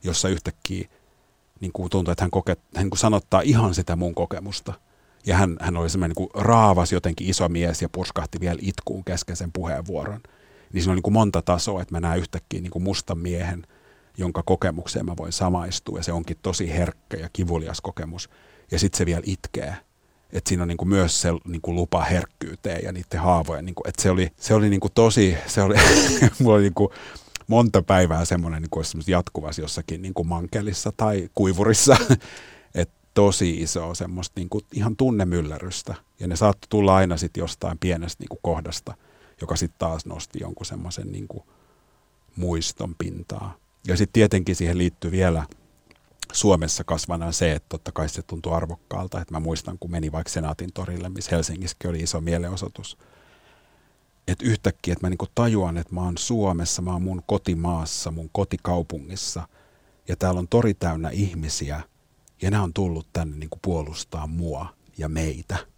jossa 0.03 0.29
yhtäkkiä 0.29 0.89
niin 1.59 1.71
kuin 1.71 1.89
tuntuu, 1.89 2.11
että 2.11 2.23
hän, 2.23 2.31
koke, 2.31 2.57
hän 2.75 2.83
niin 2.83 2.89
kuin 2.89 2.99
sanottaa 2.99 3.41
ihan 3.41 3.73
sitä 3.73 3.95
mun 3.95 4.15
kokemusta. 4.15 4.73
Ja 5.25 5.37
hän, 5.37 5.57
hän 5.59 5.77
oli 5.77 5.89
semmoinen 5.89 6.15
niin 6.17 6.29
kuin 6.29 6.43
raavas 6.45 6.91
jotenkin 6.91 7.29
iso 7.29 7.49
mies 7.49 7.81
ja 7.81 7.89
purskahti 7.89 8.39
vielä 8.39 8.59
itkuun 8.61 9.03
kesken 9.03 9.35
sen 9.35 9.51
puheenvuoron 9.51 10.21
niin 10.73 10.81
siinä 10.81 10.91
on 10.91 10.95
niin 10.95 11.03
kuin 11.03 11.13
monta 11.13 11.41
tasoa, 11.41 11.81
että 11.81 11.95
mä 11.95 11.99
näen 11.99 12.19
yhtäkkiä 12.19 12.61
niin 12.61 12.71
kuin 12.71 12.83
mustan 12.83 13.17
miehen, 13.17 13.67
jonka 14.17 14.43
kokemukseen 14.43 15.05
mä 15.05 15.17
voin 15.17 15.31
samaistua, 15.31 15.99
ja 15.99 16.03
se 16.03 16.11
onkin 16.11 16.37
tosi 16.41 16.73
herkkä 16.73 17.17
ja 17.17 17.29
kivulias 17.33 17.81
kokemus, 17.81 18.29
ja 18.71 18.79
sitten 18.79 18.97
se 18.97 19.05
vielä 19.05 19.21
itkee. 19.25 19.75
Että 20.33 20.49
siinä 20.49 20.63
on 20.63 20.67
niin 20.67 20.77
kuin 20.77 20.89
myös 20.89 21.21
se 21.21 21.29
niin 21.45 21.61
kuin 21.61 21.75
lupa 21.75 22.01
herkkyyteen 22.01 22.83
ja 22.83 22.91
niiden 22.91 23.19
haavojen. 23.19 23.65
Niin 23.65 23.75
kuin, 23.75 23.89
että 23.89 24.01
se 24.01 24.09
oli, 24.09 24.31
se 24.37 24.53
oli 24.53 24.69
niin 24.69 24.79
kuin 24.79 24.91
tosi, 24.93 25.37
se 25.47 25.61
oli, 25.61 25.75
mulla 26.39 26.55
oli 26.55 26.63
niin 26.63 26.73
kuin 26.73 26.89
monta 27.47 27.81
päivää 27.81 28.25
semmoinen 28.25 28.61
niin 28.61 28.69
kuin 28.69 28.85
jatkuvasti 29.07 29.61
jossakin 29.61 30.01
niin 30.01 30.13
kuin 30.13 30.27
mankelissa 30.27 30.91
tai 30.97 31.29
kuivurissa. 31.35 31.97
että 32.75 32.95
tosi 33.13 33.61
iso 33.61 33.95
semmoista 33.95 34.39
niin 34.39 34.49
kuin 34.49 34.65
ihan 34.73 34.95
tunnemyllerrystä. 34.95 35.95
Ja 36.19 36.27
ne 36.27 36.35
saattoi 36.35 36.67
tulla 36.69 36.95
aina 36.95 37.17
sitten 37.17 37.41
jostain 37.41 37.77
pienestä 37.79 38.21
niin 38.23 38.29
kuin 38.29 38.39
kohdasta– 38.41 38.93
joka 39.41 39.55
sitten 39.55 39.79
taas 39.79 40.05
nosti 40.05 40.39
jonkun 40.41 40.65
semmoisen 40.65 41.11
niin 41.11 41.27
muiston 42.35 42.95
pintaa. 42.95 43.57
Ja 43.87 43.97
sitten 43.97 44.13
tietenkin 44.13 44.55
siihen 44.55 44.77
liittyy 44.77 45.11
vielä 45.11 45.45
Suomessa 46.31 46.83
kasvana 46.83 47.31
se, 47.31 47.51
että 47.51 47.69
totta 47.69 47.91
kai 47.91 48.09
se 48.09 48.21
tuntuu 48.21 48.53
arvokkaalta, 48.53 49.21
että 49.21 49.33
mä 49.33 49.39
muistan, 49.39 49.77
kun 49.79 49.91
meni 49.91 50.11
vaikka 50.11 50.31
Senaatin 50.31 50.73
torille, 50.73 51.09
missä 51.09 51.35
Helsingissäkin 51.35 51.89
oli 51.89 51.99
iso 51.99 52.21
mielenosoitus, 52.21 52.97
että 54.27 54.45
yhtäkkiä, 54.45 54.93
että 54.93 55.05
mä 55.05 55.09
niinku 55.09 55.27
tajuan, 55.35 55.77
että 55.77 55.95
mä 55.95 56.01
oon 56.01 56.17
Suomessa, 56.17 56.81
mä 56.81 56.91
oon 56.91 57.01
mun 57.01 57.23
kotimaassa, 57.25 58.11
mun 58.11 58.29
kotikaupungissa, 58.31 59.47
ja 60.07 60.15
täällä 60.15 60.39
on 60.39 60.47
tori 60.47 60.73
täynnä 60.73 61.09
ihmisiä, 61.09 61.81
ja 62.41 62.51
nämä 62.51 62.63
on 62.63 62.73
tullut 62.73 63.07
tänne 63.13 63.37
niinku 63.37 63.59
puolustaa 63.61 64.27
mua 64.27 64.73
ja 64.97 65.09
meitä– 65.09 65.57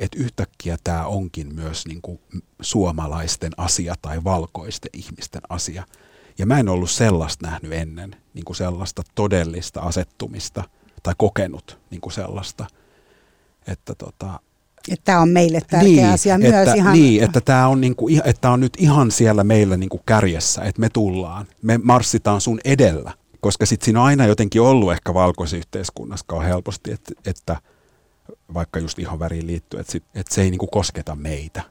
että 0.00 0.18
yhtäkkiä 0.18 0.76
tämä 0.84 1.06
onkin 1.06 1.54
myös 1.54 1.86
niin 1.86 2.02
kuin 2.02 2.20
suomalaisten 2.60 3.52
asia 3.56 3.94
tai 4.02 4.24
valkoisten 4.24 4.90
ihmisten 4.92 5.42
asia. 5.48 5.84
Ja 6.38 6.46
mä 6.46 6.58
en 6.58 6.68
ollut 6.68 6.90
sellaista 6.90 7.46
nähnyt 7.46 7.72
ennen, 7.72 8.16
niin 8.34 8.44
kuin 8.44 8.56
sellaista 8.56 9.02
todellista 9.14 9.80
asettumista 9.80 10.64
tai 11.02 11.14
kokenut 11.18 11.78
niin 11.90 12.00
kuin 12.00 12.12
sellaista, 12.12 12.66
että 13.66 13.94
tota, 13.94 14.40
että 14.88 15.04
tämä 15.04 15.20
on 15.20 15.28
meille 15.28 15.60
tärkeä 15.60 15.90
niin, 15.90 16.06
asia 16.06 16.34
että, 16.34 16.50
myös 16.50 16.76
ihan. 16.76 16.92
Niin, 16.92 17.24
että 17.24 17.40
tämä 17.40 17.68
on, 17.68 17.80
niinku, 17.80 18.08
että 18.24 18.50
on 18.50 18.60
nyt 18.60 18.72
ihan 18.78 19.10
siellä 19.10 19.44
meillä 19.44 19.76
niinku 19.76 20.00
kärjessä, 20.06 20.62
että 20.62 20.80
me 20.80 20.88
tullaan, 20.88 21.46
me 21.62 21.78
marssitaan 21.78 22.40
sun 22.40 22.60
edellä. 22.64 23.12
Koska 23.40 23.66
sitten 23.66 23.84
siinä 23.84 24.00
on 24.00 24.06
aina 24.06 24.26
jotenkin 24.26 24.62
ollut 24.62 24.92
ehkä 24.92 25.14
valkoisessa 25.14 25.56
yhteiskunnassa 25.56 26.40
helposti, 26.40 26.92
että, 26.92 27.12
että 27.26 27.56
vaikka 28.54 28.78
just 28.78 28.98
ihon 28.98 29.18
väriin 29.18 29.46
liittyen, 29.46 29.80
että, 29.80 29.92
sit, 29.92 30.04
että 30.14 30.34
se 30.34 30.42
ei 30.42 30.50
niin 30.50 30.58
kuin 30.58 30.70
kosketa 30.70 31.16
meitä. 31.16 31.62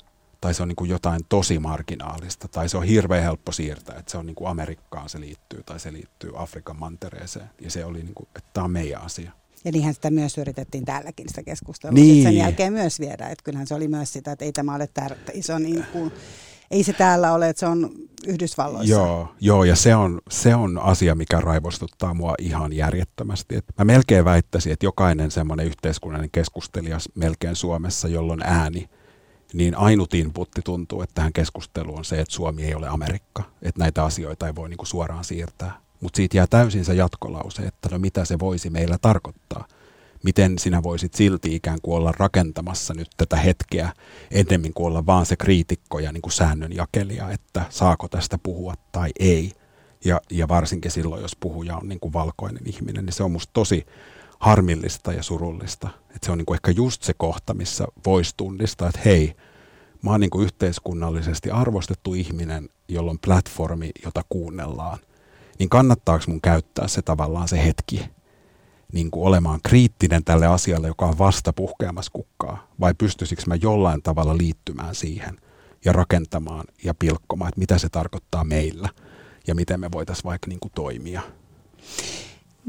Tai 0.41 0.54
se 0.54 0.62
on 0.62 0.67
niin 0.67 0.76
kuin 0.76 0.89
jotain 0.89 1.22
tosi 1.30 1.60
marginaalista, 1.60 2.48
tai 2.48 2.69
se 2.69 2.78
on 2.78 2.84
hirveän 2.84 3.24
helppo 3.24 3.52
siirtää, 3.52 4.00
että 4.00 4.12
se 4.12 4.17
on 4.17 4.26
niin 4.26 4.36
kuin 4.36 4.50
Amerikkaan 4.50 5.10
se 5.10 5.19
liittyy, 5.19 5.63
tai 5.63 5.80
se 5.80 5.93
liittyy 5.93 6.32
Afrikan 6.36 6.80
mantereeseen. 6.80 7.50
Ja 7.62 7.72
se 7.72 7.86
oli, 7.86 8.04
niin 8.04 8.13
kuin, 8.13 8.28
että 8.36 8.50
tämä 8.54 8.65
on 8.65 8.72
meidän 8.72 9.02
asia. 9.02 9.32
Ja 9.65 9.72
niinhän 9.72 9.93
sitä 9.93 10.12
myös 10.12 10.38
yritettiin 10.38 10.86
täälläkin 10.86 11.30
sitä 11.30 11.43
keskustelua 11.43 11.93
niin. 11.93 12.24
sen 12.24 12.36
jälkeen 12.36 12.74
myös 12.74 13.00
viedä. 13.00 13.30
Että 13.30 13.43
kyllähän 13.43 13.67
se 13.67 13.76
oli 13.76 13.88
myös 13.88 14.13
sitä, 14.13 14.32
että 14.32 14.45
ei 14.45 14.52
tämä 14.52 14.76
ole 14.76 14.89
tär- 15.00 15.17
iso 15.34 15.60
niin 15.60 15.86
kuin, 15.91 16.12
ei 16.71 16.84
se 16.84 16.93
täällä 16.93 17.34
ole, 17.34 17.49
että 17.49 17.60
se 17.60 17.65
on 17.65 17.89
Yhdysvalloissa. 18.27 18.93
Joo, 18.93 19.36
joo 19.39 19.63
ja 19.63 19.75
se 19.75 19.95
on, 19.95 20.21
se 20.29 20.55
on 20.55 20.77
asia, 20.77 21.15
mikä 21.15 21.39
raivostuttaa 21.39 22.13
mua 22.13 22.36
ihan 22.39 22.73
järjettömästi. 22.73 23.55
Et 23.55 23.65
mä 23.77 23.86
melkein 23.86 24.25
väittäisin, 24.25 24.73
että 24.73 24.86
jokainen 24.86 25.32
semmoinen 25.32 25.65
yhteiskunnallinen 25.65 26.32
keskustelija 26.32 26.97
melkein 27.15 27.55
Suomessa, 27.55 28.08
jolloin 28.08 28.41
ääni, 28.43 28.89
niin 29.53 29.75
ainut 29.75 30.13
inputti 30.13 30.62
tuntuu, 30.62 31.01
että 31.01 31.15
tähän 31.15 31.34
keskusteluun 31.34 31.97
on 31.97 32.05
se, 32.05 32.21
että 32.21 32.36
Suomi 32.36 32.63
ei 32.63 32.75
ole 32.75 32.88
Amerikka, 32.88 33.43
että 33.62 33.79
näitä 33.79 34.03
asioita 34.03 34.47
ei 34.47 34.55
voi 34.55 34.69
niinku 34.69 34.86
suoraan 34.86 35.23
siirtää. 35.23 35.79
Mutta 36.01 36.17
siitä 36.17 36.38
jää 36.38 36.47
täysin 36.47 36.86
se 36.86 36.93
jatkolause, 36.93 37.62
että 37.62 37.89
no 37.91 37.99
mitä 37.99 38.25
se 38.25 38.39
voisi 38.39 38.69
meillä 38.69 38.97
tarkoittaa– 39.01 39.67
miten 40.23 40.60
sinä 40.60 40.84
voisit 40.84 41.13
silti 41.13 41.55
ikään 41.55 41.79
kuin 41.82 41.97
olla 41.97 42.13
rakentamassa 42.17 42.93
nyt 42.93 43.08
tätä 43.17 43.36
hetkeä 43.36 43.93
ennemmin 44.32 44.73
kuin 44.73 44.88
olla 44.88 45.05
vaan 45.05 45.25
se 45.25 45.36
kriitikko 45.36 45.99
ja 45.99 46.12
niin 46.12 46.21
kuin 46.21 46.34
säännön 46.34 46.75
jakelija, 46.75 47.32
että 47.32 47.65
saako 47.69 48.08
tästä 48.08 48.38
puhua 48.43 48.73
tai 48.91 49.10
ei. 49.19 49.51
Ja, 50.05 50.21
ja 50.29 50.47
varsinkin 50.47 50.91
silloin, 50.91 51.21
jos 51.21 51.36
puhuja 51.36 51.77
on 51.77 51.89
niin 51.89 51.99
kuin 51.99 52.13
valkoinen 52.13 52.63
ihminen, 52.65 53.05
niin 53.05 53.13
se 53.13 53.23
on 53.23 53.32
musta 53.32 53.53
tosi 53.53 53.86
harmillista 54.39 55.13
ja 55.13 55.23
surullista. 55.23 55.89
Että 56.15 56.25
se 56.25 56.32
on 56.32 56.38
niin 56.38 56.45
kuin 56.45 56.55
ehkä 56.55 56.71
just 56.71 57.03
se 57.03 57.13
kohta, 57.17 57.53
missä 57.53 57.88
voisi 58.05 58.34
tunnistaa, 58.38 58.89
että 58.89 59.01
hei, 59.05 59.36
mä 60.01 60.12
oon 60.12 60.19
niin 60.19 60.29
kuin 60.29 60.45
yhteiskunnallisesti 60.45 61.51
arvostettu 61.51 62.13
ihminen, 62.13 62.69
jolla 62.88 63.12
on 63.12 63.19
platformi, 63.19 63.91
jota 64.05 64.21
kuunnellaan. 64.29 64.99
Niin 65.60 65.69
kannattaako 65.69 66.23
mun 66.27 66.41
käyttää 66.41 66.88
se 66.88 67.01
tavallaan 67.01 67.47
se 67.47 67.63
hetki 67.65 68.10
niin 68.93 69.12
kuin 69.12 69.28
olemaan 69.28 69.60
kriittinen 69.63 70.23
tälle 70.23 70.47
asialle, 70.47 70.88
joka 70.88 71.06
on 71.06 71.17
vasta 71.17 71.54
puhkeamassa 71.54 72.12
kukkaa, 72.13 72.67
vai 72.80 72.93
pystyisikö 72.93 73.41
mä 73.47 73.56
jollain 73.56 74.02
tavalla 74.02 74.38
liittymään 74.38 74.95
siihen 74.95 75.38
ja 75.86 75.93
rakentamaan 75.93 76.65
ja 76.84 76.93
pilkkomaan, 76.93 77.49
että 77.49 77.60
mitä 77.60 77.78
se 77.78 77.89
tarkoittaa 77.89 78.43
meillä? 78.43 78.89
Ja 79.47 79.56
miten 79.56 79.80
me 79.80 79.91
voitaisiin 79.91 80.23
vaikka 80.23 80.47
niin 80.47 80.60
kuin 80.60 80.71
toimia. 80.75 81.21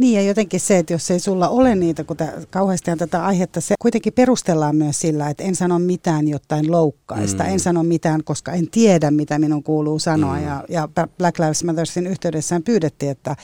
Niin 0.01 0.15
ja 0.15 0.23
jotenkin 0.23 0.61
se, 0.61 0.79
että 0.79 0.93
jos 0.93 1.11
ei 1.11 1.21
sulla 1.21 1.49
ole 1.49 1.75
niitä, 1.75 2.05
kun 2.05 2.17
kauheasti 2.51 2.91
tätä 2.99 3.25
aihetta, 3.25 3.61
se 3.61 3.75
kuitenkin 3.83 4.13
perustellaan 4.13 4.77
myös 4.77 5.01
sillä, 5.01 5.31
että 5.31 5.43
en 5.43 5.57
sano 5.57 5.79
mitään 5.79 6.29
jotain 6.29 6.71
loukkaista, 6.71 7.45
mm. 7.45 7.51
en 7.51 7.61
sano 7.61 7.83
mitään, 7.83 8.25
koska 8.25 8.53
en 8.53 8.71
tiedä, 8.71 9.11
mitä 9.11 9.39
minun 9.39 9.63
kuuluu 9.63 9.99
sanoa. 9.99 10.37
Mm. 10.37 10.45
Ja, 10.45 10.65
ja 10.69 10.89
Black 11.19 11.39
Lives 11.39 11.65
Mattersin 11.65 12.07
yhteydessään 12.07 12.63
pyydettiin, 12.63 13.13
että 13.13 13.37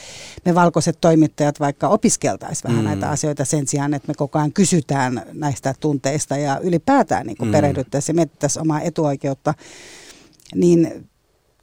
me 0.45 0.55
valkoiset 0.55 0.99
toimittajat 1.01 1.61
vaikka 1.61 1.89
opiskeltaisiin 1.89 2.69
vähän 2.69 2.85
mm. 2.85 2.89
näitä 2.89 3.11
asioita 3.11 3.45
sen 3.45 3.67
sijaan, 3.67 3.95
että 3.95 4.09
me 4.09 4.15
koko 4.15 4.39
ajan 4.39 4.53
kysytään 4.53 5.23
näistä 5.33 5.75
tunteista 5.81 6.37
ja 6.37 6.61
ylipäätään 6.63 7.27
niin 7.27 7.37
mm. 7.43 7.53
perehdyttäisiin 7.53 8.15
ja 8.15 8.17
mietittäisiin 8.17 8.63
omaa 8.63 8.81
etuoikeutta. 8.81 9.55
Niin 10.55 11.09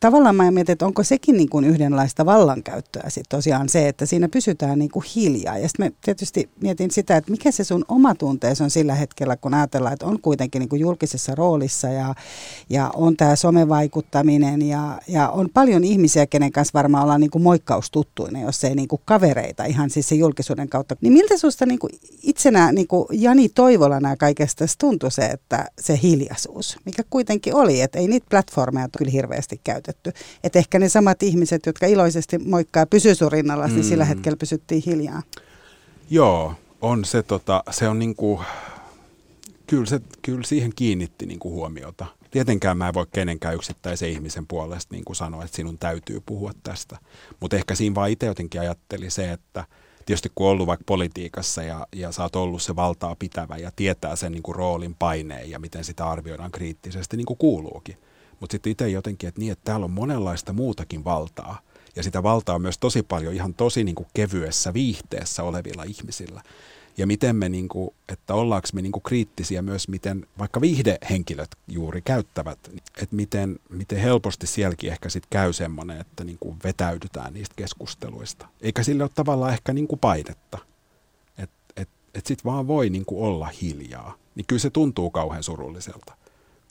tavallaan 0.03 0.35
mä 0.35 0.51
mietin, 0.51 0.73
että 0.73 0.85
onko 0.85 1.03
sekin 1.03 1.37
niin 1.37 1.49
kuin 1.49 1.65
yhdenlaista 1.65 2.25
vallankäyttöä 2.25 3.09
sitten 3.09 3.37
tosiaan 3.37 3.69
se, 3.69 3.87
että 3.87 4.05
siinä 4.05 4.29
pysytään 4.29 4.79
niin 4.79 4.91
kuin 4.91 5.05
hiljaa. 5.15 5.57
Ja 5.57 5.67
sitten 5.67 5.85
mä 5.85 5.91
tietysti 6.01 6.49
mietin 6.61 6.91
sitä, 6.91 7.17
että 7.17 7.31
mikä 7.31 7.51
se 7.51 7.63
sun 7.63 7.85
oma 7.87 8.15
tuntees 8.15 8.61
on 8.61 8.69
sillä 8.69 8.95
hetkellä, 8.95 9.37
kun 9.37 9.53
ajatellaan, 9.53 9.93
että 9.93 10.05
on 10.05 10.19
kuitenkin 10.21 10.59
niin 10.59 10.69
kuin 10.69 10.79
julkisessa 10.79 11.35
roolissa 11.35 11.87
ja, 11.87 12.15
ja 12.69 12.91
on 12.95 13.17
tämä 13.17 13.35
somevaikuttaminen 13.35 14.61
ja, 14.61 14.99
ja 15.07 15.29
on 15.29 15.49
paljon 15.53 15.83
ihmisiä, 15.83 16.27
kenen 16.27 16.51
kanssa 16.51 16.71
varmaan 16.73 17.03
ollaan 17.03 17.21
niin 17.21 17.31
kuin 17.31 17.43
moikkaustuttuina, 17.43 18.41
jos 18.41 18.63
ei 18.63 18.75
niin 18.75 18.87
kuin 18.87 19.01
kavereita 19.05 19.65
ihan 19.65 19.89
siis 19.89 20.09
se 20.09 20.15
julkisuuden 20.15 20.69
kautta. 20.69 20.95
Niin 21.01 21.13
miltä 21.13 21.37
susta 21.37 21.65
niin 21.65 21.79
kuin 21.79 21.91
itsenä 22.23 22.71
niin 22.71 22.87
kuin 22.87 23.05
Jani 23.11 23.49
Toivolana 23.49 24.15
kaikesta 24.15 24.65
tuntui 24.79 25.11
se, 25.11 25.25
että 25.25 25.65
se 25.79 25.99
hiljaisuus, 26.03 26.77
mikä 26.85 27.03
kuitenkin 27.09 27.55
oli, 27.55 27.81
että 27.81 27.99
ei 27.99 28.07
niitä 28.07 28.27
platformeja 28.29 28.87
kyllä 28.97 29.11
hirveästi 29.11 29.61
käytetty. 29.63 29.92
Että 30.43 30.59
ehkä 30.59 30.79
ne 30.79 30.89
samat 30.89 31.23
ihmiset, 31.23 31.65
jotka 31.65 31.85
iloisesti 31.85 32.37
moikkaa 32.37 32.85
pysyy 32.85 33.15
sun 33.15 33.31
rinnalla, 33.31 33.67
mm. 33.67 33.73
niin 33.73 33.83
sillä 33.83 34.03
mm. 34.03 34.07
hetkellä 34.07 34.37
pysyttiin 34.37 34.83
hiljaa. 34.85 35.23
Joo, 36.09 36.53
on 36.81 37.05
se, 37.05 37.23
tota, 37.23 37.63
se 37.71 37.87
on 37.87 37.99
niinku, 37.99 38.41
kyllä, 39.67 39.85
se, 39.85 39.99
kyllä 40.21 40.43
siihen 40.43 40.71
kiinnitti 40.75 41.25
niinku 41.25 41.51
huomiota. 41.51 42.05
Tietenkään 42.31 42.77
mä 42.77 42.87
en 42.87 42.93
voi 42.93 43.05
kenenkään 43.11 43.55
yksittäisen 43.55 44.09
ihmisen 44.09 44.47
puolesta 44.47 44.95
niin 44.95 45.05
kuin 45.05 45.15
sanoa, 45.15 45.43
että 45.43 45.55
sinun 45.55 45.77
täytyy 45.77 46.21
puhua 46.25 46.51
tästä. 46.63 46.97
Mutta 47.39 47.55
ehkä 47.55 47.75
siinä 47.75 47.95
vaan 47.95 48.09
itse 48.09 48.25
jotenkin 48.25 48.61
ajatteli 48.61 49.09
se, 49.09 49.31
että 49.31 49.65
tietysti 50.05 50.31
kun 50.35 50.47
ollut 50.47 50.67
vaikka 50.67 50.83
politiikassa 50.87 51.63
ja, 51.63 51.87
ja 51.95 52.11
sä 52.11 52.23
oot 52.23 52.35
ollut 52.35 52.61
se 52.61 52.75
valtaa 52.75 53.15
pitävä 53.15 53.57
ja 53.57 53.71
tietää 53.75 54.15
sen 54.15 54.31
niin 54.31 54.43
kuin 54.43 54.55
roolin 54.55 54.95
paineen 54.95 55.49
ja 55.49 55.59
miten 55.59 55.83
sitä 55.83 56.09
arvioidaan 56.09 56.51
kriittisesti, 56.51 57.17
niin 57.17 57.25
kuin 57.25 57.37
kuuluukin. 57.37 57.97
Mutta 58.43 58.51
sitten 58.53 58.71
itse 58.71 58.89
jotenkin, 58.89 59.27
että 59.27 59.41
niin, 59.41 59.51
että 59.51 59.65
täällä 59.65 59.83
on 59.83 59.91
monenlaista 59.91 60.53
muutakin 60.53 61.03
valtaa. 61.03 61.61
Ja 61.95 62.03
sitä 62.03 62.23
valtaa 62.23 62.55
on 62.55 62.61
myös 62.61 62.77
tosi 62.77 63.03
paljon 63.03 63.33
ihan 63.33 63.53
tosi 63.53 63.83
niin 63.83 63.95
kuin 63.95 64.07
kevyessä 64.13 64.73
viihteessä 64.73 65.43
olevilla 65.43 65.83
ihmisillä 65.83 66.41
ja 66.97 67.07
miten 67.07 67.35
me, 67.35 67.49
niin 67.49 67.67
kuin, 67.67 67.89
että 68.09 68.33
ollaanko 68.33 68.67
me 68.73 68.81
niin 68.81 68.91
kuin 68.91 69.03
kriittisiä 69.03 69.61
myös, 69.61 69.87
miten 69.87 70.27
vaikka 70.39 70.61
viihdehenkilöt 70.61 71.49
juuri 71.67 72.01
käyttävät, 72.01 72.59
että 73.01 73.15
miten, 73.15 73.59
miten 73.69 73.99
helposti 73.99 74.47
sielläkin 74.47 74.91
ehkä 74.91 75.09
sitten 75.09 75.29
käy 75.29 75.53
semmoinen, 75.53 76.01
että 76.01 76.23
niin 76.23 76.37
kuin 76.39 76.57
vetäydytään 76.63 77.33
niistä 77.33 77.55
keskusteluista. 77.55 78.47
Eikä 78.61 78.83
sille 78.83 79.03
ole 79.03 79.11
tavallaan 79.15 79.53
ehkä 79.53 79.73
niin 79.73 79.87
kuin 79.87 79.99
painetta, 79.99 80.57
että 81.37 81.55
et, 81.75 81.89
et 82.13 82.25
sitten 82.25 82.51
vaan 82.51 82.67
voi 82.67 82.89
niin 82.89 83.05
kuin 83.05 83.23
olla 83.23 83.49
hiljaa. 83.61 84.17
Niin 84.35 84.45
kyllä 84.47 84.59
se 84.59 84.69
tuntuu 84.69 85.11
kauhean 85.11 85.43
surulliselta, 85.43 86.13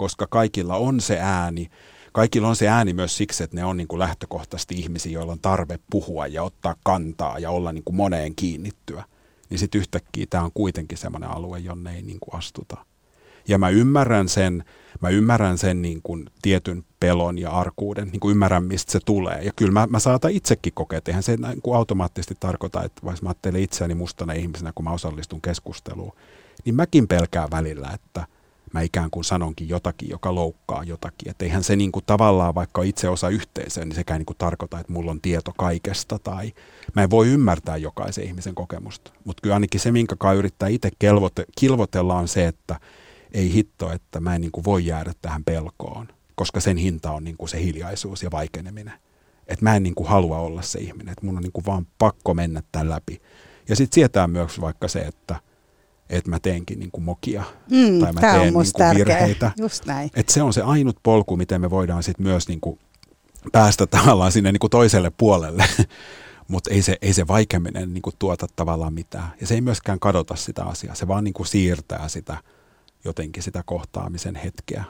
koska 0.02 0.26
kaikilla 0.26 0.76
on 0.76 1.00
se 1.00 1.18
ääni, 1.20 1.70
kaikilla 2.12 2.48
on 2.48 2.56
se 2.56 2.68
ääni 2.68 2.92
myös 2.92 3.16
siksi, 3.16 3.44
että 3.44 3.56
ne 3.56 3.64
on 3.64 3.76
niin 3.76 3.88
kuin 3.88 3.98
lähtökohtaisesti 3.98 4.74
ihmisiä, 4.74 5.12
joilla 5.12 5.32
on 5.32 5.40
tarve 5.40 5.78
puhua 5.90 6.26
ja 6.26 6.42
ottaa 6.42 6.74
kantaa 6.84 7.38
ja 7.38 7.50
olla 7.50 7.72
niin 7.72 7.84
kuin 7.84 7.96
moneen 7.96 8.34
kiinnittyä 8.34 9.04
niin 9.50 9.58
sitten 9.58 9.78
yhtäkkiä 9.78 10.26
tämä 10.30 10.44
on 10.44 10.50
kuitenkin 10.54 10.98
semmoinen 10.98 11.30
alue, 11.30 11.58
jonne 11.58 11.94
ei 11.94 12.02
niin 12.02 12.20
kuin 12.20 12.34
astuta. 12.34 12.76
Ja 13.48 13.58
mä 13.58 13.68
ymmärrän 13.68 14.28
sen, 14.28 14.64
mä 15.00 15.08
ymmärrän 15.08 15.58
sen 15.58 15.82
niin 15.82 16.00
kuin 16.02 16.26
tietyn 16.42 16.84
pelon 17.00 17.38
ja 17.38 17.50
arkuuden, 17.50 18.08
niin 18.08 18.20
kuin 18.20 18.30
ymmärrän 18.30 18.64
mistä 18.64 18.92
se 18.92 19.00
tulee. 19.04 19.42
Ja 19.42 19.52
kyllä 19.56 19.72
mä, 19.72 19.86
mä 19.90 19.98
saatan 19.98 20.30
itsekin 20.30 20.72
kokea, 20.74 20.98
että 20.98 21.10
eihän 21.10 21.22
se 21.22 21.36
niin 21.36 21.62
kuin 21.62 21.76
automaattisesti 21.76 22.34
tarkoita, 22.40 22.82
että 22.82 23.02
vaikka 23.04 23.22
mä 23.22 23.28
ajattelen 23.28 23.62
itseäni 23.62 23.94
mustana 23.94 24.32
ihmisenä, 24.32 24.72
kun 24.74 24.84
mä 24.84 24.90
osallistun 24.90 25.40
keskusteluun, 25.40 26.12
niin 26.64 26.74
mäkin 26.74 27.08
pelkään 27.08 27.50
välillä, 27.50 27.90
että– 27.94 28.26
mä 28.72 28.80
ikään 28.80 29.10
kuin 29.10 29.24
sanonkin 29.24 29.68
jotakin, 29.68 30.08
joka 30.10 30.34
loukkaa 30.34 30.84
jotakin. 30.84 31.30
Että 31.30 31.44
eihän 31.44 31.64
se 31.64 31.76
niin 31.76 31.92
kuin 31.92 32.04
tavallaan, 32.06 32.54
vaikka 32.54 32.82
itse 32.82 33.08
osa 33.08 33.28
yhteisöä, 33.28 33.84
niin 33.84 33.94
sekään 33.94 34.18
niin 34.18 34.26
kuin 34.26 34.38
tarkoita, 34.38 34.80
että 34.80 34.92
mulla 34.92 35.10
on 35.10 35.20
tieto 35.20 35.52
kaikesta 35.58 36.18
tai 36.18 36.52
mä 36.94 37.02
en 37.02 37.10
voi 37.10 37.28
ymmärtää 37.28 37.76
jokaisen 37.76 38.24
ihmisen 38.24 38.54
kokemusta. 38.54 39.12
Mutta 39.24 39.40
kyllä 39.40 39.54
ainakin 39.54 39.80
se, 39.80 39.92
minkä 39.92 40.16
kai 40.18 40.36
yrittää 40.36 40.68
itse 40.68 40.90
kelvote, 40.98 41.44
kilvotella 41.58 42.14
on 42.14 42.28
se, 42.28 42.46
että 42.46 42.80
ei 43.32 43.52
hitto, 43.52 43.92
että 43.92 44.20
mä 44.20 44.34
en 44.34 44.40
niin 44.40 44.52
kuin 44.52 44.64
voi 44.64 44.86
jäädä 44.86 45.12
tähän 45.22 45.44
pelkoon, 45.44 46.08
koska 46.34 46.60
sen 46.60 46.76
hinta 46.76 47.10
on 47.12 47.24
niin 47.24 47.36
kuin 47.36 47.48
se 47.48 47.62
hiljaisuus 47.64 48.22
ja 48.22 48.30
vaikeneminen. 48.30 48.94
Että 49.46 49.64
mä 49.64 49.76
en 49.76 49.82
niin 49.82 49.94
kuin 49.94 50.08
halua 50.08 50.38
olla 50.38 50.62
se 50.62 50.78
ihminen, 50.78 51.12
että 51.12 51.26
mun 51.26 51.36
on 51.36 51.42
niin 51.42 51.52
kuin 51.52 51.66
vaan 51.66 51.86
pakko 51.98 52.34
mennä 52.34 52.62
tämän 52.72 52.90
läpi. 52.90 53.22
Ja 53.68 53.76
sitten 53.76 53.94
sietää 53.94 54.28
myös 54.28 54.60
vaikka 54.60 54.88
se, 54.88 55.00
että– 55.00 55.36
että 56.12 56.30
mä 56.30 56.40
teenkin 56.40 56.78
niin 56.78 56.90
kuin 56.90 57.04
mokia 57.04 57.44
mm, 57.70 58.00
tai 58.00 58.12
mä 58.12 58.20
teen 58.20 58.40
niin 58.40 58.52
kuin 58.52 58.66
virheitä. 58.96 59.50
Just 59.58 59.86
näin. 59.86 60.10
Et 60.14 60.28
se 60.28 60.42
on 60.42 60.52
se 60.52 60.62
ainut 60.62 60.96
polku, 61.02 61.36
miten 61.36 61.60
me 61.60 61.70
voidaan 61.70 62.02
sit 62.02 62.18
myös 62.18 62.48
niin 62.48 62.60
kuin 62.60 62.78
päästä 63.52 63.86
tavallaan 63.96 64.32
sinne 64.32 64.52
niin 64.52 64.60
kuin 64.60 64.70
toiselle 64.70 65.12
puolelle. 65.16 65.64
Mutta 66.48 66.70
ei 66.70 66.82
se, 66.82 66.96
ei 67.02 67.12
se 67.12 67.28
vaikeaminen 67.28 67.94
niin 67.94 68.02
kuin 68.02 68.16
tuota 68.18 68.46
tavallaan 68.56 68.94
mitään. 68.94 69.32
Ja 69.40 69.46
se 69.46 69.54
ei 69.54 69.60
myöskään 69.60 70.00
kadota 70.00 70.36
sitä 70.36 70.64
asiaa. 70.64 70.94
Se 70.94 71.08
vaan 71.08 71.24
niin 71.24 71.34
kuin 71.34 71.46
siirtää 71.46 72.08
sitä 72.08 72.36
jotenkin 73.04 73.42
sitä 73.42 73.62
kohtaamisen 73.66 74.34
hetkeä. 74.34 74.84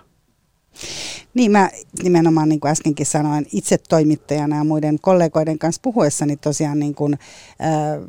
Niin 1.34 1.50
mä 1.50 1.70
nimenomaan 2.02 2.48
niin 2.48 2.60
kuin 2.60 2.70
äskenkin 2.70 3.06
sanoin, 3.06 3.46
itse 3.52 3.78
toimittajana 3.88 4.56
ja 4.56 4.64
muiden 4.64 4.98
kollegoiden 5.00 5.58
kanssa 5.58 5.80
puhuessani 5.82 6.36
tosiaan 6.36 6.78
niin 6.78 6.94
kuin, 6.94 7.18
äh, 7.60 8.08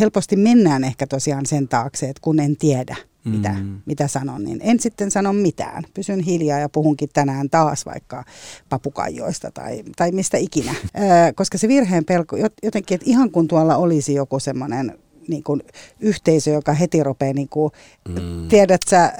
helposti 0.00 0.36
mennään 0.36 0.84
ehkä 0.84 1.06
tosiaan 1.06 1.46
sen 1.46 1.68
taakse, 1.68 2.08
että 2.08 2.20
kun 2.20 2.40
en 2.40 2.56
tiedä, 2.56 2.96
mitä, 3.24 3.52
mm. 3.52 3.80
mitä 3.86 4.08
sanon, 4.08 4.44
niin 4.44 4.60
en 4.62 4.80
sitten 4.80 5.10
sano 5.10 5.32
mitään. 5.32 5.84
Pysyn 5.94 6.20
hiljaa 6.20 6.58
ja 6.58 6.68
puhunkin 6.68 7.08
tänään 7.12 7.50
taas 7.50 7.86
vaikka 7.86 8.24
papukaijoista 8.68 9.50
tai, 9.50 9.82
tai 9.96 10.12
mistä 10.12 10.36
ikinä. 10.36 10.74
Ö, 10.84 11.32
koska 11.34 11.58
se 11.58 11.68
virheen 11.68 12.04
pelko, 12.04 12.36
jotenkin, 12.62 12.94
että 12.94 13.10
ihan 13.10 13.30
kun 13.30 13.48
tuolla 13.48 13.76
olisi 13.76 14.14
joku 14.14 14.40
semmoinen 14.40 14.98
niin 15.28 15.42
kuin 15.42 15.62
yhteisö, 16.00 16.50
joka 16.50 16.72
heti 16.72 17.02
rupeaa, 17.02 17.32
niin 17.32 17.48
kuin, 17.48 17.72
mm. 18.08 18.48
tiedät 18.48 18.80
sä, 18.90 19.04
äh, 19.04 19.14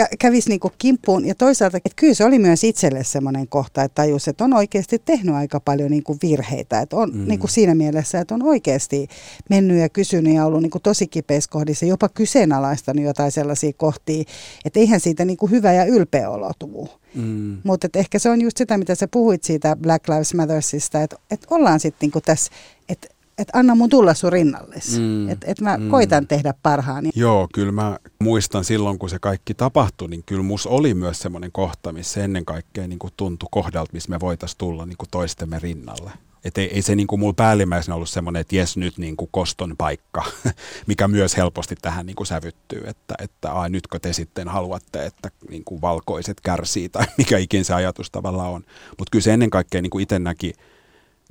kä- 0.00 0.16
kävisi 0.18 0.48
niin 0.48 0.60
kuin 0.60 0.74
kimppuun. 0.78 1.26
Ja 1.26 1.34
toisaalta, 1.34 1.76
että 1.76 1.96
kyllä 1.96 2.14
se 2.14 2.24
oli 2.24 2.38
myös 2.38 2.64
itselle 2.64 3.04
semmoinen 3.04 3.48
kohta, 3.48 3.82
että 3.82 4.02
tajus, 4.02 4.28
että 4.28 4.44
on 4.44 4.54
oikeasti 4.54 4.98
tehnyt 5.04 5.34
aika 5.34 5.60
paljon 5.60 5.90
niin 5.90 6.02
kuin 6.02 6.18
virheitä. 6.22 6.80
Että 6.80 6.96
on 6.96 7.10
mm. 7.12 7.28
niin 7.28 7.38
kuin 7.38 7.50
siinä 7.50 7.74
mielessä, 7.74 8.20
että 8.20 8.34
on 8.34 8.42
oikeasti 8.42 9.08
mennyt 9.50 9.78
ja 9.78 9.88
kysynyt 9.88 10.34
ja 10.34 10.46
ollut 10.46 10.62
niin 10.62 10.70
kuin 10.70 10.82
tosi 10.82 11.06
kipeissä 11.06 11.50
kohdissa, 11.50 11.86
jopa 11.86 12.08
kyseenalaistanut 12.08 13.04
jotain 13.04 13.32
sellaisia 13.32 13.72
kohtia, 13.76 14.24
että 14.64 14.80
eihän 14.80 15.00
siitä 15.00 15.24
niin 15.24 15.36
kuin 15.36 15.50
hyvä 15.50 15.72
ja 15.72 15.84
ylpeä 15.84 16.30
olo 16.30 16.52
tuu. 16.58 16.88
Mm. 17.14 17.58
Mutta 17.64 17.88
ehkä 17.94 18.18
se 18.18 18.30
on 18.30 18.40
just 18.40 18.56
sitä, 18.56 18.78
mitä 18.78 18.94
sä 18.94 19.08
puhuit 19.08 19.44
siitä 19.44 19.76
Black 19.76 20.08
Lives 20.08 20.34
Mattersista, 20.34 21.02
että, 21.02 21.16
että 21.30 21.46
ollaan 21.50 21.80
sitten 21.80 22.06
niinku 22.06 22.20
tässä, 22.20 22.52
että 22.88 23.08
että 23.40 23.58
anna 23.58 23.74
mun 23.74 23.90
tulla 23.90 24.14
sun 24.14 24.32
rinnalles. 24.32 24.98
Mm, 24.98 25.28
että 25.28 25.46
et 25.50 25.60
mä 25.60 25.76
mm. 25.76 25.90
koitan 25.90 26.26
tehdä 26.26 26.54
parhaani. 26.62 27.10
Joo, 27.14 27.48
kyllä 27.54 27.72
mä 27.72 27.98
muistan 28.20 28.64
silloin, 28.64 28.98
kun 28.98 29.10
se 29.10 29.18
kaikki 29.18 29.54
tapahtui, 29.54 30.08
niin 30.08 30.22
kyllä 30.26 30.42
mus 30.42 30.66
oli 30.66 30.94
myös 30.94 31.18
semmoinen 31.18 31.52
kohta, 31.52 31.92
missä 31.92 32.24
ennen 32.24 32.44
kaikkea 32.44 32.86
niin 32.86 32.98
kuin 32.98 33.12
tuntui 33.16 33.48
kohdalta, 33.52 33.92
missä 33.92 34.10
me 34.10 34.20
voitaisiin 34.20 34.58
tulla 34.58 34.86
niin 34.86 34.96
kuin 34.96 35.08
toistemme 35.10 35.58
rinnalle. 35.58 36.10
Et 36.44 36.58
ei, 36.58 36.74
ei 36.74 36.82
se 36.82 36.94
niin 36.96 37.06
kuin 37.06 37.20
mulla 37.20 37.32
päällimmäisenä 37.32 37.94
ollut 37.94 38.08
semmoinen, 38.08 38.40
että 38.40 38.56
jes 38.56 38.76
nyt 38.76 38.98
niin 38.98 39.16
kuin 39.16 39.28
koston 39.32 39.74
paikka, 39.78 40.24
mikä 40.86 41.08
myös 41.08 41.36
helposti 41.36 41.74
tähän 41.82 42.06
niin 42.06 42.16
kuin 42.16 42.26
sävyttyy, 42.26 42.82
että, 42.86 43.14
että 43.18 43.52
ai, 43.52 43.70
nytkö 43.70 43.98
te 43.98 44.12
sitten 44.12 44.48
haluatte, 44.48 45.06
että 45.06 45.30
niin 45.50 45.64
kuin 45.64 45.80
valkoiset 45.80 46.40
kärsii 46.40 46.88
tai 46.88 47.06
mikä 47.18 47.38
ikin 47.38 47.64
se 47.64 47.74
ajatus 47.74 48.10
tavallaan 48.10 48.50
on. 48.50 48.64
Mutta 48.98 49.10
kyllä 49.10 49.22
se 49.22 49.32
ennen 49.32 49.50
kaikkea 49.50 49.82
niin 49.82 49.90
kuin 49.90 50.02
itse 50.02 50.18
näki, 50.18 50.52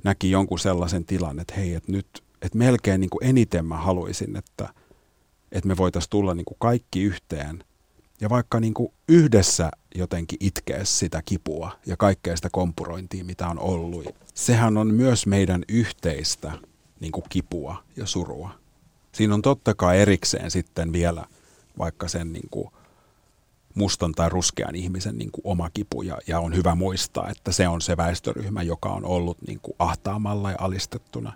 näki 0.04 0.30
jonkun 0.30 0.58
sellaisen 0.58 1.04
tilan, 1.04 1.40
että 1.40 1.54
hei, 1.54 1.74
että 1.74 1.92
nyt, 1.92 2.06
että 2.42 2.58
melkein 2.58 3.00
niin 3.00 3.10
kuin 3.10 3.24
eniten 3.24 3.64
mä 3.64 3.76
haluaisin, 3.76 4.36
että, 4.36 4.68
että 5.52 5.68
me 5.68 5.76
voitaisiin 5.76 6.10
tulla 6.10 6.34
niin 6.34 6.44
kuin 6.44 6.56
kaikki 6.60 7.02
yhteen 7.02 7.64
ja 8.20 8.28
vaikka 8.28 8.60
niin 8.60 8.74
kuin 8.74 8.92
yhdessä 9.08 9.70
jotenkin 9.94 10.38
itkeä 10.40 10.84
sitä 10.84 11.22
kipua 11.24 11.78
ja 11.86 11.96
kaikkea 11.96 12.36
sitä 12.36 12.48
kompurointia, 12.52 13.24
mitä 13.24 13.48
on 13.48 13.58
ollut. 13.58 14.06
Sehän 14.34 14.76
on 14.76 14.94
myös 14.94 15.26
meidän 15.26 15.62
yhteistä 15.68 16.52
niin 17.00 17.12
kuin 17.12 17.24
kipua 17.28 17.82
ja 17.96 18.06
surua. 18.06 18.50
Siinä 19.12 19.34
on 19.34 19.42
totta 19.42 19.74
kai 19.74 20.00
erikseen 20.00 20.50
sitten 20.50 20.92
vielä 20.92 21.26
vaikka 21.78 22.08
sen 22.08 22.32
niin 22.32 22.48
kuin 22.50 22.70
mustan 23.74 24.12
tai 24.12 24.28
ruskean 24.28 24.74
ihmisen 24.74 25.18
niin 25.18 25.30
kuin 25.30 25.42
oma 25.44 25.70
kipu 25.74 26.02
ja, 26.02 26.18
ja 26.26 26.40
on 26.40 26.56
hyvä 26.56 26.74
muistaa, 26.74 27.28
että 27.28 27.52
se 27.52 27.68
on 27.68 27.80
se 27.80 27.96
väestöryhmä, 27.96 28.62
joka 28.62 28.88
on 28.88 29.04
ollut 29.04 29.38
niin 29.46 29.60
kuin 29.62 29.74
ahtaamalla 29.78 30.50
ja 30.50 30.56
alistettuna. 30.60 31.32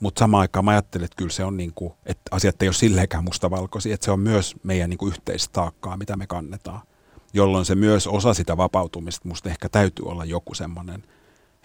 Mutta 0.00 0.18
samaan 0.18 0.40
aikaan 0.40 0.64
mä 0.64 0.70
ajattelin, 0.70 1.04
että 1.04 1.16
kyllä 1.16 1.30
se 1.30 1.44
on, 1.44 1.56
niin 1.56 1.72
kuin, 1.74 1.92
että 2.06 2.22
asiat 2.30 2.62
ei 2.62 2.68
ole 2.68 2.74
silleenkään 2.74 3.24
mustavalkoisia, 3.24 3.94
että 3.94 4.04
se 4.04 4.10
on 4.10 4.20
myös 4.20 4.54
meidän 4.62 4.90
niin 4.90 4.98
kuin 4.98 5.12
yhteistaakkaa, 5.12 5.96
mitä 5.96 6.16
me 6.16 6.26
kannetaan. 6.26 6.80
Jolloin 7.32 7.64
se 7.64 7.74
myös 7.74 8.06
osa 8.06 8.34
sitä 8.34 8.56
vapautumista, 8.56 9.28
musta 9.28 9.48
ehkä 9.48 9.68
täytyy 9.68 10.04
olla 10.06 10.24
joku 10.24 10.54
semmoinen 10.54 11.04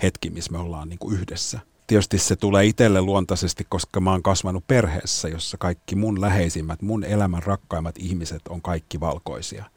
hetki, 0.03 0.29
missä 0.29 0.51
me 0.51 0.57
ollaan 0.57 0.89
niin 0.89 0.99
kuin 0.99 1.15
yhdessä. 1.15 1.59
Tietysti 1.87 2.17
se 2.17 2.35
tulee 2.35 2.65
itselle 2.65 3.01
luontaisesti, 3.01 3.65
koska 3.69 3.99
mä 3.99 4.11
oon 4.11 4.23
kasvanut 4.23 4.67
perheessä, 4.67 5.27
jossa 5.27 5.57
kaikki 5.57 5.95
mun 5.95 6.21
läheisimmät, 6.21 6.81
mun 6.81 7.03
elämän 7.03 7.43
rakkaimmat 7.43 7.95
ihmiset 7.97 8.41
on 8.49 8.61
kaikki 8.61 8.99
valkoisia– 8.99 9.65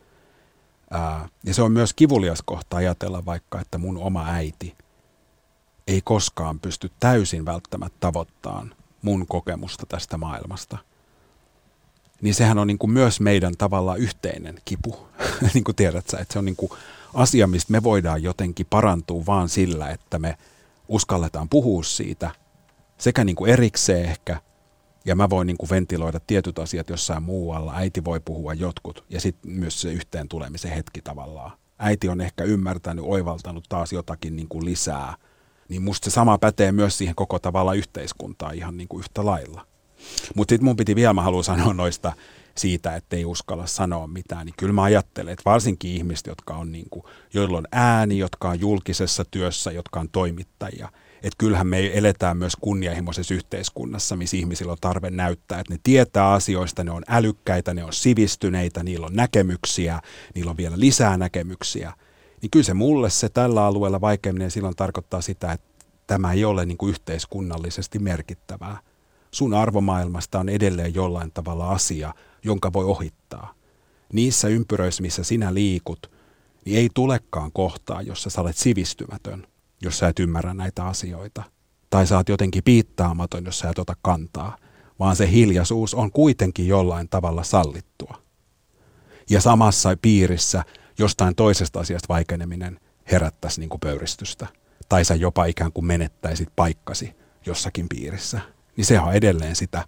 Ää, 0.94 1.28
ja 1.44 1.54
se 1.54 1.62
on 1.62 1.72
myös 1.72 1.92
kivulias 1.92 2.42
kohta 2.42 2.76
ajatella 2.76 3.24
vaikka, 3.24 3.61
että 3.61 3.78
mun 3.78 3.98
oma 3.98 4.26
äiti 4.26 4.76
ei 5.87 6.00
koskaan 6.00 6.61
pysty 6.61 6.90
täysin 7.00 7.44
välttämättä 7.44 7.96
tavoittamaan 8.00 8.74
mun 9.02 9.26
kokemusta 9.26 9.87
tästä 9.87 10.16
maailmasta, 10.16 10.78
niin 12.20 12.35
sehän 12.35 12.59
on 12.59 12.66
niin 12.66 12.78
kuin 12.78 12.90
myös 12.90 13.20
meidän 13.20 13.54
tavallaan 13.59 13.98
yhteinen 13.98 14.59
kipu. 14.64 15.09
niin 15.54 15.64
kuin 15.64 15.76
tiedät 15.76 16.09
sä, 16.11 16.18
että 16.18 16.33
se 16.33 16.38
on 16.38 16.44
niin 16.44 16.57
kuin 16.57 16.72
asia, 17.14 17.46
mistä 17.46 17.72
me 17.72 17.83
voidaan 17.83 18.22
jotenkin 18.22 18.66
parantua 18.70 19.26
vaan 19.26 19.48
sillä, 19.48 19.90
että 19.90 20.18
me 20.18 20.38
uskalletaan 20.88 21.48
puhua 21.48 21.83
siitä 21.83 22.30
sekä 22.98 23.24
niin 23.24 23.37
kuin 23.37 23.52
erikseen 23.52 24.04
ehkä, 24.04 24.40
ja 25.04 25.16
mä 25.16 25.30
voin 25.30 25.46
niin 25.46 25.56
kuin 25.56 25.70
ventiloida 25.70 26.20
tietyt 26.20 26.58
asiat 26.58 26.88
jossain 26.88 27.22
muualla, 27.22 27.74
äiti 27.74 28.04
voi 28.04 28.20
puhua 28.24 28.54
jotkut, 28.54 29.04
ja 29.10 29.20
sitten 29.20 29.50
myös 29.50 29.80
se 29.80 29.92
yhteen 29.92 30.28
tulemisen 30.28 30.70
hetki 30.70 31.02
tavallaan. 31.02 31.52
Äiti 31.78 32.08
on 32.08 32.20
ehkä 32.20 32.44
ymmärtänyt, 32.44 33.04
oivaltanut 33.08 33.64
taas 33.68 33.92
jotakin 33.92 34.36
niin 34.36 34.48
kuin 34.48 34.64
lisää, 34.64 35.14
niin 35.68 35.82
musta 35.82 36.10
se 36.10 36.14
sama 36.14 36.38
pätee 36.38 36.72
myös 36.72 36.98
siihen 36.98 37.14
koko 37.14 37.38
tavalla 37.38 37.74
yhteiskuntaan 37.74 38.54
ihan 38.54 38.76
niin 38.76 38.88
kuin 38.88 39.00
yhtä 39.00 39.24
lailla. 39.24 39.66
Mutta 40.34 40.52
sitten 40.52 40.64
mun 40.64 40.76
piti 40.76 40.96
vielä, 40.96 41.12
mä 41.12 41.22
haluan 41.22 41.44
sanoa 41.44 41.74
noista 41.74 42.12
siitä, 42.56 42.96
että 42.96 43.16
ei 43.16 43.24
uskalla 43.24 43.66
sanoa 43.66 44.06
mitään, 44.06 44.46
niin 44.46 44.54
kyllä 44.58 44.72
mä 44.72 44.82
ajattelen, 44.82 45.32
että 45.32 45.50
varsinkin 45.50 45.90
ihmiset, 45.90 46.26
jotka 46.26 46.56
on 46.56 46.72
niin 46.72 46.86
kuin, 46.90 47.04
joilla 47.34 47.58
on 47.58 47.68
ääni, 47.72 48.18
jotka 48.18 48.48
on 48.48 48.60
julkisessa 48.60 49.24
työssä, 49.30 49.72
jotka 49.72 50.00
on 50.00 50.08
toimittajia, 50.08 50.88
että 51.24 51.38
kyllähän 51.38 51.66
me 51.66 51.98
eletään 51.98 52.37
myös 52.37 52.56
kunnianhimoisessa 52.60 53.34
yhteiskunnassa, 53.34 54.16
missä 54.16 54.37
ihmisillä 54.37 54.72
on 54.72 54.78
tarve 54.80 55.10
näyttää, 55.10 55.60
että 55.60 55.74
ne 55.74 55.80
tietää 55.82 56.32
asioista, 56.32 56.84
ne 56.84 56.90
on 56.90 57.02
älykkäitä, 57.08 57.74
ne 57.74 57.84
on 57.84 57.92
sivistyneitä, 57.92 58.82
niillä 58.82 59.06
on 59.06 59.16
näkemyksiä, 59.16 60.00
niillä 60.34 60.50
on 60.50 60.56
vielä 60.56 60.78
lisää 60.78 61.16
näkemyksiä. 61.16 61.92
Niin 62.42 62.50
kyllä 62.50 62.64
se 62.64 62.74
mulle 62.74 63.10
se 63.10 63.28
tällä 63.28 63.64
alueella 63.64 64.00
vaikeaminen 64.00 64.50
silloin 64.50 64.76
tarkoittaa 64.76 65.20
sitä, 65.20 65.52
että 65.52 65.84
tämä 66.06 66.32
ei 66.32 66.44
ole 66.44 66.66
niin 66.66 66.78
kuin 66.78 66.90
yhteiskunnallisesti 66.90 67.98
merkittävää. 67.98 68.78
Sun 69.30 69.54
arvomaailmasta 69.54 70.40
on 70.40 70.48
edelleen 70.48 70.94
jollain 70.94 71.32
tavalla 71.32 71.70
asia, 71.70 72.14
jonka 72.42 72.72
voi 72.72 72.84
ohittaa. 72.84 73.54
Niissä 74.12 74.48
ympyröissä, 74.48 75.02
missä 75.02 75.24
sinä 75.24 75.54
liikut, 75.54 76.10
niin 76.64 76.78
ei 76.78 76.88
tulekaan 76.94 77.52
kohtaa, 77.52 78.02
jossa 78.02 78.30
sä 78.30 78.40
olet 78.40 78.56
sivistymätön, 78.56 79.46
jos 79.84 79.98
sä 79.98 80.08
et 80.08 80.18
ymmärrä 80.18 80.54
näitä 80.54 80.84
asioita. 80.84 81.42
Tai 81.90 82.06
sä 82.06 82.16
oot 82.16 82.28
jotenkin 82.28 82.64
piittaamaton, 82.64 83.44
jos 83.44 83.58
sä 83.58 83.70
et 83.70 83.78
ota 83.78 83.96
kantaa, 84.02 84.56
vaan 84.98 85.16
se 85.16 85.30
hiljaisuus 85.30 85.94
on 85.94 86.12
kuitenkin 86.12 86.68
jollain 86.68 87.08
tavalla 87.08 87.42
sallittua. 87.42 88.18
Ja 89.30 89.40
samassa 89.40 89.96
piirissä 90.02 90.64
jostain 90.98 91.34
toisesta 91.34 91.80
asiasta 91.80 92.08
vaikeneminen 92.08 92.80
herättäisi 93.12 93.60
niin 93.60 93.68
kuin 93.68 93.80
pöyristystä. 93.80 94.46
Tai 94.88 95.04
sä 95.04 95.14
jopa 95.14 95.44
ikään 95.44 95.72
kuin 95.72 95.86
menettäisit 95.86 96.48
paikkasi 96.56 97.14
jossakin 97.46 97.88
piirissä. 97.88 98.40
Niin 98.76 98.84
se 98.84 99.00
on 99.00 99.12
edelleen 99.12 99.56
sitä 99.56 99.84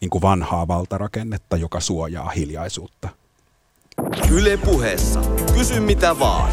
niin 0.00 0.10
kuin 0.10 0.22
vanhaa 0.22 0.68
valtarakennetta, 0.68 1.56
joka 1.56 1.80
suojaa 1.80 2.30
hiljaisuutta. 2.30 3.08
Yle 4.30 4.56
puheessa. 4.56 5.22
Kysy 5.54 5.80
mitä 5.80 6.18
vaan. 6.18 6.52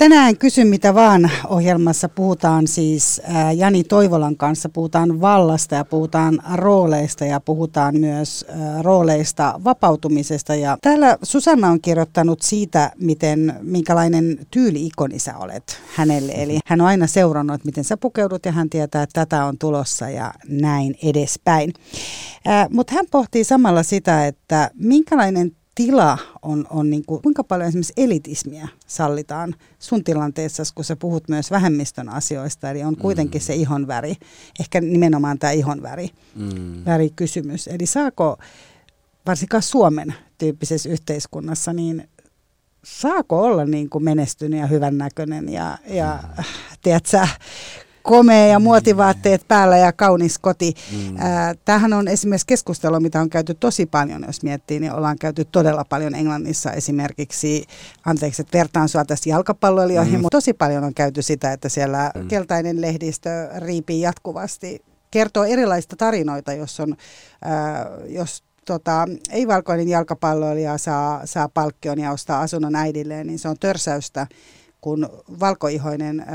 Tänään 0.00 0.36
Kysy 0.36 0.64
mitä 0.64 0.94
vaan 0.94 1.30
ohjelmassa 1.48 2.08
puhutaan 2.08 2.66
siis 2.66 3.22
Jani 3.56 3.84
Toivolan 3.84 4.36
kanssa, 4.36 4.68
puhutaan 4.68 5.20
vallasta 5.20 5.74
ja 5.74 5.84
puhutaan 5.84 6.38
rooleista 6.54 7.24
ja 7.24 7.40
puhutaan 7.40 7.96
myös 7.98 8.46
rooleista 8.82 9.60
vapautumisesta. 9.64 10.54
Ja 10.54 10.78
täällä 10.82 11.18
Susanna 11.22 11.68
on 11.68 11.80
kirjoittanut 11.80 12.42
siitä, 12.42 12.92
miten, 13.00 13.54
minkälainen 13.62 14.46
tyyli-ikoni 14.50 15.18
sä 15.18 15.36
olet 15.36 15.80
hänelle. 15.96 16.32
Eli 16.36 16.58
hän 16.66 16.80
on 16.80 16.86
aina 16.86 17.06
seurannut, 17.06 17.54
että 17.54 17.66
miten 17.66 17.84
sä 17.84 17.96
pukeudut 17.96 18.46
ja 18.46 18.52
hän 18.52 18.70
tietää, 18.70 19.02
että 19.02 19.26
tätä 19.26 19.44
on 19.44 19.58
tulossa 19.58 20.10
ja 20.10 20.32
näin 20.48 20.94
edespäin. 21.02 21.72
Mutta 22.70 22.94
hän 22.94 23.06
pohtii 23.10 23.44
samalla 23.44 23.82
sitä, 23.82 24.26
että 24.26 24.70
minkälainen 24.74 25.52
tila 25.74 26.18
on, 26.42 26.66
on 26.70 26.90
niin 26.90 27.04
kuin, 27.06 27.22
kuinka 27.22 27.44
paljon 27.44 27.68
esimerkiksi 27.68 27.92
elitismiä 27.96 28.68
sallitaan 28.86 29.54
sun 29.78 30.04
tilanteessa, 30.04 30.62
kun 30.74 30.84
sä 30.84 30.96
puhut 30.96 31.28
myös 31.28 31.50
vähemmistön 31.50 32.08
asioista, 32.08 32.70
eli 32.70 32.82
on 32.82 32.96
kuitenkin 32.96 33.40
mm. 33.40 33.44
se 33.44 33.54
ihonväri, 33.54 34.14
ehkä 34.60 34.80
nimenomaan 34.80 35.38
tämä 35.38 35.50
ihonväri, 35.50 36.10
mm. 36.34 36.84
värikysymys. 36.84 37.68
Eli 37.68 37.86
saako 37.86 38.38
varsinkaan 39.26 39.62
Suomen 39.62 40.14
tyyppisessä 40.38 40.88
yhteiskunnassa, 40.88 41.72
niin 41.72 42.08
saako 42.84 43.42
olla 43.42 43.64
niin 43.64 43.90
kuin 43.90 44.04
menestynyt 44.04 44.60
ja 44.60 44.66
hyvännäköinen 44.66 45.48
ja, 45.48 45.78
ja 45.86 46.18
mm. 46.38 46.44
tiedätkö, 46.82 47.28
komea 48.02 48.46
ja 48.46 48.58
muotivaatteet 48.58 49.48
päällä 49.48 49.76
ja 49.76 49.92
kaunis 49.92 50.38
koti. 50.38 50.74
Mm. 50.92 51.16
tämähän 51.64 51.92
on 51.92 52.08
esimerkiksi 52.08 52.46
keskustelu, 52.46 53.00
mitä 53.00 53.20
on 53.20 53.30
käyty 53.30 53.54
tosi 53.54 53.86
paljon, 53.86 54.24
jos 54.26 54.42
miettii, 54.42 54.80
niin 54.80 54.92
ollaan 54.92 55.18
käyty 55.18 55.44
todella 55.44 55.84
paljon 55.84 56.14
Englannissa 56.14 56.72
esimerkiksi, 56.72 57.64
anteeksi, 58.06 58.42
että 58.42 58.58
vertaan 58.58 58.88
sua 58.88 59.04
tässä 59.04 59.30
jalkapalloilijoihin, 59.30 60.14
mm. 60.14 60.20
mutta 60.20 60.36
tosi 60.36 60.52
paljon 60.52 60.84
on 60.84 60.94
käyty 60.94 61.22
sitä, 61.22 61.52
että 61.52 61.68
siellä 61.68 62.10
mm. 62.14 62.28
keltainen 62.28 62.80
lehdistö 62.80 63.48
riipii 63.58 64.00
jatkuvasti, 64.00 64.82
kertoo 65.10 65.44
erilaista 65.44 65.96
tarinoita, 65.96 66.52
jos 66.52 66.80
on, 66.80 66.96
ää, 67.42 67.86
jos 68.08 68.42
tota, 68.64 69.08
ei-valkoinen 69.30 69.88
jalkapalloilija 69.88 70.78
saa, 70.78 71.20
saa 71.24 71.48
palkkion 71.48 71.98
ja 71.98 72.10
ostaa 72.10 72.40
asunnon 72.40 72.76
äidilleen, 72.76 73.26
niin 73.26 73.38
se 73.38 73.48
on 73.48 73.56
törsäystä 73.60 74.26
kun 74.80 75.08
valkoihoinen 75.40 76.20
äh, 76.20 76.26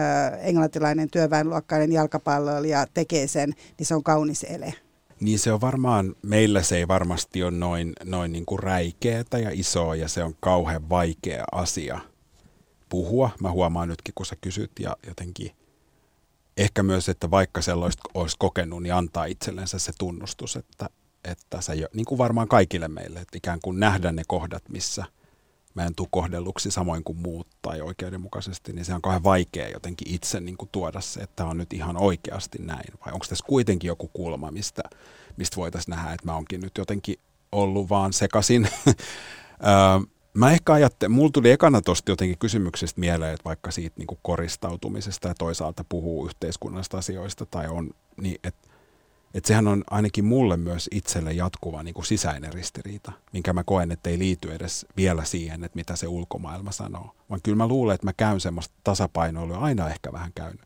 englantilainen 0.41 1.09
työväenluokkainen 1.11 1.91
jalkapalloilija 1.91 2.87
tekee 2.93 3.27
sen, 3.27 3.53
niin 3.77 3.87
se 3.87 3.95
on 3.95 4.03
kaunis 4.03 4.43
ele. 4.43 4.73
Niin 5.19 5.39
se 5.39 5.51
on 5.51 5.61
varmaan, 5.61 6.15
meillä 6.21 6.63
se 6.63 6.77
ei 6.77 6.87
varmasti 6.87 7.43
ole 7.43 7.51
noin, 7.51 7.93
noin 8.03 8.31
niin 8.31 8.45
kuin 8.45 8.59
räikeätä 8.59 9.37
ja 9.37 9.49
isoa 9.53 9.95
ja 9.95 10.07
se 10.07 10.23
on 10.23 10.35
kauhean 10.39 10.89
vaikea 10.89 11.43
asia 11.51 11.99
puhua. 12.89 13.29
Mä 13.41 13.51
huomaan 13.51 13.87
nytkin, 13.87 14.13
kun 14.15 14.25
sä 14.25 14.35
kysyt 14.41 14.71
ja 14.79 14.97
jotenkin 15.07 15.51
ehkä 16.57 16.83
myös, 16.83 17.09
että 17.09 17.31
vaikka 17.31 17.61
sellaista 17.61 18.03
olisi 18.13 18.35
kokenut, 18.39 18.83
niin 18.83 18.93
antaa 18.93 19.25
itsellensä 19.25 19.79
se 19.79 19.91
tunnustus, 19.97 20.55
että, 20.55 20.89
että 21.23 21.61
se 21.61 21.75
jo, 21.75 21.87
niin 21.93 22.05
kuin 22.05 22.17
varmaan 22.17 22.47
kaikille 22.47 22.87
meille, 22.87 23.19
että 23.19 23.37
ikään 23.37 23.59
kuin 23.63 23.79
nähdä 23.79 24.11
ne 24.11 24.23
kohdat, 24.27 24.63
missä– 24.69 25.05
mä 25.75 25.85
en 25.85 25.95
tule 25.95 26.07
kohdelluksi 26.11 26.71
samoin 26.71 27.03
kuin 27.03 27.17
muut 27.17 27.47
tai 27.61 27.81
oikeudenmukaisesti, 27.81 28.73
niin 28.73 28.85
se 28.85 28.93
on 28.93 29.01
kauhean 29.01 29.23
vaikea 29.23 29.69
jotenkin 29.69 30.13
itse 30.13 30.39
niin 30.39 30.57
kuin 30.57 30.69
tuoda 30.71 31.01
se, 31.01 31.19
että 31.19 31.45
on 31.45 31.57
nyt 31.57 31.73
ihan 31.73 31.97
oikeasti 31.97 32.57
näin. 32.61 32.93
Vai 33.05 33.13
onko 33.13 33.25
tässä 33.29 33.45
kuitenkin 33.47 33.87
joku 33.87 34.07
kulma, 34.07 34.51
mistä, 34.51 34.83
mistä 35.37 35.57
voitaisiin 35.57 35.95
nähdä, 35.95 36.13
että 36.13 36.25
mä 36.25 36.35
onkin 36.35 36.61
nyt 36.61 36.77
jotenkin 36.77 37.19
ollut 37.51 37.89
vaan 37.89 38.13
sekasin. 38.13 38.67
mä 40.33 40.51
ehkä 40.51 40.73
ajattelin, 40.73 41.11
mulla 41.15 41.31
tuli 41.31 41.51
ekana 41.51 41.81
tuosta 41.81 42.11
jotenkin 42.11 42.37
kysymyksestä 42.37 42.99
mieleen, 42.99 43.33
että 43.33 43.45
vaikka 43.45 43.71
siitä 43.71 43.95
niin 43.97 44.07
kuin 44.07 44.19
koristautumisesta 44.21 45.27
ja 45.27 45.35
toisaalta 45.35 45.85
puhuu 45.89 46.25
yhteiskunnasta 46.25 46.97
asioista 46.97 47.45
tai 47.45 47.67
on, 47.67 47.89
niin 48.21 48.37
että 48.43 48.69
että 49.35 49.47
sehän 49.47 49.67
on 49.67 49.83
ainakin 49.89 50.25
mulle 50.25 50.57
myös 50.57 50.89
itselle 50.91 51.33
jatkuva 51.33 51.83
niin 51.83 51.93
kuin 51.93 52.05
sisäinen 52.05 52.53
ristiriita, 52.53 53.11
minkä 53.33 53.53
mä 53.53 53.63
koen, 53.63 53.91
että 53.91 54.09
ei 54.09 54.19
liity 54.19 54.53
edes 54.53 54.85
vielä 54.97 55.25
siihen, 55.25 55.63
että 55.63 55.75
mitä 55.75 55.95
se 55.95 56.07
ulkomaailma 56.07 56.71
sanoo. 56.71 57.15
Vaan 57.29 57.41
kyllä 57.43 57.57
mä 57.57 57.67
luulen, 57.67 57.95
että 57.95 58.07
mä 58.07 58.13
käyn 58.13 58.39
semmoista 58.39 58.73
tasapainoilua, 58.83 59.57
aina 59.57 59.89
ehkä 59.89 60.11
vähän 60.11 60.31
käynyt. 60.35 60.61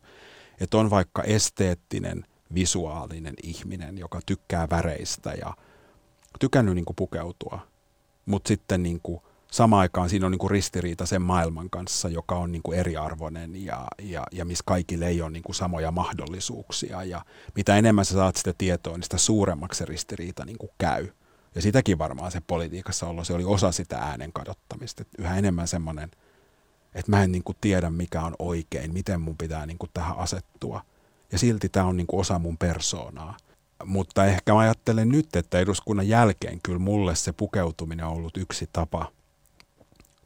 Että 0.60 0.78
on 0.78 0.90
vaikka 0.90 1.22
esteettinen, 1.22 2.24
visuaalinen 2.54 3.34
ihminen, 3.42 3.98
joka 3.98 4.20
tykkää 4.26 4.68
väreistä 4.70 5.32
ja 5.32 5.54
tykännyt 6.40 6.74
niin 6.74 6.84
kuin 6.84 6.96
pukeutua. 6.96 7.60
Mutta 8.26 8.48
sitten 8.48 8.82
niin 8.82 9.00
kuin 9.02 9.20
samaan 9.50 9.80
aikaan 9.80 10.10
siinä 10.10 10.26
on 10.26 10.32
niin 10.32 10.38
kuin 10.38 10.50
ristiriita 10.50 11.06
sen 11.06 11.22
maailman 11.22 11.70
kanssa, 11.70 12.08
joka 12.08 12.34
on 12.34 12.52
niin 12.52 12.62
kuin 12.62 12.78
eriarvoinen 12.78 13.64
ja, 13.64 13.86
ja, 14.02 14.26
ja 14.32 14.44
missä 14.44 14.64
kaikille 14.66 15.06
ei 15.06 15.22
ole 15.22 15.30
niin 15.30 15.42
kuin 15.42 15.54
samoja 15.54 15.90
mahdollisuuksia. 15.90 17.04
Ja 17.04 17.24
mitä 17.54 17.76
enemmän 17.76 18.04
sä 18.04 18.14
saat 18.14 18.36
sitä 18.36 18.54
tietoa, 18.58 18.96
niin 18.96 19.02
sitä 19.02 19.18
suuremmaksi 19.18 19.78
se 19.78 19.84
ristiriita 19.84 20.44
niin 20.44 20.58
kuin 20.58 20.70
käy. 20.78 21.08
Ja 21.54 21.62
sitäkin 21.62 21.98
varmaan 21.98 22.32
se 22.32 22.40
politiikassa 22.46 23.06
ollut, 23.06 23.26
se 23.26 23.32
oli 23.32 23.44
osa 23.44 23.72
sitä 23.72 23.98
äänen 23.98 24.32
kadottamista. 24.32 25.02
Että 25.02 25.22
yhä 25.22 25.36
enemmän 25.36 25.68
semmoinen, 25.68 26.10
että 26.94 27.10
mä 27.10 27.22
en 27.22 27.32
niin 27.32 27.44
kuin 27.44 27.58
tiedä 27.60 27.90
mikä 27.90 28.22
on 28.22 28.34
oikein, 28.38 28.92
miten 28.92 29.20
mun 29.20 29.36
pitää 29.36 29.66
niin 29.66 29.78
kuin 29.78 29.90
tähän 29.94 30.18
asettua. 30.18 30.82
Ja 31.32 31.38
silti 31.38 31.68
tämä 31.68 31.86
on 31.86 31.96
niin 31.96 32.06
kuin 32.06 32.20
osa 32.20 32.38
mun 32.38 32.58
persoonaa. 32.58 33.36
Mutta 33.84 34.26
ehkä 34.26 34.52
mä 34.52 34.58
ajattelen 34.58 35.08
nyt, 35.08 35.36
että 35.36 35.58
eduskunnan 35.58 36.08
jälkeen 36.08 36.60
kyllä 36.62 36.78
mulle 36.78 37.14
se 37.14 37.32
pukeutuminen 37.32 38.06
on 38.06 38.12
ollut 38.12 38.36
yksi 38.36 38.68
tapa– 38.72 39.06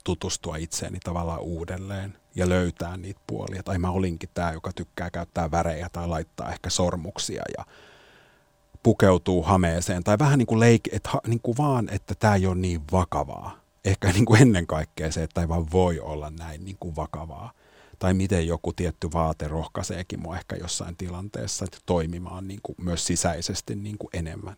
tutustua 0.05 0.57
itseeni 0.57 0.99
tavallaan 1.05 1.41
uudelleen 1.41 2.17
ja 2.35 2.49
löytää 2.49 2.97
niitä 2.97 3.21
puolia. 3.27 3.63
Tai 3.63 3.79
mä 3.79 3.91
olinkin 3.91 4.29
tämä, 4.35 4.53
joka 4.53 4.73
tykkää 4.73 5.11
käyttää 5.11 5.51
värejä 5.51 5.89
tai 5.93 6.09
laittaa 6.09 6.53
ehkä 6.53 6.71
sormuksia 6.71 7.43
ja 7.59 7.65
pukeutuu 8.83 9.43
hameeseen. 9.43 10.05
Tai 10.05 10.19
vähän 10.19 10.39
niin 10.39 10.47
kuin 10.47 10.61
leik, 10.61 10.89
että 10.93 11.11
niin 11.27 11.41
kuin 11.41 11.57
vaan, 11.57 11.89
että 11.93 12.15
tämä 12.15 12.35
ei 12.35 12.47
ole 12.47 12.55
niin 12.55 12.81
vakavaa. 12.93 13.61
Ehkä 13.85 14.13
niin 14.13 14.25
kuin 14.25 14.43
ennen 14.43 14.67
kaikkea 14.67 15.13
se, 15.13 15.23
että 15.23 15.41
ei 15.41 15.49
vaan 15.49 15.67
voi 15.73 16.01
olla 16.01 16.31
näin 16.31 16.65
niin 16.65 16.77
kuin 16.81 16.97
vakavaa. 16.97 17.53
tai 17.99 18.15
miten 18.15 18.47
joku 18.47 18.73
tietty 18.73 19.09
vaate 19.13 19.49
rohkaiseekin 19.49 20.21
mua 20.21 20.37
ehkä 20.37 20.57
jossain 20.57 20.97
tilanteessa 20.97 21.67
toimimaan 21.87 22.49
niin 22.49 22.61
kuin 22.63 22.77
myös 22.81 23.07
sisäisesti 23.07 23.75
niin 23.75 23.99
kuin 23.99 24.11
enemmän. 24.13 24.57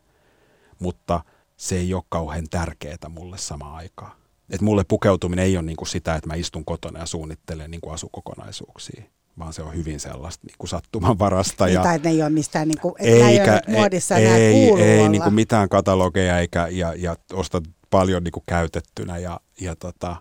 Mutta 0.78 1.20
se 1.56 1.76
ei 1.76 1.94
ole 1.94 2.02
kauhean 2.08 2.48
tärkeää 2.50 3.08
mulle 3.08 3.38
samaan 3.38 3.74
aikaan. 3.74 4.25
Et 4.50 4.60
mulle 4.60 4.84
pukeutuminen 4.88 5.44
ei 5.44 5.56
ole 5.56 5.66
niin 5.66 5.76
kuin 5.76 5.88
sitä, 5.88 6.14
että 6.14 6.28
mä 6.28 6.34
istun 6.34 6.64
kotona 6.64 6.98
ja 6.98 7.06
suunnittelen 7.06 7.70
niin 7.70 7.80
kuin 7.80 7.94
asukokonaisuuksia, 7.94 9.02
vaan 9.38 9.52
se 9.52 9.62
on 9.62 9.74
hyvin 9.74 10.00
sellaista 10.00 10.46
niin 10.46 10.56
kuin 10.58 10.68
sattumanvarasta. 10.68 11.64
Niin, 11.64 11.74
ja 11.74 11.82
tai 11.82 11.98
ne 11.98 12.10
ei 12.10 12.22
ole 12.22 12.30
mistään, 12.30 12.68
niin 12.68 12.80
kuin, 12.80 12.94
että 12.98 13.28
eikä, 13.28 13.54
ei 13.54 13.60
ole 13.68 13.78
muodissa, 13.78 14.16
ei, 14.16 14.26
ei, 14.26 14.54
ei 14.54 14.98
olla. 14.98 15.08
niin 15.08 15.22
kuin 15.22 15.34
mitään 15.34 15.68
katalogeja 15.68 16.38
eikä, 16.38 16.68
ja, 16.68 16.94
ja 16.96 17.16
ostat 17.32 17.64
paljon 17.90 18.24
niin 18.24 18.32
kuin 18.32 18.44
käytettynä 18.46 19.18
ja, 19.18 19.40
ja 19.60 19.76
tota, 19.76 20.16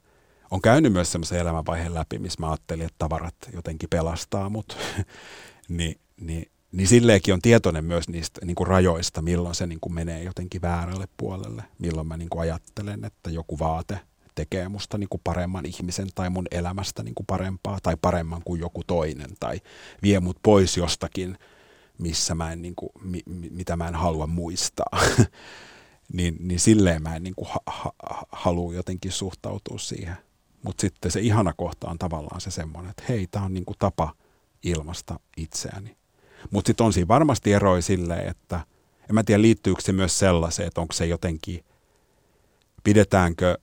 on 0.52 0.62
käynyt 0.62 0.94
myös 0.94 1.12
semmoisen 1.12 1.40
elämänvaiheen 1.40 1.94
läpi, 1.94 2.20
missä 2.20 2.40
mä 2.40 2.50
ajattelin, 2.50 2.86
että 2.86 2.96
tavarat 3.00 3.36
jotenkin 3.54 3.90
pelastaa 3.90 4.50
mut. 4.50 4.78
niin, 5.68 6.00
niin, 6.22 6.52
niin 6.72 6.88
silleenkin 6.88 7.34
on 7.34 7.42
tietoinen 7.42 7.86
myös 7.86 8.10
niistä 8.10 8.46
niin 8.46 8.56
kuin 8.56 8.68
rajoista, 8.68 9.22
milloin 9.22 9.56
se 9.56 9.68
niin 9.68 9.80
kuin 9.82 9.94
menee 9.94 10.24
jotenkin 10.24 10.62
väärälle 10.62 11.08
puolelle. 11.18 11.64
Milloin 11.80 12.08
mä 12.08 12.18
niin 12.18 12.30
kuin 12.30 12.42
ajattelen, 12.42 13.06
että 13.06 13.30
joku 13.30 13.60
vaate 13.60 14.00
tekee 14.36 14.70
musta 14.70 14.98
niin 14.98 15.10
kuin 15.10 15.22
paremman 15.24 15.66
ihmisen 15.66 16.08
tai 16.16 16.30
mun 16.30 16.48
elämästä 16.52 17.04
niin 17.04 17.16
kuin 17.16 17.26
parempaa 17.26 17.80
tai 17.84 17.98
paremman 18.02 18.42
kuin 18.46 18.62
joku 18.62 18.84
toinen 18.88 19.30
tai 19.40 19.62
vie 20.04 20.20
mut 20.20 20.38
pois 20.44 20.78
jostakin, 20.78 21.38
missä 21.98 22.36
mä 22.36 22.52
en, 22.52 22.62
niin 22.62 22.76
kuin, 22.76 22.90
mi, 23.02 23.22
mitä 23.50 23.76
mä 23.76 23.88
en 23.88 23.96
halua 23.96 24.28
muistaa. 24.28 25.00
niin, 26.14 26.36
niin 26.40 26.60
silleen 26.60 27.04
mä 27.04 27.16
en 27.16 27.24
niin 27.24 27.36
kuin 27.36 27.48
ha, 27.50 27.60
ha, 27.66 27.94
halua 28.32 28.74
jotenkin 28.74 29.12
suhtautua 29.12 29.78
siihen. 29.78 30.18
Mutta 30.64 30.82
sitten 30.82 31.12
se 31.12 31.20
ihana 31.20 31.54
kohta 31.54 31.90
on 31.90 31.98
tavallaan 31.98 32.42
se 32.42 32.52
semmoinen, 32.52 32.90
että 32.90 33.04
hei, 33.10 33.28
tämä 33.28 33.46
on 33.46 33.54
niin 33.54 33.66
kuin 33.66 33.78
tapa 33.80 34.14
ilmasta 34.64 35.20
itseäni. 35.38 35.98
Mutta 36.52 36.70
sitten 36.70 36.86
on 36.86 36.94
siinä 36.94 37.08
varmasti 37.08 37.54
eroja 37.54 37.82
silleen, 37.82 38.28
että 38.28 38.60
en 39.10 39.16
mä 39.16 39.24
tiedä 39.24 39.42
liittyykö 39.42 39.82
se 39.82 39.92
myös 39.92 40.20
sellaiseen, 40.20 40.68
että 40.68 40.82
onko 40.82 40.94
se 40.94 41.06
jotenkin, 41.06 41.66
pidetäänkö, 42.84 43.58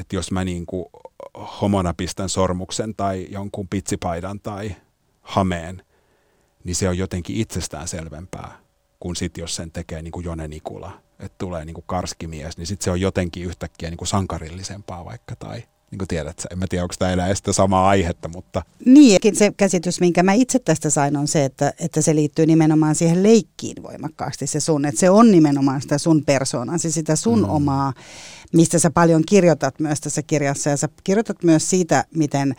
että 0.00 0.16
jos 0.16 0.30
mä 0.30 0.44
niin 0.44 0.66
kuin 0.66 0.86
homona 1.60 1.94
pistän 1.94 2.28
sormuksen 2.28 2.94
tai 2.94 3.26
jonkun 3.30 3.68
pitsipaidan 3.68 4.40
tai 4.40 4.76
hameen, 5.20 5.82
niin 6.64 6.76
se 6.76 6.88
on 6.88 6.98
jotenkin 6.98 7.36
itsestään 7.36 7.88
selvempää 7.88 8.58
kuin 9.00 9.16
sitten 9.16 9.42
jos 9.42 9.56
sen 9.56 9.70
tekee 9.70 10.02
niin 10.02 10.12
kuin 10.12 10.24
Jone 10.24 10.48
Nikula, 10.48 11.00
että 11.18 11.38
tulee 11.38 11.64
niin 11.64 11.74
kuin 11.74 11.84
karskimies, 11.86 12.56
niin 12.56 12.66
sitten 12.66 12.84
se 12.84 12.90
on 12.90 13.00
jotenkin 13.00 13.44
yhtäkkiä 13.44 13.90
niin 13.90 13.98
kuin 13.98 14.08
sankarillisempaa 14.08 15.04
vaikka 15.04 15.36
tai– 15.36 15.62
niin 15.94 15.98
kuin 15.98 16.08
tiedät, 16.08 16.46
en 16.50 16.58
mä 16.58 16.66
tiedä, 16.68 16.84
onko 16.84 16.94
tämä 16.98 17.10
enää 17.10 17.34
sitä 17.34 17.52
samaa 17.52 17.88
aihetta, 17.88 18.28
mutta... 18.28 18.62
Niin, 18.84 19.18
se 19.32 19.52
käsitys, 19.56 20.00
minkä 20.00 20.22
mä 20.22 20.32
itse 20.32 20.58
tästä 20.58 20.90
sain, 20.90 21.16
on 21.16 21.28
se, 21.28 21.44
että, 21.44 21.72
että 21.80 22.00
se 22.00 22.14
liittyy 22.14 22.46
nimenomaan 22.46 22.94
siihen 22.94 23.22
leikkiin 23.22 23.82
voimakkaasti 23.82 24.46
se 24.46 24.60
sun, 24.60 24.84
että 24.84 25.00
se 25.00 25.10
on 25.10 25.30
nimenomaan 25.30 25.82
sitä 25.82 25.98
sun 25.98 26.24
persoonaa, 26.24 26.78
siis 26.78 26.94
sitä 26.94 27.16
sun 27.16 27.38
mm. 27.38 27.48
omaa 27.48 27.92
mistä 28.54 28.78
sä 28.78 28.90
paljon 28.90 29.22
kirjoitat 29.26 29.80
myös 29.80 30.00
tässä 30.00 30.22
kirjassa. 30.22 30.70
Ja 30.70 30.76
sä 30.76 30.88
kirjoitat 31.04 31.42
myös 31.42 31.70
siitä, 31.70 32.04
miten 32.14 32.54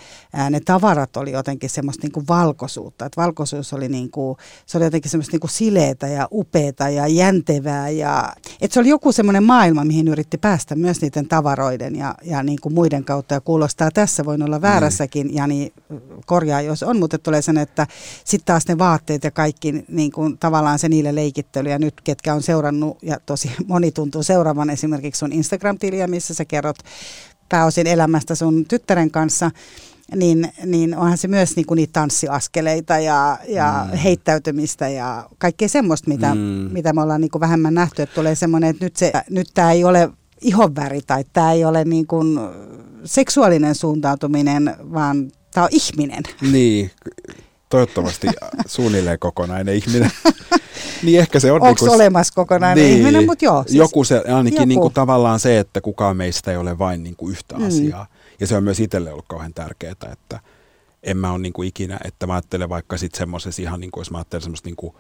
ne 0.49 0.59
tavarat 0.59 1.17
oli 1.17 1.31
jotenkin 1.31 1.69
semmoista 1.69 2.03
niinku 2.03 2.23
valkoisuutta. 2.29 3.05
Että 3.05 3.21
valkoisuus 3.21 3.73
oli, 3.73 3.89
niinku, 3.89 4.37
se 4.65 4.77
oli 4.77 4.85
jotenkin 4.85 5.11
semmoista 5.11 5.31
niinku 5.31 5.47
sileitä 5.47 6.07
ja 6.07 6.27
upeata 6.31 6.89
ja 6.89 7.07
jäntevää. 7.07 7.89
Ja, 7.89 8.33
että 8.61 8.73
se 8.73 8.79
oli 8.79 8.89
joku 8.89 9.11
semmoinen 9.11 9.43
maailma, 9.43 9.85
mihin 9.85 10.07
yritti 10.07 10.37
päästä 10.37 10.75
myös 10.75 11.01
niiden 11.01 11.27
tavaroiden 11.27 11.95
ja, 11.95 12.15
ja 12.23 12.43
niinku 12.43 12.69
muiden 12.69 13.05
kautta. 13.05 13.33
Ja 13.33 13.41
kuulostaa 13.41 13.91
tässä, 13.91 14.25
voin 14.25 14.43
olla 14.43 14.61
väärässäkin, 14.61 15.27
mm. 15.27 15.33
ja 15.35 15.47
niin 15.47 15.73
korjaa 16.25 16.61
jos 16.61 16.83
on, 16.83 16.99
mutta 16.99 17.17
tulee 17.17 17.41
sen, 17.41 17.57
että 17.57 17.87
sitten 18.23 18.45
taas 18.45 18.67
ne 18.67 18.77
vaatteet 18.77 19.23
ja 19.23 19.31
kaikki 19.31 19.85
niin 19.87 20.11
kuin, 20.11 20.37
tavallaan 20.37 20.79
se 20.79 20.89
niille 20.89 21.15
leikittely. 21.15 21.69
Ja 21.69 21.79
nyt 21.79 22.01
ketkä 22.01 22.33
on 22.33 22.43
seurannut, 22.43 22.97
ja 23.01 23.17
tosi 23.25 23.51
moni 23.67 23.91
tuntuu 23.91 24.23
seuraavan 24.23 24.69
esimerkiksi 24.69 25.19
sun 25.19 25.33
Instagram 25.33 25.77
tiliä, 25.85 26.07
missä 26.07 26.33
sä 26.33 26.45
kerrot 26.45 26.77
pääosin 27.49 27.87
elämästä 27.87 28.35
sun 28.35 28.65
tyttären 28.65 29.11
kanssa, 29.11 29.51
niin, 30.15 30.51
niin 30.65 30.97
onhan 30.97 31.17
se 31.17 31.27
myös 31.27 31.55
niinku 31.55 31.73
niitä 31.73 31.93
tanssiaskeleita 31.93 32.99
ja, 32.99 33.37
ja 33.47 33.87
mm. 33.91 33.97
heittäytymistä 33.97 34.89
ja 34.89 35.29
kaikkea 35.37 35.69
semmoista, 35.69 36.09
mitä, 36.09 36.35
mm. 36.35 36.41
mitä 36.71 36.93
me 36.93 37.01
ollaan 37.01 37.21
niinku 37.21 37.39
vähemmän 37.39 37.73
nähty, 37.73 38.01
että 38.01 38.15
tulee 38.15 38.35
semmoinen, 38.35 38.69
että 38.69 38.85
nyt, 38.85 38.95
se, 38.95 39.11
nyt 39.29 39.47
tämä 39.53 39.71
ei 39.71 39.83
ole 39.83 40.09
ihonväri 40.41 41.01
tai 41.07 41.23
tämä 41.33 41.53
ei 41.53 41.65
ole 41.65 41.83
niinku 41.83 42.17
seksuaalinen 43.03 43.75
suuntautuminen, 43.75 44.75
vaan 44.93 45.31
tämä 45.53 45.63
on 45.63 45.69
ihminen. 45.71 46.23
Niin, 46.51 46.91
toivottavasti 47.69 48.27
suunnilleen 48.65 49.19
kokonainen 49.19 49.75
ihminen. 49.75 50.11
niin 51.03 51.19
ehkä 51.19 51.39
se 51.39 51.51
on... 51.51 51.61
Onko 51.61 51.85
niin 51.85 51.95
olemassa 51.95 52.33
kokonainen 52.33 52.85
niin, 52.85 52.97
ihminen, 52.97 53.25
mutta 53.25 53.45
joo. 53.45 53.63
Siis 53.63 53.75
joku 53.75 54.03
se, 54.03 54.17
ainakin 54.17 54.53
joku. 54.53 54.65
Niin 54.65 54.79
kuin 54.79 54.93
tavallaan 54.93 55.39
se, 55.39 55.59
että 55.59 55.81
kukaan 55.81 56.17
meistä 56.17 56.51
ei 56.51 56.57
ole 56.57 56.79
vain 56.79 57.03
niin 57.03 57.15
kuin 57.15 57.31
yhtä 57.31 57.57
mm. 57.57 57.67
asiaa. 57.67 58.07
Ja 58.39 58.47
se 58.47 58.55
on 58.55 58.63
myös 58.63 58.79
itselle 58.79 59.11
ollut 59.11 59.25
kauhean 59.27 59.53
tärkeää, 59.53 59.93
että 60.11 60.39
en 61.03 61.17
mä 61.17 61.31
ole 61.31 61.39
niin 61.39 61.53
kuin 61.53 61.67
ikinä, 61.67 61.99
että 62.05 62.27
mä 62.27 62.33
ajattelen 62.33 62.69
vaikka 62.69 62.97
sitten 62.97 63.17
semmoisessa 63.17 63.61
ihan 63.61 63.79
niin 63.79 63.91
kuin, 63.91 64.01
jos 64.01 64.11
mä 64.11 64.17
ajattelen 64.17 64.41
semmoista 64.41 64.67
niin 64.67 64.75
kuin 64.75 64.95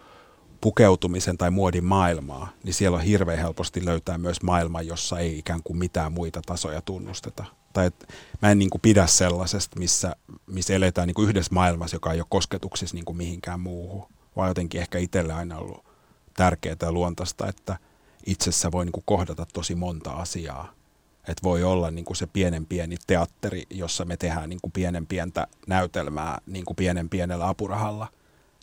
pukeutumisen 0.61 1.37
tai 1.37 1.51
muodin 1.51 1.85
maailmaa, 1.85 2.49
niin 2.63 2.73
siellä 2.73 2.97
on 2.97 3.03
hirveän 3.03 3.39
helposti 3.39 3.85
löytää 3.85 4.17
myös 4.17 4.41
maailma, 4.41 4.81
jossa 4.81 5.19
ei 5.19 5.37
ikään 5.37 5.59
kuin 5.63 5.77
mitään 5.77 6.11
muita 6.11 6.41
tasoja 6.45 6.81
tunnusteta. 6.81 7.45
Tai 7.75 7.87
että 7.87 8.07
mä 8.41 8.51
en 8.51 8.59
niin 8.59 8.69
kuin 8.69 8.81
pidä 8.81 9.07
sellaisesta, 9.07 9.79
missä, 9.79 10.15
missä 10.47 10.73
eletään 10.73 11.07
niin 11.07 11.15
kuin 11.15 11.29
yhdessä 11.29 11.53
maailmassa, 11.53 11.95
joka 11.95 12.13
ei 12.13 12.19
ole 12.19 12.27
kosketuksissa 12.29 12.95
niin 12.95 13.05
kuin 13.05 13.17
mihinkään 13.17 13.59
muuhun, 13.59 14.05
vaan 14.35 14.47
jotenkin 14.47 14.81
ehkä 14.81 14.97
itselle 14.97 15.33
aina 15.33 15.57
ollut 15.57 15.85
tärkeää 16.33 16.75
ja 16.81 16.91
luontaista, 16.91 17.47
että 17.47 17.77
itsessä 18.25 18.71
voi 18.71 18.85
niin 18.85 18.91
kuin 18.91 19.03
kohdata 19.05 19.45
tosi 19.53 19.75
monta 19.75 20.11
asiaa. 20.11 20.73
Että 21.19 21.43
voi 21.43 21.63
olla 21.63 21.91
niin 21.91 22.05
kuin 22.05 22.17
se 22.17 22.27
pienen 22.27 22.65
pieni 22.65 22.97
teatteri, 23.07 23.63
jossa 23.69 24.05
me 24.05 24.17
tehdään 24.17 24.49
niin 24.49 24.61
kuin 24.61 24.71
pienen 24.71 25.07
pientä 25.07 25.47
näytelmää 25.67 26.37
niin 26.45 26.65
kuin 26.65 26.75
pienen 26.75 27.09
pienellä 27.09 27.47
apurahalla– 27.47 28.07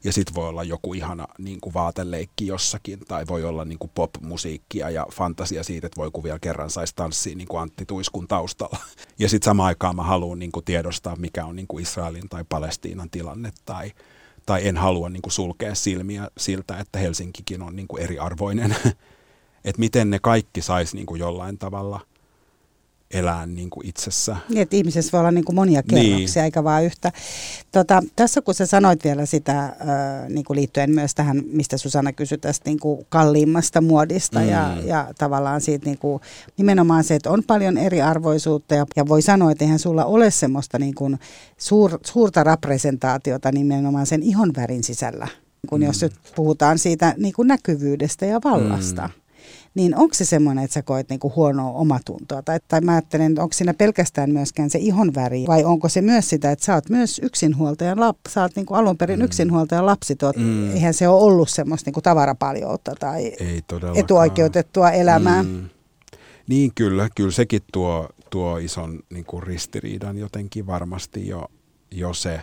ja 0.05 0.13
sitten 0.13 0.35
voi 0.35 0.49
olla 0.49 0.65
joku 0.65 0.95
ihana 0.95 1.27
niin 1.39 1.61
kuin 1.61 1.75
vaateleikki 1.75 2.47
jossakin, 2.47 2.99
tai 3.09 3.27
voi 3.29 3.45
olla 3.45 3.65
niin 3.65 3.79
kuin 3.79 3.91
pop-musiikkia 3.95 4.91
ja 4.91 5.07
fantasia 5.13 5.65
siitä, 5.65 5.87
että 5.87 5.97
voi 5.97 6.11
kun 6.11 6.25
vielä 6.25 6.39
kerran 6.39 6.71
saisi 6.71 6.93
tanssia 6.97 7.37
niin 7.37 7.49
kuin 7.49 7.63
Antti 7.63 7.87
Tuiskun 7.87 8.29
taustalla. 8.29 8.79
Ja 9.19 9.29
sitten 9.29 9.45
samaan 9.45 9.67
aikaan 9.67 9.97
mä 9.97 10.03
haluan 10.03 10.39
niin 10.39 10.53
kuin 10.53 10.65
tiedostaa, 10.65 11.17
mikä 11.17 11.45
on 11.45 11.57
niin 11.57 11.67
kuin 11.67 11.83
Israelin 11.83 12.29
tai 12.29 12.45
Palestiinan 12.49 13.11
tilanne, 13.11 13.53
tai, 13.65 13.93
tai 14.47 14.69
en 14.69 14.77
halua 14.77 15.09
niin 15.09 15.23
kuin 15.23 15.33
sulkea 15.33 15.75
silmiä 15.75 16.29
siltä, 16.39 16.79
että 16.79 16.99
Helsinkikin 16.99 17.63
on 17.63 17.77
niin 17.77 17.89
kuin 17.89 18.03
eriarvoinen. 18.03 18.77
että 19.65 19.81
miten 19.81 20.11
ne 20.11 20.19
kaikki 20.19 20.63
saisi 20.63 20.97
niin 20.97 21.19
jollain 21.19 21.59
tavalla– 21.59 22.01
elää 23.13 23.47
niin 23.47 23.71
kuin 23.71 23.87
itsessä. 23.87 24.37
Niin, 24.49 24.63
että 24.63 24.77
ihmisessä 24.77 25.13
voi 25.13 25.21
olla 25.21 25.31
niin 25.31 25.45
kuin 25.45 25.57
monia 25.57 25.83
kerroksia, 25.83 26.43
niin. 26.43 26.45
eikä 26.45 26.65
vain 26.65 26.87
yhtä. 26.87 27.13
Tota, 27.73 28.03
tässä 28.17 28.43
kun 28.43 28.55
sä 28.55 28.67
sanoit 28.67 29.05
vielä 29.05 29.27
sitä 29.27 29.65
äh, 29.65 29.73
niin 30.29 30.45
kuin 30.45 30.57
liittyen 30.57 30.91
myös 30.91 31.15
tähän, 31.15 31.43
mistä 31.47 31.77
Susanna 31.77 32.13
kysyi 32.13 32.39
tästä 32.39 32.71
niin 32.71 32.81
kuin 32.81 33.07
kalliimmasta 33.09 33.81
muodista 33.81 34.41
mm. 34.41 34.49
ja, 34.49 34.77
ja 34.85 35.09
tavallaan 35.19 35.61
siitä 35.61 35.87
niin 35.87 35.99
kuin, 35.99 36.21
nimenomaan 36.57 37.05
se, 37.05 37.15
että 37.15 37.31
on 37.31 37.43
paljon 37.47 37.79
eriarvoisuutta 37.79 38.75
ja, 38.75 38.87
ja 38.97 39.09
voi 39.09 39.23
sanoa, 39.23 39.51
että 39.51 39.65
eihän 39.65 39.79
sulla 39.79 40.05
ole 40.05 40.31
semmoista 40.31 40.79
niin 40.79 40.95
kuin 40.95 41.19
suur, 41.57 41.99
suurta 42.07 42.45
representaatiota 42.45 43.53
nimenomaan 43.53 44.07
sen 44.07 44.23
ihonvärin 44.23 44.85
sisällä, 44.85 45.29
kun 45.69 45.81
mm. 45.81 45.87
jos 45.87 46.03
nyt 46.03 46.13
puhutaan 46.37 46.79
siitä 46.79 47.15
niin 47.17 47.35
kuin 47.35 47.49
näkyvyydestä 47.49 48.27
ja 48.27 48.41
vallasta. 48.45 49.03
Mm 49.03 49.22
niin 49.75 49.97
onko 49.97 50.15
se 50.15 50.25
semmoinen, 50.25 50.65
että 50.65 50.75
sä 50.75 50.83
koet 50.83 51.09
niinku 51.09 51.33
huonoa 51.37 51.73
omatuntoa? 51.73 52.43
Tai, 52.43 52.61
tai 52.69 52.81
mä 52.81 52.93
ajattelen, 52.93 53.41
onko 53.41 53.53
siinä 53.53 53.75
pelkästään 53.75 54.31
myöskään 54.31 54.71
se 54.71 54.79
ihonväri, 54.79 55.45
vai 55.47 55.65
onko 55.65 55.89
se 55.89 56.03
myös 56.03 56.29
sitä, 56.31 56.51
että 56.51 56.65
sä 56.65 56.75
oot 56.75 56.89
myös 56.89 57.21
yksinhuoltajan 57.25 58.01
lapsi, 58.01 58.33
sä 58.33 58.43
oot 58.43 58.57
niinku 58.57 58.75
alun 58.75 58.97
perin 58.97 59.19
mm. 59.19 59.25
yksinhuoltajan 59.25 59.87
lapsi, 59.87 60.17
tuot, 60.17 60.37
mm. 60.37 60.71
eihän 60.71 60.95
se 60.95 61.09
ole 61.09 61.23
ollut 61.23 61.49
semmoista 61.49 61.89
niinku 61.89 62.03
tavarapaljoutta 62.03 62.95
tai 63.01 63.25
Ei 63.25 63.63
etuoikeutettua 63.95 64.91
elämää. 64.91 65.43
Mm. 65.43 65.69
Niin 66.49 66.73
kyllä, 66.75 67.09
kyllä 67.17 67.31
sekin 67.31 67.63
tuo, 67.73 68.09
tuo 68.31 68.59
ison 68.59 69.01
niin 69.11 69.25
kuin 69.25 69.43
ristiriidan 69.43 70.19
jotenkin 70.19 70.67
varmasti 70.67 71.29
jo, 71.29 71.49
jo 71.91 72.15
se, 72.15 72.43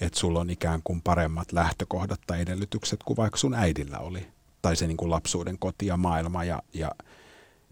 että 0.00 0.18
sulla 0.18 0.40
on 0.40 0.50
ikään 0.50 0.80
kuin 0.84 1.02
paremmat 1.02 1.52
lähtökohdat 1.52 2.20
tai 2.26 2.40
edellytykset 2.40 3.02
kuin 3.02 3.16
vaikka 3.16 3.38
sun 3.38 3.54
äidillä 3.54 3.98
oli 3.98 4.26
tai 4.62 4.76
se 4.76 4.86
niin 4.86 4.96
kuin 4.96 5.10
lapsuuden 5.10 5.58
koti 5.58 5.86
ja 5.86 5.96
maailma 5.96 6.44
ja, 6.44 6.62
ja 6.74 6.90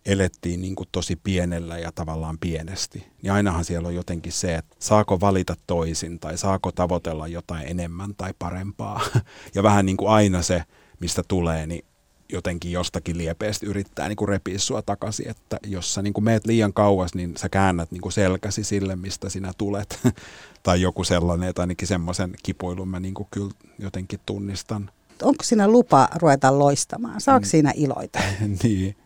elettiin 0.06 0.60
niin 0.60 0.74
kuin 0.74 0.88
tosi 0.92 1.16
pienellä 1.16 1.78
ja 1.78 1.92
tavallaan 1.92 2.38
pienesti. 2.38 3.06
Niin 3.22 3.32
ainahan 3.32 3.64
siellä 3.64 3.88
on 3.88 3.94
jotenkin 3.94 4.32
se, 4.32 4.54
että 4.54 4.76
saako 4.78 5.20
valita 5.20 5.54
toisin 5.66 6.20
tai 6.20 6.38
saako 6.38 6.72
tavoitella 6.72 7.28
jotain 7.28 7.68
enemmän 7.68 8.14
tai 8.14 8.34
parempaa. 8.38 9.00
Ja 9.54 9.62
vähän 9.62 9.86
niin 9.86 9.96
kuin 9.96 10.10
aina 10.10 10.42
se, 10.42 10.62
mistä 11.00 11.22
tulee, 11.28 11.66
niin 11.66 11.84
jotenkin 12.32 12.72
jostakin 12.72 13.18
liepeästi 13.18 13.66
yrittää 13.66 14.08
niin 14.08 14.28
repiä 14.28 14.58
sua 14.58 14.82
takaisin, 14.82 15.28
että 15.28 15.58
jos 15.66 15.94
sä 15.94 16.02
niin 16.02 16.12
kuin 16.12 16.24
meet 16.24 16.46
liian 16.46 16.72
kauas, 16.72 17.14
niin 17.14 17.36
sä 17.36 17.48
käännät 17.48 17.90
niin 17.90 18.00
kuin 18.00 18.12
selkäsi 18.12 18.64
sille, 18.64 18.96
mistä 18.96 19.28
sinä 19.28 19.52
tulet. 19.58 20.00
tai 20.62 20.80
joku 20.80 21.04
sellainen, 21.04 21.48
että 21.48 21.62
ainakin 21.62 21.88
semmoisen 21.88 22.34
kipuilun 22.42 22.88
mä 22.88 23.00
niin 23.00 23.14
kuin 23.14 23.28
kyllä 23.30 23.52
jotenkin 23.78 24.20
tunnistan. 24.26 24.90
Onko 25.22 25.44
siinä 25.44 25.68
lupa 25.68 26.08
ruveta 26.14 26.58
loistamaan? 26.58 27.20
Saako 27.20 27.40
mm. 27.40 27.48
siinä 27.48 27.72
iloita? 27.76 28.18
niin. 28.62 28.96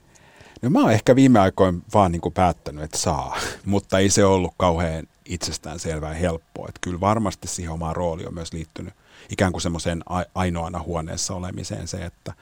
No 0.63 0.71
mä 0.71 0.81
oon 0.81 0.93
ehkä 0.93 1.17
viime 1.17 1.41
aikoina 1.41 1.79
vaan 1.95 2.13
niin 2.13 2.23
kuin 2.23 2.35
päättänyt, 2.35 2.85
että 2.85 2.99
saa, 2.99 3.37
mutta 3.65 3.99
ei 3.99 4.11
se 4.11 4.25
ollut 4.25 4.55
kauhean 4.57 5.07
itsestään 5.25 5.79
selvää 5.79 6.15
helppoa. 6.15 6.67
Että 6.69 6.79
kyllä 6.81 7.01
varmasti 7.01 7.49
siihen 7.49 7.73
omaan 7.73 7.97
rooliin 7.97 8.29
on 8.29 8.35
myös 8.35 8.53
liittynyt 8.53 8.95
ikään 9.31 9.53
kuin 9.53 9.63
semmoiseen 9.63 10.03
ainoana 10.35 10.83
huoneessa 10.83 11.35
olemiseen 11.35 11.89
se, 11.89 12.05
että 12.05 12.33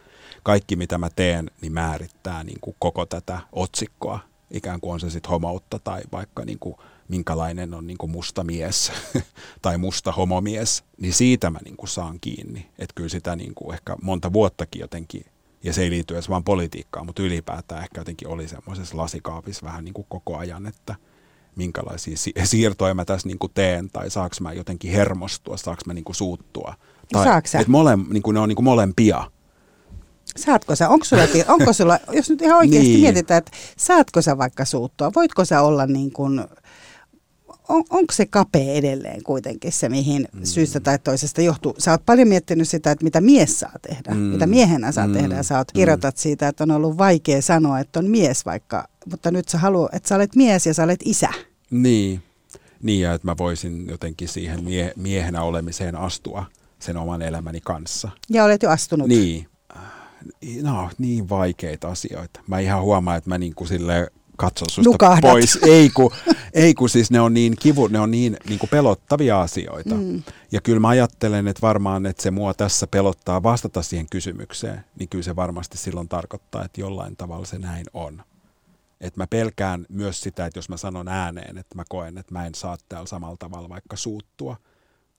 kaikki 0.42 0.76
mitä 0.76 0.98
mä 0.98 1.08
teen, 1.16 1.50
niin 1.60 1.72
määrittää 1.72 2.44
niin 2.44 2.58
kuin 2.60 2.76
koko 2.78 3.06
tätä 3.06 3.38
otsikkoa. 3.52 4.20
Ikään 4.50 4.80
kuin 4.80 4.92
on 4.92 5.00
se 5.00 5.10
sitten 5.10 5.30
homoutta 5.30 5.78
tai 5.78 6.02
vaikka 6.12 6.44
niin 6.44 6.58
kuin 6.58 6.76
minkälainen 7.08 7.74
on 7.74 7.86
niin 7.86 7.98
musta 8.08 8.44
mies 8.44 8.92
tai 9.62 9.78
musta 9.78 10.12
homomies, 10.12 10.84
niin 11.00 11.12
siitä 11.12 11.50
mä 11.50 11.58
niin 11.64 11.76
saan 11.84 12.18
kiinni. 12.20 12.66
Että 12.78 12.94
kyllä 12.94 13.08
sitä 13.08 13.36
niin 13.36 13.52
ehkä 13.72 13.96
monta 14.02 14.32
vuottakin 14.32 14.80
jotenkin, 14.80 15.24
ja 15.64 15.72
se 15.72 15.82
ei 15.82 15.90
liity 15.90 16.14
edes 16.14 16.28
vaan 16.28 16.44
politiikkaan, 16.44 17.06
mutta 17.06 17.22
ylipäätään 17.22 17.82
ehkä 17.82 18.00
jotenkin 18.00 18.28
oli 18.28 18.48
semmoisessa 18.48 18.96
lasikaapissa 18.96 19.66
vähän 19.66 19.84
niin 19.84 20.04
koko 20.08 20.36
ajan, 20.36 20.66
että 20.66 20.94
minkälaisia 21.56 22.16
siirtoja 22.44 22.94
mä 22.94 23.04
tässä 23.04 23.28
niin 23.28 23.38
teen, 23.54 23.90
tai 23.90 24.10
saaks 24.10 24.40
mä 24.40 24.52
jotenkin 24.52 24.92
hermostua, 24.92 25.56
saaks 25.56 25.86
mä 25.86 25.94
niin 25.94 26.04
suuttua. 26.10 26.74
Tai, 27.12 27.38
että 27.38 27.70
mole, 27.70 27.96
niin 27.96 28.22
ne 28.32 28.40
on 28.40 28.48
niin 28.48 28.64
molempia. 28.64 29.30
Saatko 30.36 30.76
sä, 30.76 30.88
onko 30.88 31.04
sulla, 31.04 31.22
onko 31.48 31.72
sulla 31.72 31.98
jos 32.12 32.30
nyt 32.30 32.42
ihan 32.42 32.58
oikeasti 32.58 32.88
niin. 32.88 33.00
mietitään, 33.00 33.38
että 33.38 33.50
saatko 33.76 34.22
sä 34.22 34.38
vaikka 34.38 34.64
suuttua, 34.64 35.10
voitko 35.16 35.44
sä 35.44 35.62
olla 35.62 35.86
niin 35.86 36.12
kuin 36.12 36.44
on, 37.68 37.84
onko 37.90 38.12
se 38.12 38.26
kapea 38.26 38.72
edelleen 38.72 39.22
kuitenkin 39.22 39.72
se, 39.72 39.88
mihin 39.88 40.28
mm. 40.32 40.44
syystä 40.44 40.80
tai 40.80 40.98
toisesta 40.98 41.42
johtuu? 41.42 41.74
Sä 41.78 41.90
oot 41.90 42.06
paljon 42.06 42.28
miettinyt 42.28 42.68
sitä, 42.68 42.90
että 42.90 43.04
mitä 43.04 43.20
mies 43.20 43.60
saa 43.60 43.72
tehdä, 43.82 44.14
mm. 44.14 44.20
mitä 44.20 44.46
miehenä 44.46 44.92
saa 44.92 45.06
mm. 45.06 45.12
tehdä. 45.12 45.36
Ja 45.36 45.42
sä 45.42 45.58
oot, 45.58 45.68
mm. 45.68 45.78
kirjoitat 45.78 46.14
mm. 46.14 46.18
siitä, 46.18 46.48
että 46.48 46.64
on 46.64 46.70
ollut 46.70 46.98
vaikea 46.98 47.42
sanoa, 47.42 47.78
että 47.80 47.98
on 47.98 48.06
mies 48.10 48.46
vaikka, 48.46 48.88
mutta 49.10 49.30
nyt 49.30 49.48
sä 49.48 49.58
haluat, 49.58 49.94
että 49.94 50.08
sä 50.08 50.14
olet 50.14 50.36
mies 50.36 50.66
ja 50.66 50.74
sä 50.74 50.84
olet 50.84 51.00
isä. 51.04 51.28
Niin, 51.70 52.22
niin 52.82 53.00
ja 53.00 53.14
että 53.14 53.28
mä 53.28 53.36
voisin 53.38 53.86
jotenkin 53.88 54.28
siihen 54.28 54.64
mie- 54.64 54.92
miehenä 54.96 55.42
olemiseen 55.42 55.96
astua 55.96 56.44
sen 56.78 56.96
oman 56.96 57.22
elämäni 57.22 57.60
kanssa. 57.60 58.08
Ja 58.30 58.44
olet 58.44 58.62
jo 58.62 58.70
astunut. 58.70 59.08
Niin. 59.08 59.46
No, 60.62 60.90
niin 60.98 61.28
vaikeita 61.28 61.88
asioita. 61.88 62.40
Mä 62.46 62.58
ihan 62.58 62.82
huomaan, 62.82 63.18
että 63.18 63.30
mä 63.30 63.38
niin 63.38 63.54
kuin 63.54 63.68
sille 63.68 64.10
katson 64.38 64.70
susta 64.70 64.90
Nukahdat. 64.90 65.30
pois. 65.30 65.58
Ei 65.62 65.90
kun, 65.90 66.10
ei 66.54 66.74
kun 66.74 66.88
siis 66.88 67.10
ne 67.10 67.20
on 67.20 67.34
niin 67.34 67.56
kivu, 67.60 67.86
ne 67.86 68.00
on 68.00 68.10
niin, 68.10 68.36
niin 68.48 68.58
kuin 68.58 68.70
pelottavia 68.70 69.40
asioita. 69.40 69.94
Mm. 69.94 70.22
Ja 70.52 70.60
kyllä 70.60 70.80
mä 70.80 70.88
ajattelen, 70.88 71.48
että 71.48 71.62
varmaan, 71.62 72.06
että 72.06 72.22
se 72.22 72.30
mua 72.30 72.54
tässä 72.54 72.86
pelottaa 72.86 73.42
vastata 73.42 73.82
siihen 73.82 74.06
kysymykseen, 74.10 74.84
niin 74.98 75.08
kyllä 75.08 75.24
se 75.24 75.36
varmasti 75.36 75.78
silloin 75.78 76.08
tarkoittaa, 76.08 76.64
että 76.64 76.80
jollain 76.80 77.16
tavalla 77.16 77.46
se 77.46 77.58
näin 77.58 77.86
on. 77.92 78.22
Että 79.00 79.20
mä 79.20 79.26
pelkään 79.26 79.86
myös 79.88 80.20
sitä, 80.20 80.46
että 80.46 80.58
jos 80.58 80.68
mä 80.68 80.76
sanon 80.76 81.08
ääneen, 81.08 81.58
että 81.58 81.74
mä 81.74 81.84
koen, 81.88 82.18
että 82.18 82.32
mä 82.32 82.46
en 82.46 82.54
saa 82.54 82.76
täällä 82.88 83.06
samalla 83.06 83.36
tavalla 83.36 83.68
vaikka 83.68 83.96
suuttua 83.96 84.56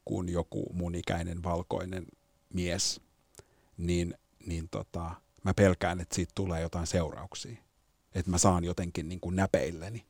kuin 0.06 0.30
joku 0.30 0.66
mun 0.74 0.96
ikäinen 0.96 1.44
valkoinen 1.44 2.06
mies, 2.54 3.02
niin, 3.78 4.14
niin 4.46 4.70
tota, 4.72 5.12
mä 5.44 5.54
pelkään, 5.54 6.00
että 6.00 6.16
siitä 6.16 6.32
tulee 6.36 6.62
jotain 6.62 6.88
seurauksia 6.88 7.69
että 8.16 8.32
mä 8.32 8.38
saan 8.38 8.64
jotenkin 8.64 9.10
niin 9.10 9.20
kuin 9.20 9.36
näpeilleni. 9.36 10.06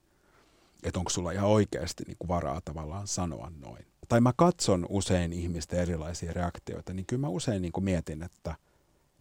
Että 0.84 1.00
onko 1.00 1.10
sulla 1.10 1.32
ihan 1.32 1.50
oikeasti 1.50 2.04
niin 2.08 2.18
kuin 2.20 2.28
varaa 2.28 2.62
tavallaan 2.66 3.08
sanoa 3.08 3.52
noin. 3.60 3.86
Tai 4.08 4.22
mä 4.22 4.34
katson 4.38 4.86
usein 4.90 5.34
ihmisten 5.34 5.80
erilaisia 5.80 6.34
reaktioita, 6.34 6.94
niin 6.94 7.06
kyllä 7.06 7.22
mä 7.22 7.28
usein 7.28 7.62
niin 7.62 7.72
kuin 7.72 7.84
mietin, 7.84 8.24
että 8.24 8.56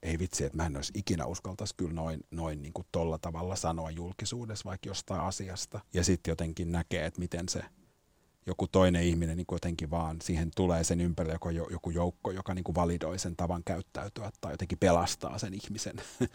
ei 0.02 0.18
vitsi, 0.18 0.44
että 0.44 0.56
mä 0.56 0.66
en 0.66 0.76
olisi 0.76 0.92
ikinä 0.96 1.26
uskaltaisi 1.26 1.74
kyllä 1.76 1.92
noin, 1.92 2.20
noin 2.30 2.62
niin 2.62 2.72
kuin 2.72 2.86
tolla 2.92 3.18
tavalla 3.18 3.56
sanoa 3.56 3.90
julkisuudessa 3.90 4.64
vaikka 4.64 4.88
jostain 4.88 5.20
asiasta. 5.20 5.80
Ja 5.94 6.04
sitten 6.04 6.32
jotenkin 6.32 6.72
näkee, 6.72 7.06
että 7.06 7.20
miten 7.20 7.48
se 7.48 7.62
joku 8.46 8.68
toinen 8.68 9.02
ihminen 9.02 9.36
niin 9.36 9.46
kuin 9.46 9.56
jotenkin 9.56 9.90
vaan 9.90 10.16
siihen 10.22 10.50
tulee 10.56 10.84
sen 10.84 11.00
ympärille 11.00 11.34
joku, 11.34 11.50
joku 11.50 11.90
joukko, 11.90 12.30
joka 12.30 12.54
niin 12.54 12.64
kuin 12.64 12.74
validoi 12.74 13.18
sen 13.18 13.36
tavan 13.36 13.62
käyttäytyä 13.64 14.30
tai 14.40 14.52
jotenkin 14.52 14.78
pelastaa 14.78 15.38
sen 15.38 15.54
ihmisen. 15.54 15.96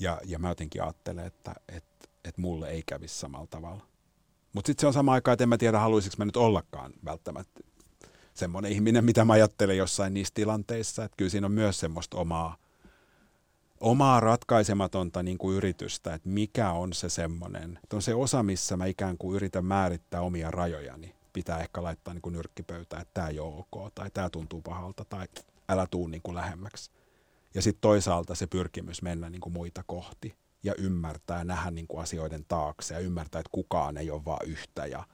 Ja, 0.00 0.20
ja 0.24 0.38
mä 0.38 0.48
jotenkin 0.48 0.82
ajattelen, 0.82 1.26
että 1.26 1.54
et, 1.68 1.84
et 2.24 2.38
mulle 2.38 2.68
ei 2.68 2.82
kävisi 2.86 3.18
samalla 3.18 3.46
tavalla. 3.46 3.86
Mutta 4.52 4.66
sitten 4.66 4.80
se 4.80 4.86
on 4.86 4.92
sama 4.92 5.12
aika, 5.12 5.32
että 5.32 5.44
en 5.44 5.48
mä 5.48 5.58
tiedä, 5.58 5.78
haluaisinko 5.78 6.14
mä 6.18 6.24
nyt 6.24 6.36
ollakaan 6.36 6.92
välttämättä 7.04 7.60
semmoinen 8.34 8.72
ihminen, 8.72 9.04
mitä 9.04 9.24
mä 9.24 9.32
ajattelen 9.32 9.76
jossain 9.76 10.14
niissä 10.14 10.34
tilanteissa. 10.34 11.04
Että 11.04 11.16
kyllä 11.16 11.30
siinä 11.30 11.46
on 11.46 11.52
myös 11.52 11.80
semmoista 11.80 12.16
omaa, 12.16 12.56
omaa 13.80 14.20
ratkaisematonta 14.20 15.22
niin 15.22 15.38
kuin 15.38 15.56
yritystä, 15.56 16.14
että 16.14 16.28
mikä 16.28 16.70
on 16.70 16.92
se 16.92 17.08
semmoinen. 17.08 17.78
Että 17.82 17.96
on 17.96 18.02
se 18.02 18.14
osa, 18.14 18.42
missä 18.42 18.76
mä 18.76 18.86
ikään 18.86 19.18
kuin 19.18 19.36
yritän 19.36 19.64
määrittää 19.64 20.20
omia 20.20 20.50
rajojani. 20.50 21.14
Pitää 21.32 21.58
ehkä 21.58 21.82
laittaa 21.82 22.14
niin 22.14 22.22
kuin 22.22 22.32
nyrkkipöytään, 22.32 23.02
että 23.02 23.14
tämä 23.14 23.28
ei 23.28 23.38
ole 23.40 23.54
ok, 23.72 23.94
tai 23.94 24.10
tämä 24.10 24.30
tuntuu 24.30 24.62
pahalta, 24.62 25.04
tai 25.04 25.26
älä 25.68 25.86
tuu 25.90 26.06
niin 26.06 26.22
kuin 26.22 26.34
lähemmäksi. 26.34 26.90
Ja 27.56 27.62
sitten 27.62 27.80
toisaalta 27.80 28.34
se 28.34 28.46
pyrkimys 28.46 29.02
mennä 29.02 29.30
niin 29.30 29.40
kuin 29.40 29.52
muita 29.52 29.84
kohti 29.86 30.36
ja 30.62 30.74
ymmärtää, 30.78 31.44
nähdä 31.44 31.70
niin 31.70 31.86
kuin 31.86 32.02
asioiden 32.02 32.44
taakse 32.48 32.94
ja 32.94 33.00
ymmärtää, 33.00 33.40
että 33.40 33.50
kukaan 33.52 33.96
ei 33.96 34.10
ole 34.10 34.24
vaan 34.24 34.46
yhtä. 34.46 34.86
Ja, 34.86 35.04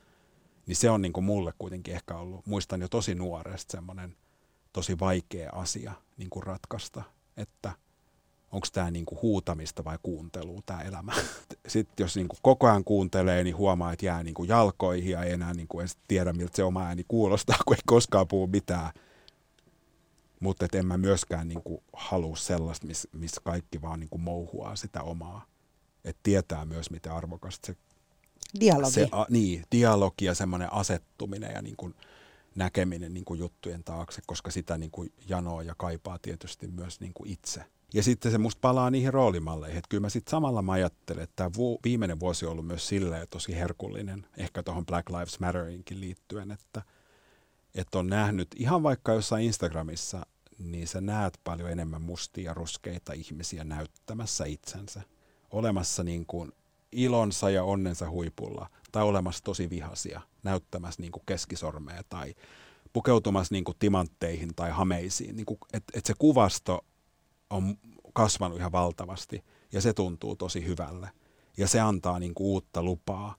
niin 0.67 0.77
se 0.77 0.91
on 0.91 1.03
niin 1.03 1.13
kuin 1.13 1.25
mulle 1.25 1.53
kuitenkin 1.59 1.95
ehkä 1.95 2.17
ollut, 2.17 2.47
muistan 2.47 2.81
jo 2.81 2.89
tosi 2.89 3.15
nuoresta 3.15 3.73
semmoinen 3.73 4.17
tosi 4.73 4.99
vaikea 5.01 5.51
asia 5.53 5.93
niin 6.17 6.31
kuin 6.31 6.43
ratkaista, 6.43 7.03
että 7.37 7.73
onko 8.53 8.67
tämä 8.73 8.91
niin 8.91 9.05
kuin 9.05 9.23
huutamista 9.23 9.85
vai 9.85 9.99
kuuntelua 10.03 10.61
tämä 10.67 10.81
elämä. 10.81 11.13
Sitten 11.69 12.05
jos 12.05 12.17
niin 12.17 12.29
kuin 12.29 12.39
koko 12.43 12.67
ajan 12.67 12.85
kuuntelee, 12.85 13.45
niin 13.45 13.57
huomaa, 13.57 13.93
että 13.93 14.07
jää 14.07 14.23
niin 14.23 14.35
kuin 14.35 14.49
jalkoihin 14.49 15.11
ja 15.13 15.23
ei 15.23 15.33
enää 15.33 15.55
niin 15.55 15.69
kuin 15.69 15.89
tiedä, 16.09 16.33
miltä 16.33 16.57
se 16.57 16.65
oma 16.65 16.85
ääni 16.87 17.05
kuulostaa, 17.09 17.57
kun 17.67 17.77
ei 17.77 17.83
koskaan 17.87 18.29
puhu 18.29 18.47
mitään 18.47 18.93
mutta 20.43 20.67
en 20.73 20.87
mä 20.87 20.97
myöskään 20.99 21.49
niin 21.49 21.63
kuin, 21.63 21.83
halua 21.93 22.37
sellaista, 22.37 22.87
missä 22.87 23.09
miss 23.13 23.41
kaikki 23.45 23.83
vaan 23.83 24.01
niin 24.01 24.11
kuin, 24.11 24.21
mouhuaa 24.21 24.77
sitä 24.77 25.03
omaa. 25.03 25.47
Että 26.05 26.21
tietää 26.23 26.65
myös, 26.65 26.91
miten 26.91 27.13
arvokasta 27.13 27.67
se... 27.67 27.77
Dialogi. 28.61 28.93
Se, 28.93 29.09
a, 29.13 29.27
niin, 29.31 29.65
dialogi 29.73 30.25
ja 30.25 30.35
semmoinen 30.35 30.73
asettuminen 30.73 31.53
ja 31.55 31.63
niin 31.63 31.77
kuin, 31.77 31.95
näkeminen 32.55 33.15
niin 33.15 33.25
kuin, 33.25 33.41
juttujen 33.41 33.85
taakse, 33.85 34.23
koska 34.27 34.51
sitä 34.51 34.79
niin 34.79 34.91
kuin, 34.91 35.13
janoa 35.29 35.63
ja 35.63 35.75
kaipaa 35.79 36.19
tietysti 36.23 36.67
myös 36.67 37.01
niin 37.01 37.15
kuin, 37.15 37.31
itse. 37.31 37.65
Ja 37.95 38.03
sitten 38.03 38.33
se 38.33 38.39
musta 38.39 38.61
palaa 38.61 38.91
niihin 38.91 39.13
roolimalleihin. 39.13 39.79
Että 39.79 39.89
kyllä 39.89 40.01
mä 40.01 40.09
sitten 40.09 40.31
samalla 40.31 40.63
mä 40.63 40.73
ajattelen, 40.73 41.23
että 41.25 41.37
tämä 41.37 41.51
vu- 41.57 41.81
viimeinen 41.85 42.21
vuosi 42.21 42.47
on 42.47 42.53
ollut 42.53 42.67
myös 42.67 42.89
silleen 42.89 43.27
tosi 43.31 43.55
herkullinen, 43.55 44.27
ehkä 44.37 44.63
tuohon 44.63 44.87
Black 44.87 45.11
Lives 45.11 45.41
Matterinkin 45.41 46.01
liittyen, 46.01 46.51
että, 46.51 46.83
että 47.75 47.99
on 47.99 48.07
nähnyt 48.07 48.49
ihan 48.57 48.83
vaikka 48.83 49.13
jossain 49.13 49.45
Instagramissa 49.45 50.27
niin 50.63 50.89
sä 50.89 51.01
näet 51.01 51.41
paljon 51.45 51.71
enemmän 51.71 52.03
mustia 52.03 52.55
ruskeita 52.55 53.13
ihmisiä 53.13 53.65
näyttämässä 53.65 54.45
itsensä. 54.45 55.03
Olemassa 55.51 56.03
niin 56.03 56.27
kuin 56.27 56.53
ilonsa 56.93 57.51
ja 57.51 57.65
onnensa 57.65 58.11
huipulla 58.11 58.71
tai 58.93 59.03
olemassa 59.03 59.45
tosi 59.45 59.71
vihasia, 59.71 60.21
näyttämässä 60.43 61.03
niin 61.03 61.13
kuin 61.13 61.23
keskisormea 61.27 62.03
tai 62.09 62.35
pukeutumassa 62.93 63.55
niin 63.55 63.65
kuin 63.65 63.77
timantteihin 63.79 64.55
tai 64.57 64.71
hameisiin. 64.71 65.37
Niin 65.37 65.47
että 65.73 65.99
et 65.99 66.07
se 66.07 66.15
kuvasto 66.19 66.85
on 67.51 67.77
kasvanut 68.13 68.59
ihan 68.59 68.73
valtavasti 68.73 69.45
ja 69.73 69.81
se 69.81 69.93
tuntuu 69.93 70.37
tosi 70.37 70.67
hyvälle. 70.67 71.11
Ja 71.57 71.69
se 71.69 71.81
antaa 71.81 72.19
niin 72.19 72.35
kuin 72.35 72.47
uutta 72.47 72.83
lupaa 72.83 73.35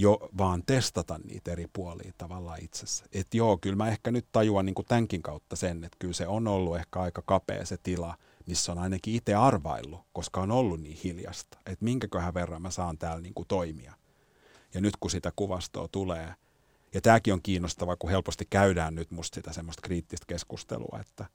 jo 0.00 0.28
vaan 0.38 0.62
testata 0.66 1.20
niitä 1.24 1.52
eri 1.52 1.66
puolia 1.72 2.12
tavallaan 2.18 2.64
itsessä. 2.64 3.04
Että 3.12 3.36
joo, 3.36 3.58
kyllä 3.60 3.76
mä 3.76 3.88
ehkä 3.88 4.10
nyt 4.10 4.26
tajuan 4.32 4.66
niin 4.66 4.74
tämänkin 4.88 5.22
kautta 5.22 5.56
sen, 5.56 5.84
että 5.84 5.96
kyllä 5.98 6.14
se 6.14 6.26
on 6.26 6.48
ollut 6.48 6.76
ehkä 6.76 7.00
aika 7.00 7.22
kapea 7.26 7.66
se 7.66 7.76
tila, 7.82 8.14
missä 8.46 8.72
on 8.72 8.78
ainakin 8.78 9.14
itse 9.14 9.34
arvaillut, 9.34 10.00
koska 10.12 10.40
on 10.40 10.50
ollut 10.50 10.80
niin 10.80 10.98
hiljasta, 11.04 11.58
että 11.66 11.84
minkäköhän 11.84 12.34
verran 12.34 12.62
mä 12.62 12.70
saan 12.70 12.98
täällä 12.98 13.20
niin 13.20 13.34
kuin 13.34 13.48
toimia. 13.48 13.94
Ja 14.74 14.80
nyt 14.80 14.96
kun 15.00 15.10
sitä 15.10 15.32
kuvastoa 15.36 15.88
tulee, 15.88 16.34
ja 16.94 17.00
tämäkin 17.00 17.34
on 17.34 17.42
kiinnostavaa, 17.42 17.96
kun 17.96 18.10
helposti 18.10 18.46
käydään 18.50 18.94
nyt 18.94 19.10
musta 19.10 19.34
sitä 19.34 19.52
semmoista 19.52 19.82
kriittistä 19.82 20.26
keskustelua, 20.26 20.98
että, 21.00 21.26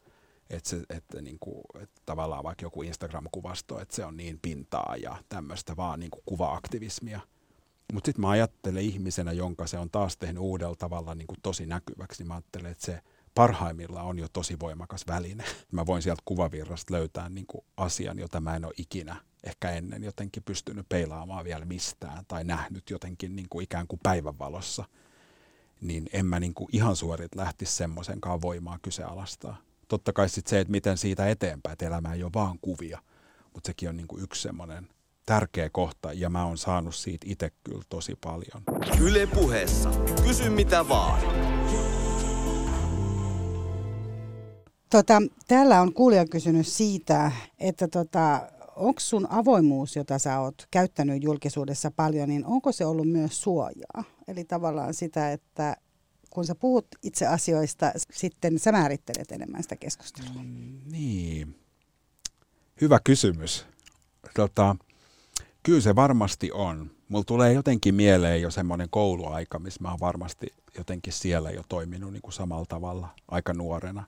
että, 0.50 0.70
se, 0.70 0.84
että, 0.90 1.22
niin 1.22 1.38
kuin, 1.40 1.64
että 1.82 2.02
tavallaan 2.06 2.44
vaikka 2.44 2.66
joku 2.66 2.84
Instagram-kuvasto, 2.84 3.80
että 3.80 3.96
se 3.96 4.06
on 4.06 4.18
niin 4.18 4.40
pintaa 4.42 4.96
ja 5.02 5.18
tämmöistä 5.30 5.76
vaan 5.76 6.00
niin 6.00 6.12
kuin 6.12 6.24
kuva-aktivismia– 6.26 7.20
mutta 7.94 8.08
sitten 8.08 8.22
mä 8.22 8.30
ajattelen 8.30 8.84
ihmisenä, 8.84 9.32
jonka 9.32 9.68
se 9.68 9.78
on 9.78 9.90
taas 9.90 10.18
tehnyt 10.18 10.42
uudella 10.42 10.76
tavalla 10.76 11.16
niin 11.16 11.28
kuin 11.28 11.40
tosi 11.44 11.66
näkyväksi, 11.66 12.22
niin 12.22 12.28
mä 12.28 12.34
ajattelen, 12.34 12.72
että 12.72 12.86
se 12.86 13.02
parhaimmillaan 13.36 14.06
on 14.06 14.20
jo 14.20 14.28
tosi 14.34 14.60
voimakas 14.60 15.08
väline. 15.08 15.44
Mä 15.72 15.86
voin 15.86 16.02
sieltä 16.02 16.22
kuvavirrasta 16.26 16.94
löytää 16.94 17.30
niin 17.30 17.48
kuin 17.48 17.66
asian, 17.78 18.20
jota 18.20 18.42
mä 18.42 18.56
en 18.56 18.66
ole 18.66 18.74
ikinä 18.78 19.16
ehkä 19.44 19.72
ennen 19.72 20.04
jotenkin 20.04 20.44
pystynyt 20.44 20.90
peilaamaan 20.90 21.46
vielä 21.46 21.66
mistään 21.66 22.26
tai 22.28 22.44
nähnyt 22.44 22.90
jotenkin 22.90 23.36
niin 23.36 23.48
kuin 23.50 23.64
ikään 23.64 23.88
kuin 23.88 24.00
päivänvalossa. 24.04 24.86
Niin 25.82 26.10
en 26.14 26.26
mä 26.26 26.40
niin 26.40 26.54
kuin 26.54 26.70
ihan 26.72 26.96
suorit 26.96 27.36
lähtisi 27.36 27.76
semmoisenkaan 27.76 28.42
voimaa 28.42 28.80
kyseenalaistaa. 28.82 29.58
Totta 29.88 30.14
kai 30.14 30.30
sitten 30.30 30.50
se, 30.50 30.60
että 30.60 30.72
miten 30.72 30.98
siitä 30.98 31.30
eteenpäin, 31.30 31.74
että 31.74 31.88
elämä 31.88 32.14
ei 32.14 32.24
ole 32.24 32.32
vaan 32.34 32.60
kuvia, 32.62 33.00
mutta 33.54 33.68
sekin 33.68 33.90
on 33.90 33.98
niin 33.98 34.08
kuin 34.08 34.24
yksi 34.24 34.42
semmoinen 34.42 34.90
tärkeä 35.26 35.70
kohta 35.70 36.14
ja 36.14 36.30
mä 36.30 36.46
oon 36.46 36.58
saanut 36.58 36.96
siitä 36.96 37.26
itse 37.30 37.52
kyllä 37.64 37.84
tosi 37.90 38.16
paljon. 38.24 38.64
Yle 39.02 39.28
puheessa. 39.28 39.92
Kysy 40.28 40.50
mitä 40.50 40.90
vaan. 40.90 41.22
Tota, 44.90 45.22
täällä 45.48 45.82
on 45.82 45.94
kuulija 45.94 46.26
kysynyt 46.26 46.68
siitä, 46.68 47.32
että 47.60 47.88
tota, 47.88 48.50
onko 48.76 49.00
sun 49.00 49.28
avoimuus, 49.30 49.96
jota 49.96 50.20
sä 50.20 50.40
oot 50.40 50.68
käyttänyt 50.72 51.24
julkisuudessa 51.24 51.92
paljon, 51.92 52.30
niin 52.30 52.46
onko 52.46 52.72
se 52.72 52.86
ollut 52.86 53.10
myös 53.10 53.42
suojaa? 53.42 54.04
Eli 54.28 54.44
tavallaan 54.44 54.94
sitä, 54.94 55.32
että 55.32 55.76
kun 56.30 56.46
sä 56.46 56.56
puhut 56.56 56.88
itse 57.04 57.28
asioista, 57.28 57.92
sitten 58.14 58.60
sä 58.60 58.72
määrittelet 58.72 59.32
enemmän 59.32 59.64
sitä 59.64 59.76
keskustelua. 59.76 60.44
Mm, 60.44 60.80
niin. 60.92 61.56
Hyvä 62.82 63.00
kysymys. 63.04 63.66
Tota, 64.36 64.76
kyllä 65.64 65.82
se 65.82 65.96
varmasti 65.96 66.52
on. 66.52 66.92
Mulla 67.10 67.24
tulee 67.24 67.54
jotenkin 67.54 67.96
mieleen 67.96 68.42
jo 68.42 68.52
semmoinen 68.52 68.88
kouluaika, 68.90 69.60
missä 69.60 69.84
mä 69.84 69.90
oon 69.90 70.00
varmasti 70.00 70.48
jotenkin 70.78 71.14
siellä 71.14 71.52
jo 71.52 71.64
toiminut 71.70 72.14
niin 72.14 72.22
kuin 72.22 72.34
samalla 72.34 72.66
tavalla 72.66 73.08
aika 73.28 73.54
nuorena. 73.54 74.04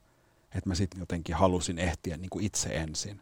Että 0.56 0.70
mä 0.70 0.76
sitten 0.76 1.00
jotenkin 1.00 1.36
halusin 1.36 1.80
ehtiä 1.80 2.18
niin 2.18 2.30
kuin 2.30 2.46
itse 2.46 2.70
ensin. 2.70 3.22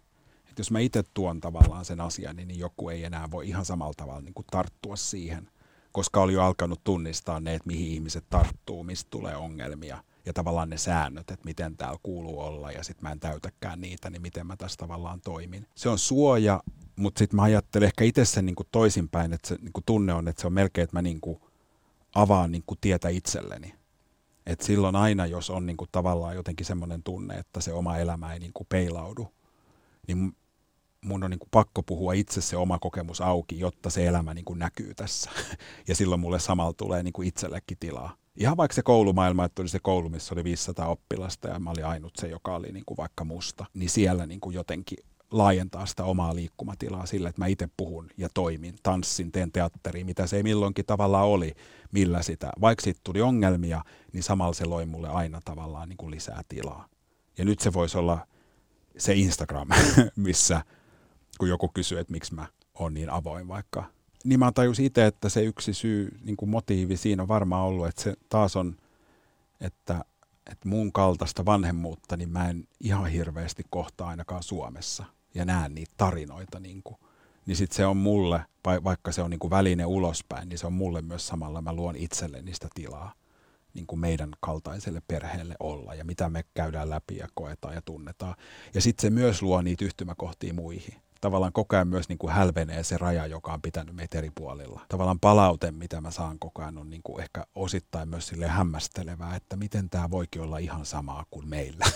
Et 0.49 0.57
jos 0.57 0.71
mä 0.71 0.79
itse 0.79 1.03
tuon 1.13 1.41
tavallaan 1.41 1.85
sen 1.85 2.01
asian, 2.01 2.35
niin, 2.35 2.59
joku 2.59 2.89
ei 2.89 3.03
enää 3.03 3.31
voi 3.31 3.47
ihan 3.47 3.65
samalla 3.65 3.93
tavalla 3.97 4.21
niin 4.21 4.33
kuin 4.33 4.45
tarttua 4.51 4.95
siihen, 4.95 5.49
koska 5.91 6.21
oli 6.21 6.33
jo 6.33 6.43
alkanut 6.43 6.83
tunnistaa 6.83 7.39
ne, 7.39 7.53
että 7.53 7.67
mihin 7.67 7.87
ihmiset 7.87 8.25
tarttuu, 8.29 8.83
mistä 8.83 9.09
tulee 9.09 9.35
ongelmia 9.35 10.03
ja 10.25 10.33
tavallaan 10.33 10.69
ne 10.69 10.77
säännöt, 10.77 11.31
että 11.31 11.45
miten 11.45 11.77
täällä 11.77 11.99
kuuluu 12.03 12.39
olla 12.39 12.71
ja 12.71 12.83
sitten 12.83 13.03
mä 13.03 13.11
en 13.11 13.19
täytäkään 13.19 13.81
niitä, 13.81 14.09
niin 14.09 14.21
miten 14.21 14.47
mä 14.47 14.57
tässä 14.57 14.77
tavallaan 14.77 15.21
toimin. 15.21 15.67
Se 15.75 15.89
on 15.89 15.99
suoja, 15.99 16.63
mutta 16.95 17.19
sitten 17.19 17.35
mä 17.35 17.43
ajattelen 17.43 17.85
ehkä 17.85 18.03
itse 18.03 18.25
sen 18.25 18.45
niin 18.45 18.55
toisinpäin, 18.71 19.33
että 19.33 19.47
se 19.47 19.55
niin 19.55 19.83
tunne 19.85 20.13
on, 20.13 20.27
että 20.27 20.41
se 20.41 20.47
on 20.47 20.53
melkein, 20.53 20.83
että 20.83 20.97
mä 20.97 21.01
niin 21.01 21.21
avaan 22.15 22.51
niin 22.51 22.63
tietä 22.81 23.09
itselleni. 23.09 23.73
Et 24.45 24.61
silloin 24.61 24.95
aina, 24.95 25.25
jos 25.25 25.49
on 25.49 25.65
niin 25.65 25.77
tavallaan 25.91 26.35
jotenkin 26.35 26.65
semmoinen 26.65 27.03
tunne, 27.03 27.35
että 27.35 27.61
se 27.61 27.73
oma 27.73 27.97
elämä 27.97 28.33
ei 28.33 28.39
niin 28.39 28.51
peilaudu, 28.69 29.33
niin 30.07 30.35
mun 31.01 31.23
on 31.23 31.31
niin 31.31 31.39
pakko 31.51 31.83
puhua 31.83 32.13
itse 32.13 32.41
se 32.41 32.57
oma 32.57 32.79
kokemus 32.79 33.21
auki, 33.21 33.59
jotta 33.59 33.89
se 33.89 34.05
elämä 34.05 34.33
niin 34.33 34.45
näkyy 34.55 34.93
tässä. 34.93 35.31
Ja 35.87 35.95
silloin 35.95 36.21
mulle 36.21 36.39
samalla 36.39 36.73
tulee 36.73 37.03
niin 37.03 37.23
itsellekin 37.23 37.77
tilaa. 37.79 38.15
Ihan 38.35 38.57
vaikka 38.57 38.75
se 38.75 38.83
koulumaailma, 38.83 39.45
että 39.45 39.61
oli 39.61 39.69
se 39.69 39.79
koulu, 39.79 40.09
missä 40.09 40.35
oli 40.35 40.43
500 40.43 40.87
oppilasta 40.87 41.47
ja 41.47 41.59
mä 41.59 41.69
olin 41.69 41.85
ainut 41.85 42.15
se, 42.15 42.27
joka 42.27 42.55
oli 42.55 42.71
niin 42.71 42.85
kuin 42.85 42.97
vaikka 42.97 43.23
musta, 43.23 43.65
niin 43.73 43.89
siellä 43.89 44.25
niin 44.25 44.39
kuin 44.39 44.53
jotenkin 44.53 44.97
laajentaa 45.33 45.85
sitä 45.85 46.03
omaa 46.03 46.35
liikkumatilaa 46.35 47.05
sillä, 47.05 47.29
että 47.29 47.41
mä 47.41 47.47
itse 47.47 47.69
puhun 47.77 48.09
ja 48.17 48.29
toimin, 48.33 48.75
tanssin, 48.83 49.31
teen 49.31 49.51
teatteria, 49.51 50.05
mitä 50.05 50.27
se 50.27 50.37
ei 50.37 50.43
milloinkin 50.43 50.85
tavallaan 50.85 51.27
oli, 51.27 51.55
millä 51.91 52.21
sitä, 52.21 52.51
vaikka 52.61 52.83
siitä 52.83 52.99
tuli 53.03 53.21
ongelmia, 53.21 53.83
niin 54.13 54.23
samalla 54.23 54.53
se 54.53 54.65
loi 54.65 54.85
mulle 54.85 55.09
aina 55.09 55.41
tavallaan 55.45 55.89
niin 55.89 55.97
kuin 55.97 56.11
lisää 56.11 56.41
tilaa. 56.49 56.87
Ja 57.37 57.45
nyt 57.45 57.59
se 57.59 57.73
voisi 57.73 57.97
olla 57.97 58.27
se 58.97 59.13
Instagram, 59.13 59.67
missä 60.15 60.63
kun 61.37 61.49
joku 61.49 61.69
kysyy, 61.73 61.99
että 61.99 62.13
miksi 62.13 62.35
mä 62.35 62.47
oon 62.79 62.93
niin 62.93 63.09
avoin 63.09 63.47
vaikka. 63.47 63.83
Niin 64.23 64.39
mä 64.39 64.51
tajusin 64.51 64.85
itse, 64.85 65.05
että 65.05 65.29
se 65.29 65.43
yksi 65.43 65.73
syy, 65.73 66.19
niin 66.23 66.37
kuin 66.37 66.49
motiivi 66.49 66.97
siinä 66.97 67.23
on 67.23 67.27
varmaan 67.27 67.65
ollut, 67.65 67.87
että 67.87 68.01
se 68.01 68.13
taas 68.29 68.55
on, 68.55 68.75
että, 69.61 70.05
että 70.51 70.69
mun 70.69 70.93
kaltaista 70.93 71.45
vanhemmuutta, 71.45 72.17
niin 72.17 72.29
mä 72.29 72.49
en 72.49 72.67
ihan 72.79 73.07
hirveästi 73.07 73.63
kohtaa 73.69 74.07
ainakaan 74.07 74.43
Suomessa 74.43 75.05
ja 75.35 75.45
näen 75.45 75.75
niitä 75.75 75.93
tarinoita. 75.97 76.59
Niin, 76.59 76.83
kuin. 76.83 76.97
niin 77.45 77.57
sitten 77.57 77.75
se 77.75 77.85
on 77.85 77.97
mulle, 77.97 78.45
vaikka 78.83 79.11
se 79.11 79.21
on 79.21 79.29
niin 79.29 79.39
kuin 79.39 79.51
väline 79.51 79.85
ulospäin, 79.85 80.49
niin 80.49 80.57
se 80.57 80.67
on 80.67 80.73
mulle 80.73 81.01
myös 81.01 81.27
samalla, 81.27 81.61
mä 81.61 81.73
luon 81.73 81.95
itselleni 81.95 82.53
sitä 82.53 82.67
tilaa 82.75 83.13
niin 83.73 83.87
kuin 83.87 83.99
meidän 83.99 84.31
kaltaiselle 84.39 85.01
perheelle 85.07 85.55
olla 85.59 85.95
ja 85.95 86.05
mitä 86.05 86.29
me 86.29 86.43
käydään 86.53 86.89
läpi 86.89 87.17
ja 87.17 87.27
koetaan 87.33 87.73
ja 87.73 87.81
tunnetaan. 87.81 88.35
Ja 88.73 88.81
sitten 88.81 89.01
se 89.01 89.09
myös 89.09 89.41
luo 89.41 89.61
niitä 89.61 89.85
yhtymäkohtia 89.85 90.53
muihin 90.53 91.03
tavallaan 91.23 91.53
koko 91.53 91.75
ajan 91.75 91.87
myös 91.87 92.09
niin 92.09 92.17
kuin 92.17 92.33
hälvenee 92.33 92.83
se 92.83 92.97
raja, 92.97 93.27
joka 93.27 93.53
on 93.53 93.61
pitänyt 93.61 93.95
meitä 93.95 94.17
eri 94.17 94.31
puolilla. 94.35 94.81
Tavallaan 94.89 95.19
palaute, 95.19 95.71
mitä 95.71 96.01
mä 96.01 96.11
saan 96.11 96.39
koko 96.39 96.61
ajan, 96.61 96.77
on 96.77 96.89
niin 96.89 97.01
kuin 97.03 97.21
ehkä 97.21 97.45
osittain 97.55 98.09
myös 98.09 98.27
sille 98.27 98.47
hämmästelevää, 98.47 99.35
että 99.35 99.55
miten 99.55 99.89
tämä 99.89 100.11
voikin 100.11 100.41
olla 100.41 100.57
ihan 100.57 100.85
samaa 100.85 101.25
kuin 101.31 101.49
meillä. 101.49 101.85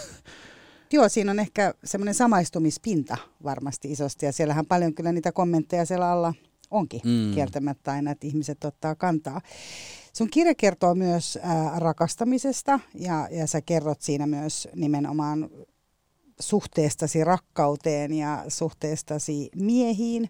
Joo, 0.92 1.10
siinä 1.10 1.32
on 1.32 1.40
ehkä 1.40 1.74
semmoinen 1.84 2.16
samaistumispinta 2.16 3.18
varmasti 3.44 3.92
isosti 3.92 4.26
ja 4.26 4.32
siellähän 4.32 4.66
paljon 4.66 4.94
kyllä 4.94 5.12
niitä 5.12 5.32
kommentteja 5.32 5.86
siellä 5.86 6.12
alla 6.12 6.34
onkin 6.72 7.02
mm. 7.04 7.34
kieltämättä 7.34 7.92
aina, 7.92 8.12
että 8.12 8.28
ihmiset 8.28 8.64
ottaa 8.64 8.96
kantaa. 8.96 9.42
Sun 10.14 10.30
kirja 10.30 10.56
kertoo 10.56 10.96
myös 10.96 11.40
ää, 11.42 11.80
rakastamisesta 11.80 12.80
ja, 12.96 13.28
ja 13.32 13.48
sä 13.48 13.62
kerrot 13.62 14.02
siinä 14.02 14.28
myös 14.28 14.68
nimenomaan 14.76 15.50
suhteestasi 16.40 17.24
rakkauteen 17.24 18.14
ja 18.14 18.46
suhteestasi 18.48 19.50
miehiin 19.56 20.30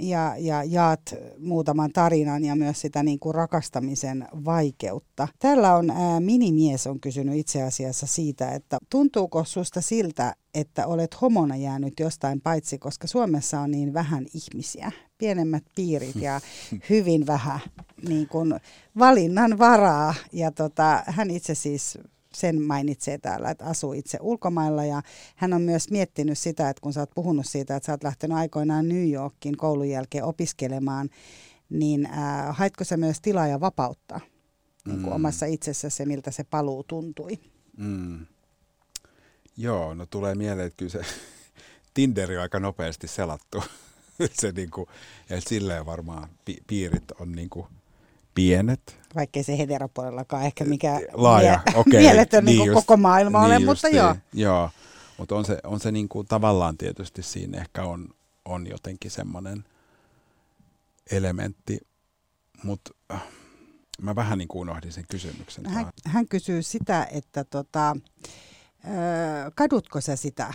ja, 0.00 0.34
ja 0.38 0.64
jaat 0.64 1.14
muutaman 1.38 1.92
tarinan 1.92 2.44
ja 2.44 2.56
myös 2.56 2.80
sitä 2.80 3.02
niin 3.02 3.18
kuin 3.18 3.34
rakastamisen 3.34 4.28
vaikeutta. 4.44 5.28
Tällä 5.38 5.76
on 5.76 5.90
ää, 5.90 6.20
minimies 6.20 6.86
on 6.86 7.00
kysynyt 7.00 7.34
itse 7.34 7.62
asiassa 7.62 8.06
siitä, 8.06 8.50
että 8.52 8.78
tuntuuko 8.90 9.44
susta 9.44 9.80
siltä, 9.80 10.34
että 10.54 10.86
olet 10.86 11.20
homona 11.20 11.56
jäänyt 11.56 12.00
jostain 12.00 12.40
paitsi, 12.40 12.78
koska 12.78 13.06
Suomessa 13.06 13.60
on 13.60 13.70
niin 13.70 13.94
vähän 13.94 14.26
ihmisiä, 14.34 14.92
pienemmät 15.18 15.64
piirit 15.74 16.16
ja 16.16 16.40
hyvin 16.90 17.26
vähän 17.26 17.60
niin 18.08 18.28
kuin 18.28 18.54
valinnan 18.98 19.58
varaa. 19.58 20.14
Ja 20.32 20.52
tota, 20.52 21.02
hän 21.06 21.30
itse 21.30 21.54
siis 21.54 21.98
sen 22.34 22.62
mainitsee 22.62 23.18
täällä, 23.18 23.50
että 23.50 23.64
asuu 23.64 23.92
itse 23.92 24.18
ulkomailla 24.20 24.84
ja 24.84 25.02
hän 25.36 25.52
on 25.52 25.62
myös 25.62 25.90
miettinyt 25.90 26.38
sitä, 26.38 26.70
että 26.70 26.80
kun 26.80 26.92
sä 26.92 27.00
oot 27.00 27.10
puhunut 27.14 27.46
siitä, 27.46 27.76
että 27.76 27.86
sä 27.86 27.92
oot 27.92 28.04
lähtenyt 28.04 28.36
aikoinaan 28.36 28.88
New 28.88 29.10
Yorkin 29.12 29.56
koulun 29.56 29.88
jälkeen 29.88 30.24
opiskelemaan, 30.24 31.10
niin 31.70 32.06
äh, 32.06 32.56
haitko 32.56 32.84
sä 32.84 32.96
myös 32.96 33.20
tilaa 33.20 33.46
ja 33.46 33.60
vapautta 33.60 34.20
niin 34.84 35.00
kuin 35.00 35.12
mm. 35.12 35.14
omassa 35.14 35.46
itsessä 35.46 35.90
se, 35.90 36.06
miltä 36.06 36.30
se 36.30 36.44
paluu 36.44 36.84
tuntui? 36.84 37.38
Mm. 37.76 38.26
Joo, 39.56 39.94
no 39.94 40.06
tulee 40.06 40.34
mieleen, 40.34 40.66
että 40.66 40.76
kyllä 40.76 40.92
se 40.92 41.00
Tinderi 41.94 42.36
on 42.36 42.42
aika 42.42 42.60
nopeasti 42.60 43.08
selattu. 43.08 43.64
se 44.40 44.52
niin 44.52 44.70
kuin, 44.70 44.86
ja 45.28 45.40
silleen 45.40 45.86
varmaan 45.86 46.28
pi- 46.44 46.62
piirit 46.66 47.10
on 47.20 47.32
niin 47.32 47.50
kuin 47.50 47.66
pienet. 48.38 48.98
Vaikkei 49.14 49.42
se 49.42 49.58
heteropuolellakaan 49.58 50.44
ehkä 50.44 50.64
mikä 50.64 51.00
Laaja, 51.12 51.60
mie- 51.66 51.76
okay. 51.76 52.00
mieletön 52.00 52.44
niin 52.44 52.58
niin 52.58 52.72
koko 52.72 52.96
maailma 52.96 53.48
niin 53.48 53.56
ole, 53.56 53.64
mutta 53.64 53.88
joo. 53.88 54.16
Joo, 54.32 54.70
mutta 55.18 55.34
on 55.34 55.44
se, 55.44 55.58
on 55.64 55.80
se 55.80 55.92
niin 55.92 56.08
kuin, 56.08 56.26
tavallaan 56.26 56.78
tietysti 56.78 57.22
siinä 57.22 57.58
ehkä 57.58 57.84
on, 57.84 58.08
on 58.44 58.66
jotenkin 58.66 59.10
semmoinen 59.10 59.64
elementti, 61.10 61.78
mutta 62.62 62.90
äh, 63.12 63.22
mä 64.02 64.14
vähän 64.14 64.38
niin 64.38 64.48
kuin 64.48 64.60
unohdin 64.60 64.92
sen 64.92 65.04
kysymyksen. 65.10 65.66
Hän, 65.66 65.86
hän 66.04 66.28
kysyy 66.28 66.62
sitä, 66.62 67.06
että 67.12 67.44
tota, 67.44 67.96
kadutko 69.54 70.00
sä 70.00 70.16
sitä, 70.16 70.52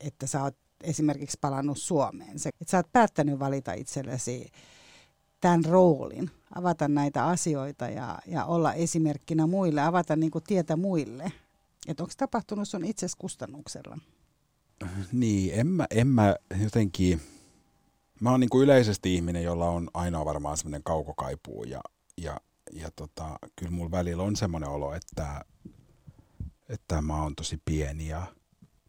että 0.00 0.26
sä 0.26 0.42
oot 0.42 0.56
esimerkiksi 0.82 1.38
palannut 1.40 1.78
Suomeen, 1.78 2.30
että 2.30 2.70
sä 2.70 2.76
oot 2.76 2.92
päättänyt 2.92 3.38
valita 3.38 3.72
itsellesi 3.72 4.50
tämän 5.40 5.64
roolin, 5.64 6.30
avata 6.54 6.88
näitä 6.88 7.26
asioita 7.26 7.88
ja, 7.88 8.18
ja 8.26 8.44
olla 8.44 8.74
esimerkkinä 8.74 9.46
muille, 9.46 9.82
avata 9.82 10.16
niin 10.16 10.30
kuin 10.30 10.44
tietä 10.44 10.76
muille. 10.76 11.32
Että 11.88 12.02
onko 12.02 12.12
tapahtunut 12.16 12.68
sun 12.68 12.84
itses 12.84 13.16
kustannuksella? 13.16 13.98
Niin, 15.12 15.60
en 15.60 15.66
mä, 15.66 15.86
en 15.90 16.06
mä 16.06 16.36
jotenkin, 16.62 17.20
mä 18.20 18.30
oon 18.30 18.40
niin 18.40 18.50
kuin 18.50 18.64
yleisesti 18.64 19.14
ihminen, 19.14 19.42
jolla 19.42 19.70
on 19.70 19.90
aina 19.94 20.24
varmaan 20.24 20.56
semmoinen 20.56 20.82
kaukokaipuu 20.82 21.64
ja, 21.64 21.80
ja, 22.16 22.40
ja 22.72 22.90
tota, 22.96 23.38
kyllä 23.56 23.72
mulla 23.72 23.90
välillä 23.90 24.22
on 24.22 24.36
semmoinen 24.36 24.68
olo, 24.68 24.94
että, 24.94 25.44
että 26.68 27.02
mä 27.02 27.22
oon 27.22 27.36
tosi 27.36 27.62
pieni 27.64 28.08
ja 28.08 28.26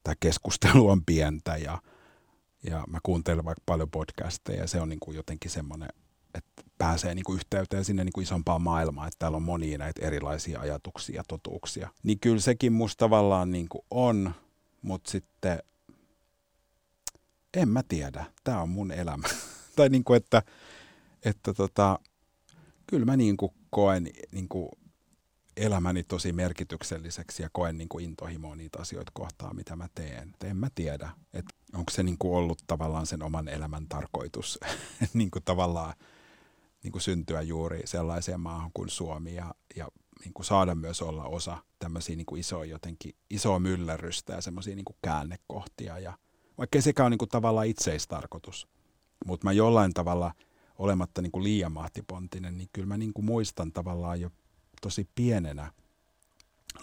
tämä 0.03 0.15
keskustelu 0.19 0.89
on 0.89 1.05
pientä 1.05 1.57
ja, 1.57 1.81
ja 2.63 2.83
mä 2.87 2.99
kuuntelen 3.03 3.45
vaikka 3.45 3.63
paljon 3.65 3.91
podcasteja 3.91 4.61
ja 4.61 4.67
se 4.67 4.81
on 4.81 4.89
niin 4.89 4.99
kuin 4.99 5.15
jotenkin 5.15 5.51
semmoinen 5.51 5.89
että 6.35 6.63
pääsee 6.77 7.15
niin 7.15 7.23
kuin 7.23 7.35
yhteyteen 7.35 7.85
sinne 7.85 8.03
niin 8.03 8.13
kuin 8.13 8.23
isompaan 8.23 8.61
maailmaan, 8.61 9.07
että 9.07 9.19
täällä 9.19 9.35
on 9.35 9.43
monia 9.43 9.77
näitä 9.77 10.05
erilaisia 10.05 10.59
ajatuksia 10.59 11.15
ja 11.15 11.23
totuuksia. 11.27 11.89
Niin 12.03 12.19
kyllä 12.19 12.39
sekin 12.39 12.73
musta 12.73 12.99
tavallaan 12.99 13.51
niin 13.51 13.69
kuin 13.69 13.81
on, 13.91 14.33
mutta 14.81 15.11
sitten 15.11 15.59
en 17.53 17.69
mä 17.69 17.83
tiedä, 17.87 18.25
tämä 18.43 18.61
on 18.61 18.69
mun 18.69 18.91
elämä. 18.91 19.27
tai 19.75 19.89
niin 19.89 20.03
kuin, 20.03 20.17
että, 20.17 20.43
että 21.25 21.53
tota, 21.53 21.99
kyllä 22.87 23.05
mä 23.05 23.17
niin 23.17 23.37
kuin 23.37 23.51
koen 23.69 24.09
niin 24.31 24.49
kuin 24.49 24.69
elämäni 25.57 26.03
tosi 26.03 26.33
merkitykselliseksi 26.33 27.43
ja 27.43 27.49
koen 27.51 27.77
niin 27.77 27.89
kuin 27.89 28.05
intohimoa 28.05 28.55
niitä 28.55 28.79
asioita 28.79 29.11
kohtaan, 29.13 29.55
mitä 29.55 29.75
mä 29.75 29.87
teen. 29.95 30.29
Et 30.29 30.43
en 30.43 30.57
mä 30.57 30.67
tiedä, 30.75 31.09
että 31.33 31.55
onko 31.73 31.91
se 31.91 32.03
niin 32.03 32.17
kuin 32.17 32.37
ollut 32.37 32.63
tavallaan 32.67 33.05
sen 33.05 33.23
oman 33.23 33.47
elämän 33.47 33.87
tarkoitus 33.87 34.59
niin 35.13 35.31
kuin 35.31 35.43
tavallaan 35.43 35.93
niin 36.83 36.91
kuin 36.91 37.01
syntyä 37.01 37.41
juuri 37.41 37.81
sellaiseen 37.85 38.39
maahan 38.39 38.71
kuin 38.73 38.89
Suomi 38.89 39.35
ja, 39.35 39.55
ja 39.75 39.87
niin 40.23 40.33
kuin 40.33 40.45
saada 40.45 40.75
myös 40.75 41.01
olla 41.01 41.23
osa 41.23 41.57
tämmöisiä 41.79 42.15
niin 42.15 42.25
kuin 42.25 42.39
isoa 42.39 42.65
jotenkin 42.65 43.15
isoa 43.29 43.59
myllerrystä 43.59 44.33
ja 44.33 44.41
semmoisia 44.41 44.75
niin 44.75 44.85
käännekohtia. 45.01 45.99
Ja, 45.99 46.17
vaikka 46.57 46.81
sekä 46.81 47.05
on 47.05 47.11
niin 47.11 47.17
kuin 47.17 47.29
tavallaan 47.29 47.67
itseistarkoitus, 47.67 48.67
mutta 49.25 49.47
mä 49.47 49.51
jollain 49.51 49.93
tavalla 49.93 50.33
olematta 50.77 51.21
niin 51.21 51.31
kuin 51.31 51.43
liian 51.43 51.71
mahtipontinen, 51.71 52.57
niin 52.57 52.69
kyllä 52.73 52.87
mä 52.87 52.97
niin 52.97 53.13
kuin 53.13 53.25
muistan 53.25 53.71
tavallaan 53.71 54.21
jo 54.21 54.29
tosi 54.81 55.09
pienenä 55.15 55.71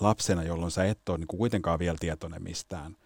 lapsena, 0.00 0.42
jolloin 0.42 0.70
sä 0.70 0.84
et 0.84 1.08
ole 1.08 1.18
niin 1.18 1.28
kuin 1.28 1.38
kuitenkaan 1.38 1.78
vielä 1.78 1.96
tietoinen 2.00 2.42
mistään 2.42 2.96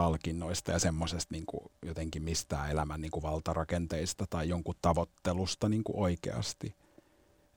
palkinnoista 0.00 0.72
ja 0.72 0.78
semmoisesta 0.78 1.34
niin 1.34 1.44
jotenkin 1.86 2.22
mistään 2.22 2.70
elämän 2.70 3.00
niin 3.00 3.10
kuin 3.10 3.22
valtarakenteista 3.22 4.26
tai 4.30 4.48
jonkun 4.48 4.74
tavoittelusta 4.82 5.68
niin 5.68 5.84
kuin 5.84 5.96
oikeasti. 5.96 6.74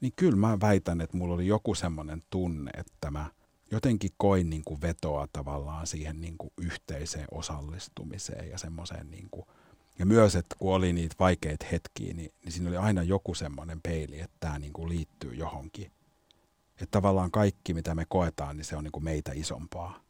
Niin 0.02 0.14
kyllä 0.16 0.36
mä 0.36 0.60
väitän, 0.62 1.02
että 1.02 1.18
mulla 1.18 1.34
oli 1.34 1.48
joku 1.48 1.76
semmoinen 1.76 2.22
tunne, 2.30 2.72
että 2.78 3.12
mä 3.12 3.26
jotenkin 3.72 4.10
koin 4.18 4.50
niin 4.50 4.64
kuin 4.66 4.82
vetoa 4.82 5.28
tavallaan 5.34 5.88
siihen 5.88 6.22
niin 6.22 6.38
kuin 6.38 6.52
yhteiseen 6.58 7.28
osallistumiseen 7.32 8.50
ja 8.50 8.58
semmoiseen 8.58 9.12
niin 9.12 9.30
ja 10.00 10.06
myös, 10.06 10.36
että 10.36 10.56
kun 10.60 10.74
oli 10.74 10.94
niitä 10.94 11.16
vaikeita 11.20 11.66
hetkiä, 11.72 12.14
niin, 12.14 12.32
niin 12.44 12.52
siinä 12.52 12.70
oli 12.70 12.78
aina 12.78 13.04
joku 13.04 13.34
semmoinen 13.34 13.82
peili, 13.82 14.20
että 14.20 14.38
tämä 14.40 14.60
niin 14.60 14.74
kuin 14.74 14.90
liittyy 14.90 15.34
johonkin. 15.34 15.92
Että 16.72 16.92
tavallaan 16.92 17.32
kaikki, 17.32 17.74
mitä 17.74 17.96
me 17.96 18.06
koetaan, 18.10 18.58
niin 18.58 18.66
se 18.66 18.76
on 18.76 18.84
niin 18.84 18.92
kuin 18.92 19.04
meitä 19.04 19.32
isompaa 19.36 20.03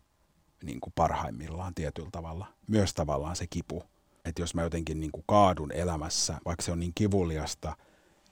niin 0.63 0.81
kuin 0.81 0.93
parhaimmillaan 0.95 1.75
tietyllä 1.75 2.09
tavalla. 2.11 2.47
Myös 2.67 2.93
tavallaan 2.93 3.35
se 3.35 3.47
kipu. 3.47 3.83
Että 4.25 4.41
jos 4.41 4.55
mä 4.55 4.61
jotenkin 4.61 4.99
niin 4.99 5.11
kuin 5.11 5.23
kaadun 5.27 5.71
elämässä, 5.71 6.39
vaikka 6.45 6.63
se 6.63 6.71
on 6.71 6.79
niin 6.79 6.91
kivuliasta, 6.95 7.77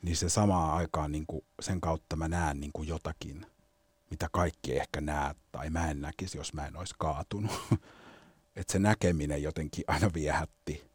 niin 0.02 0.16
se 0.16 0.30
samaan 0.30 0.78
aikaan 0.78 1.12
niin 1.12 1.26
kuin 1.28 1.46
sen 1.62 1.82
kautta 1.82 2.16
mä 2.16 2.28
näen 2.28 2.60
niin 2.60 2.72
kuin 2.74 2.88
jotakin, 2.88 3.46
mitä 4.10 4.30
kaikki 4.32 4.78
ehkä 4.78 5.02
näe 5.02 5.36
tai 5.52 5.70
mä 5.70 5.92
en 5.92 6.02
näkisi, 6.02 6.38
jos 6.38 6.54
mä 6.54 6.68
en 6.68 6.78
olisi 6.78 6.96
kaatunut. 6.98 7.52
että 8.56 8.74
se 8.74 8.80
näkeminen 8.80 9.44
jotenkin 9.44 9.84
aina 9.88 10.10
viehätti 10.14 10.92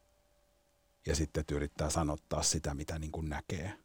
ja 1.06 1.16
sitten 1.16 1.44
yrittää 1.52 1.90
sanottaa 1.90 2.42
sitä, 2.42 2.74
mitä 2.74 2.98
niin 2.98 3.12
kuin 3.12 3.28
näkee. 3.28 3.78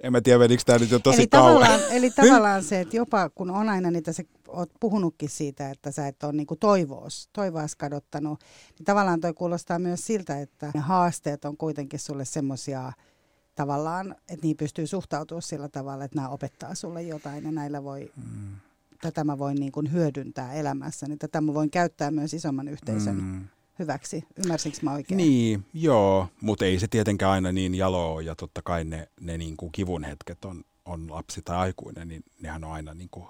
En 0.00 0.12
mä 0.12 0.20
tiedä, 0.20 0.38
vedikö 0.38 0.62
tämä 0.66 0.78
nyt 0.78 0.90
jo 0.90 0.98
tosi 0.98 1.18
eli 1.18 1.26
kauan. 1.26 1.62
Tavallaan, 1.62 1.90
eli 1.90 2.10
tavallaan 2.10 2.64
se, 2.64 2.80
että 2.80 2.96
jopa 2.96 3.30
kun 3.30 3.50
on 3.50 3.68
aina 3.68 3.90
niitä, 3.90 4.12
sä 4.12 4.22
oot 4.48 4.70
puhunutkin 4.80 5.28
siitä, 5.28 5.70
että 5.70 5.90
sä 5.90 6.08
et 6.08 6.22
ole 6.22 6.32
niinku 6.32 6.56
toivoas, 6.56 7.28
toivoas 7.32 7.76
kadottanut, 7.76 8.40
niin 8.78 8.84
tavallaan 8.84 9.20
toi 9.20 9.34
kuulostaa 9.34 9.78
myös 9.78 10.06
siltä, 10.06 10.40
että 10.40 10.70
ne 10.74 10.80
haasteet 10.80 11.44
on 11.44 11.56
kuitenkin 11.56 12.00
sulle 12.00 12.24
semmoisia 12.24 12.92
tavallaan, 13.54 14.14
että 14.28 14.46
niin 14.46 14.56
pystyy 14.56 14.86
suhtautumaan 14.86 15.42
sillä 15.42 15.68
tavalla, 15.68 16.04
että 16.04 16.16
nämä 16.16 16.28
opettaa 16.28 16.74
sulle 16.74 17.02
jotain 17.02 17.44
ja 17.44 17.52
näillä 17.52 17.84
voi, 17.84 18.12
mm. 18.16 18.56
tätä 19.02 19.24
mä 19.24 19.38
voin 19.38 19.56
niin 19.56 19.72
kuin 19.72 19.92
hyödyntää 19.92 20.52
elämässä, 20.52 21.06
niin 21.06 21.18
tätä 21.18 21.40
mä 21.40 21.54
voin 21.54 21.70
käyttää 21.70 22.10
myös 22.10 22.34
isomman 22.34 22.68
yhteisön 22.68 23.16
mm 23.16 23.48
hyväksi. 23.78 24.24
Ymmärsinkö 24.44 24.78
mä 24.82 24.92
oikein? 24.92 25.16
Niin, 25.18 25.64
joo, 25.74 26.28
mutta 26.40 26.64
ei 26.64 26.78
se 26.78 26.88
tietenkään 26.88 27.32
aina 27.32 27.52
niin 27.52 27.74
jalo 27.74 28.20
ja 28.20 28.34
totta 28.34 28.62
kai 28.62 28.84
ne, 28.84 29.08
ne 29.20 29.38
niin 29.38 29.56
kuin 29.56 29.72
kivun 29.72 30.04
hetket 30.04 30.44
on, 30.44 30.64
on 30.84 31.10
lapsi 31.10 31.42
tai 31.42 31.56
aikuinen, 31.56 32.08
niin 32.08 32.24
nehän 32.40 32.64
on 32.64 32.72
aina 32.72 32.94
niin 32.94 33.08
kuin 33.10 33.26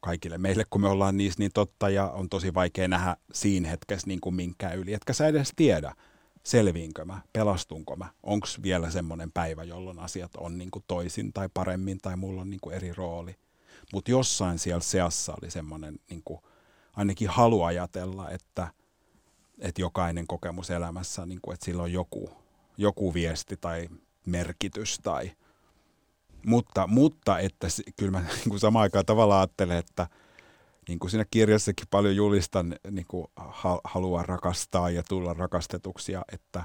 kaikille 0.00 0.38
meille, 0.38 0.64
kun 0.70 0.80
me 0.80 0.88
ollaan 0.88 1.16
niissä 1.16 1.38
niin 1.38 1.50
totta 1.54 1.90
ja 1.90 2.10
on 2.10 2.28
tosi 2.28 2.54
vaikea 2.54 2.88
nähdä 2.88 3.16
siinä 3.32 3.68
hetkessä 3.68 4.06
niin 4.06 4.20
kuin 4.20 4.34
minkään 4.34 4.78
yli, 4.78 4.94
etkä 4.94 5.12
sä 5.12 5.26
edes 5.26 5.52
tiedä, 5.56 5.94
selviinkö 6.42 7.04
mä, 7.04 7.20
pelastunko 7.32 7.96
mä, 7.96 8.06
onko 8.22 8.46
vielä 8.62 8.90
semmoinen 8.90 9.32
päivä, 9.32 9.64
jolloin 9.64 9.98
asiat 9.98 10.36
on 10.36 10.58
niin 10.58 10.70
kuin 10.70 10.84
toisin 10.88 11.32
tai 11.32 11.48
paremmin 11.54 11.98
tai 12.02 12.16
mulla 12.16 12.40
on 12.40 12.50
niin 12.50 12.60
kuin 12.60 12.76
eri 12.76 12.92
rooli. 12.92 13.36
Mutta 13.92 14.10
jossain 14.10 14.58
siellä 14.58 14.80
seassa 14.80 15.34
oli 15.42 15.50
semmoinen 15.50 15.98
niin 16.10 16.22
ainakin 16.96 17.28
halu 17.28 17.62
ajatella, 17.62 18.30
että– 18.30 18.68
että 19.58 19.80
jokainen 19.82 20.26
kokemus 20.26 20.70
elämässä, 20.70 21.26
niin 21.26 21.38
kuin, 21.42 21.54
että 21.54 21.64
sillä 21.64 21.82
on 21.82 21.92
joku, 21.92 22.30
joku 22.76 23.14
viesti 23.14 23.56
tai 23.56 23.88
merkitys. 24.26 24.98
Tai, 25.02 25.30
mutta, 26.46 26.86
mutta 26.86 27.38
että 27.38 27.66
kyllä 27.96 28.12
mä 28.12 28.20
niin 28.36 28.48
kuin 28.48 28.60
samaan 28.60 28.82
aikaan 28.82 29.06
tavallaan 29.06 29.40
ajattelen, 29.40 29.76
että 29.76 30.06
niin 30.88 30.98
kuin 30.98 31.10
siinä 31.10 31.24
kirjassakin 31.30 31.86
paljon 31.90 32.16
julistan 32.16 32.76
niin 32.90 33.06
kuin 33.08 33.26
halua 33.84 34.22
rakastaa 34.22 34.90
ja 34.90 35.02
tulla 35.02 35.34
rakastetuksi 35.34 36.12
ja 36.12 36.24
että 36.32 36.64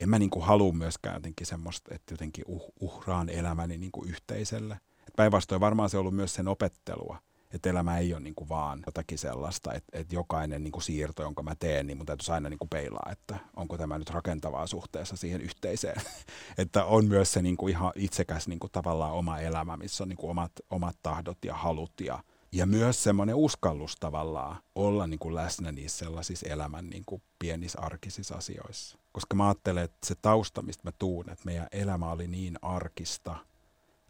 en 0.00 0.08
mä 0.08 0.18
niin 0.18 0.30
kuin 0.30 0.44
halua 0.44 0.72
myöskään 0.72 1.16
jotenkin 1.16 1.46
semmoista, 1.46 1.94
että 1.94 2.14
jotenkin 2.14 2.44
uh, 2.48 2.72
uhraan 2.80 3.28
elämäni 3.28 3.78
niin 3.78 3.92
kuin 3.92 4.10
yhteiselle. 4.10 4.80
Päinvastoin 5.16 5.60
varmaan 5.60 5.90
se 5.90 5.96
on 5.96 6.00
ollut 6.00 6.14
myös 6.14 6.34
sen 6.34 6.48
opettelua, 6.48 7.18
että 7.50 7.70
elämä 7.70 7.98
ei 7.98 8.14
ole 8.14 8.20
niin 8.20 8.34
kuin 8.34 8.48
vaan 8.48 8.82
jotakin 8.86 9.18
sellaista, 9.18 9.72
että, 9.72 9.98
että 9.98 10.14
jokainen 10.14 10.64
niin 10.64 10.72
kuin 10.72 10.82
siirto, 10.82 11.22
jonka 11.22 11.42
mä 11.42 11.54
teen, 11.54 11.86
niin 11.86 11.96
mun 11.96 12.06
täytyisi 12.06 12.32
aina 12.32 12.48
niin 12.48 12.58
kuin 12.58 12.68
peilaa, 12.68 13.08
että 13.12 13.38
onko 13.56 13.78
tämä 13.78 13.98
nyt 13.98 14.10
rakentavaa 14.10 14.66
suhteessa 14.66 15.16
siihen 15.16 15.40
yhteiseen. 15.40 16.00
että 16.58 16.84
on 16.84 17.06
myös 17.06 17.32
se 17.32 17.42
niin 17.42 17.56
kuin 17.56 17.70
ihan 17.70 17.92
itsekäs 17.94 18.48
niin 18.48 18.58
kuin 18.58 18.72
tavallaan 18.72 19.12
oma 19.12 19.38
elämä, 19.38 19.76
missä 19.76 20.04
on 20.04 20.08
niin 20.08 20.16
kuin 20.16 20.30
omat, 20.30 20.52
omat 20.70 20.96
tahdot 21.02 21.38
ja 21.44 21.54
halut 21.54 21.92
ja, 22.00 22.22
ja 22.52 22.66
myös 22.66 23.02
semmoinen 23.02 23.34
uskallus 23.34 23.96
tavallaan 24.00 24.56
olla 24.74 25.06
niin 25.06 25.18
kuin 25.18 25.34
läsnä 25.34 25.72
niissä 25.72 25.98
sellaisissa 25.98 26.48
elämän 26.48 26.90
niin 26.90 27.04
kuin 27.06 27.22
pienissä 27.38 27.80
arkisissa 27.80 28.34
asioissa. 28.34 28.98
Koska 29.12 29.36
mä 29.36 29.48
ajattelen, 29.48 29.84
että 29.84 30.06
se 30.06 30.14
tausta, 30.22 30.62
mistä 30.62 30.82
mä 30.84 30.92
tuun, 30.98 31.30
että 31.30 31.44
meidän 31.44 31.68
elämä 31.72 32.12
oli 32.12 32.28
niin 32.28 32.58
arkista– 32.62 33.36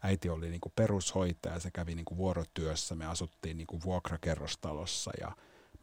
äiti 0.01 0.29
oli 0.29 0.49
niin 0.49 0.61
kuin 0.61 0.73
perushoitaja, 0.75 1.59
se 1.59 1.71
kävi 1.71 1.95
niin 1.95 2.05
kuin 2.05 2.17
vuorotyössä, 2.17 2.95
me 2.95 3.05
asuttiin 3.05 3.57
niin 3.57 3.67
kuin 3.67 3.81
vuokrakerrostalossa 3.83 5.11
ja 5.19 5.27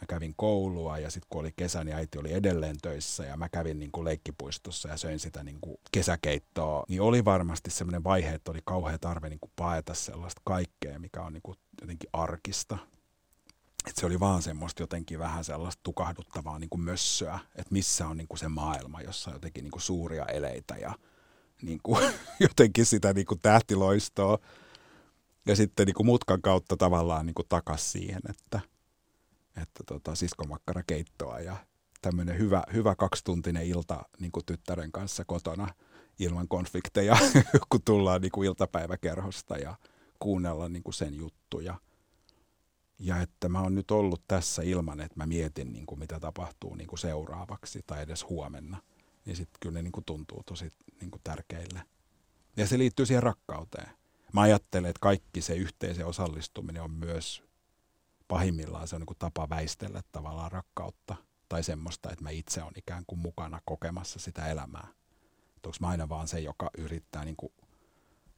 mä 0.01 0.07
kävin 0.09 0.35
koulua 0.37 0.99
ja 0.99 1.11
sitten 1.11 1.27
kun 1.31 1.41
oli 1.41 1.53
kesä, 1.57 1.85
niin 1.85 1.97
äiti 1.97 2.19
oli 2.19 2.33
edelleen 2.33 2.77
töissä 2.83 3.25
ja 3.25 3.37
mä 3.37 3.49
kävin 3.49 3.79
niin 3.79 3.93
kuin 3.93 4.05
leikkipuistossa 4.05 4.89
ja 4.89 4.97
söin 4.97 5.19
sitä 5.19 5.45
niin 5.45 5.59
kuin 5.61 5.77
kesäkeittoa. 5.93 6.85
Niin 6.89 7.01
oli 7.01 7.25
varmasti 7.25 7.71
semmoinen 7.71 8.05
vaihe, 8.05 8.35
että 8.35 8.51
oli 8.51 8.61
kauhean 8.65 9.01
tarve 9.01 9.29
niin 9.29 9.41
kuin 9.41 9.53
paeta 9.57 9.95
sellaista 9.95 10.43
kaikkea, 10.45 10.99
mikä 10.99 11.23
on 11.23 11.33
niin 11.33 11.43
kuin 11.43 11.59
jotenkin 11.81 12.11
arkista. 12.13 12.79
Et 13.89 13.97
se 13.97 14.07
oli 14.07 14.21
vaan 14.21 14.43
semmoista 14.43 14.83
jotenkin 14.83 15.19
vähän 15.19 15.45
sellaista 15.45 15.81
tukahduttavaa 15.83 16.59
niin 16.59 16.71
kuin 16.71 16.81
mössöä, 16.81 17.39
että 17.57 17.73
missä 17.73 18.09
on 18.09 18.17
niin 18.17 18.29
kuin 18.29 18.39
se 18.39 18.49
maailma, 18.49 19.01
jossa 19.01 19.31
on 19.31 19.35
jotenkin 19.37 19.65
niin 19.65 19.73
kuin 19.73 19.83
suuria 19.83 20.25
eleitä 20.25 20.77
ja 20.77 20.95
niin 21.63 21.81
kuin, 21.83 22.15
jotenkin 22.41 22.87
sitä 22.87 23.13
niin 23.13 23.27
kuin 23.27 23.41
tähtiloistoa. 23.41 24.39
Ja 25.47 25.57
sitten 25.57 25.87
niin 25.87 25.95
kuin 25.95 26.07
mutkan 26.07 26.43
kautta 26.43 26.77
tavallaan 26.77 27.27
niin 27.27 27.35
kuin 27.35 27.49
takas 27.49 27.93
siihen, 27.93 28.21
että, 28.31 28.61
että 29.63 29.85
tota, 29.87 30.15
siskomakkarakeittoa 30.15 31.41
ja 31.41 31.57
tämmöinen 32.03 32.39
hyvä, 32.39 32.63
hyvä 32.73 32.95
kaksituntinen 32.95 33.67
ilta 33.67 34.03
niin 34.19 34.33
kuin 34.33 34.47
tyttären 34.47 34.93
kanssa 34.93 35.25
kotona 35.25 35.69
ilman 36.19 36.49
konflikteja, 36.49 37.17
kun 37.71 37.83
tullaan 37.85 38.21
niin 38.21 38.33
kuin 38.33 38.47
iltapäiväkerhosta 38.47 39.57
ja 39.57 39.77
kuunnella 40.19 40.69
niin 40.69 40.83
kuin 40.83 40.95
sen 40.95 41.15
juttuja. 41.15 41.75
Ja 42.99 43.21
että 43.21 43.49
mä 43.49 43.61
oon 43.61 43.75
nyt 43.75 43.91
ollut 43.91 44.23
tässä 44.29 44.63
ilman, 44.63 45.01
että 45.01 45.17
mä 45.17 45.27
mietin, 45.27 45.73
niin 45.73 45.87
kuin 45.87 45.99
mitä 45.99 46.21
tapahtuu 46.21 46.75
niin 46.75 46.89
kuin 46.89 46.99
seuraavaksi 46.99 47.81
tai 47.87 48.03
edes 48.03 48.29
huomenna– 48.29 48.83
niin 49.27 49.37
sitten 49.37 49.59
kyllä 49.61 49.75
ne 49.75 49.83
niin 49.83 49.93
kuin 49.93 50.05
tuntuu 50.05 50.43
tosi 50.43 50.73
niin 51.01 51.11
kuin 51.11 51.21
tärkeille. 51.25 51.83
Ja 52.57 52.67
se 52.67 52.79
liittyy 52.79 53.07
siihen 53.07 53.23
rakkauteen. 53.23 53.91
Mä 54.33 54.41
ajattelen, 54.41 54.91
että 54.91 55.01
kaikki 55.01 55.41
se 55.41 55.55
yhteisen 55.55 56.07
osallistuminen 56.07 56.83
on 56.83 56.91
myös 56.91 57.43
pahimmillaan 58.29 58.89
se 58.89 58.97
on 58.97 59.01
niin 59.01 59.07
kuin 59.07 59.19
tapa 59.19 59.49
väistellä 59.49 60.03
tavallaan 60.13 60.53
rakkautta 60.53 61.17
tai 61.49 61.63
semmoista, 61.63 62.11
että 62.11 62.23
mä 62.23 62.31
itse 62.31 62.63
on 62.63 62.73
ikään 62.77 63.05
kuin 63.07 63.19
mukana 63.19 63.61
kokemassa 63.65 64.19
sitä 64.19 64.47
elämää. 64.47 64.89
Onko 65.67 65.77
mä 65.81 65.89
aina 65.89 66.09
vaan 66.09 66.29
se, 66.29 66.41
joka 66.41 66.71
yrittää 66.79 67.25
niin 67.25 67.37
kuin 67.37 67.53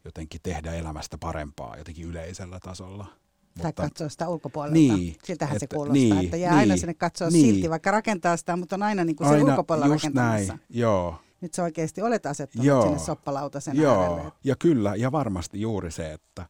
jotenkin 0.05 0.41
tehdä 0.43 0.73
elämästä 0.73 1.19
parempaa 1.19 1.77
jotenkin 1.77 2.07
yleisellä 2.07 2.61
tasolla– 2.61 3.07
tai 3.63 3.69
mutta, 3.69 3.83
katsoa 3.83 4.09
sitä 4.09 4.29
ulkopuolelta. 4.29 4.75
Niin, 4.75 5.17
Siltähän 5.25 5.57
että, 5.57 5.61
se 5.61 5.75
kuulostaa, 5.77 5.95
niin, 5.95 6.25
että 6.25 6.37
jää 6.37 6.51
niin, 6.51 6.59
aina 6.59 6.77
sinne 6.77 6.95
katsoa 6.95 7.31
niin, 7.31 7.55
silti, 7.55 7.71
vaikka 7.71 7.91
rakentaa 7.91 8.37
sitä, 8.37 8.57
mutta 8.57 8.77
on 8.77 8.83
aina 8.83 9.05
niin 9.05 9.17
kuin 9.17 9.29
aina, 9.29 9.45
ulkopuolella 9.45 9.95
rakentamassa. 9.95 10.53
Näin, 10.53 10.61
joo. 10.71 11.21
nyt 11.41 11.55
sä 11.55 11.63
oikeasti 11.63 12.03
olet 12.03 12.27
asettanut 12.27 12.67
Joo. 12.67 12.83
sinne 12.83 12.99
soppalautasen 12.99 13.77
Joo, 13.77 14.03
äärelle. 14.03 14.33
ja 14.45 14.57
kyllä, 14.59 14.95
ja 14.97 15.13
varmasti 15.13 15.61
juuri 15.61 15.91
se, 15.91 16.13
että, 16.13 16.47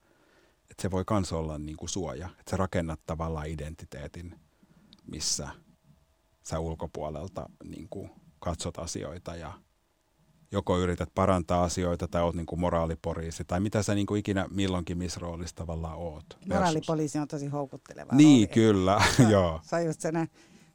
että 0.71 0.83
se 0.83 0.91
voi 0.91 1.05
kans 1.05 1.33
olla 1.33 1.59
niin 1.59 1.77
kuin 1.77 1.89
suoja, 1.89 2.29
että 2.39 2.51
sä 2.51 2.57
rakennat 2.57 3.01
tavallaan 3.07 3.49
identiteetin, 3.49 4.35
missä 5.07 5.49
sä 6.43 6.59
ulkopuolelta 6.59 7.51
niin 7.65 7.87
kuin 7.91 8.11
katsot 8.39 8.79
asioita 8.79 9.37
ja 9.37 9.53
joko 10.53 10.78
yrität 10.78 11.09
parantaa 11.14 11.62
asioita 11.62 12.09
tai 12.09 12.22
oot 12.22 12.34
niin 12.34 12.46
kuin 12.46 12.61
moraalipoliisi 12.61 13.44
tai 13.44 13.61
mitä 13.61 13.82
sä 13.82 13.94
niin 13.94 14.07
kuin 14.07 14.18
ikinä 14.18 14.46
milloinkin 14.51 14.99
missä 14.99 15.20
roolissa 15.20 15.57
tavallaan 15.57 15.96
oot. 15.99 16.24
versus- 16.30 16.49
Moraalipoliisi 16.49 17.18
on 17.18 17.28
tosi 17.28 17.46
houkutteleva 17.46 18.12
Niin, 18.14 18.49
rooli. 18.49 18.55
kyllä, 18.55 19.03
joo. 19.32 19.61
Se 19.62 19.76
on 19.76 19.84
just 19.84 20.01
se, 20.01 20.12
nä- 20.12 20.26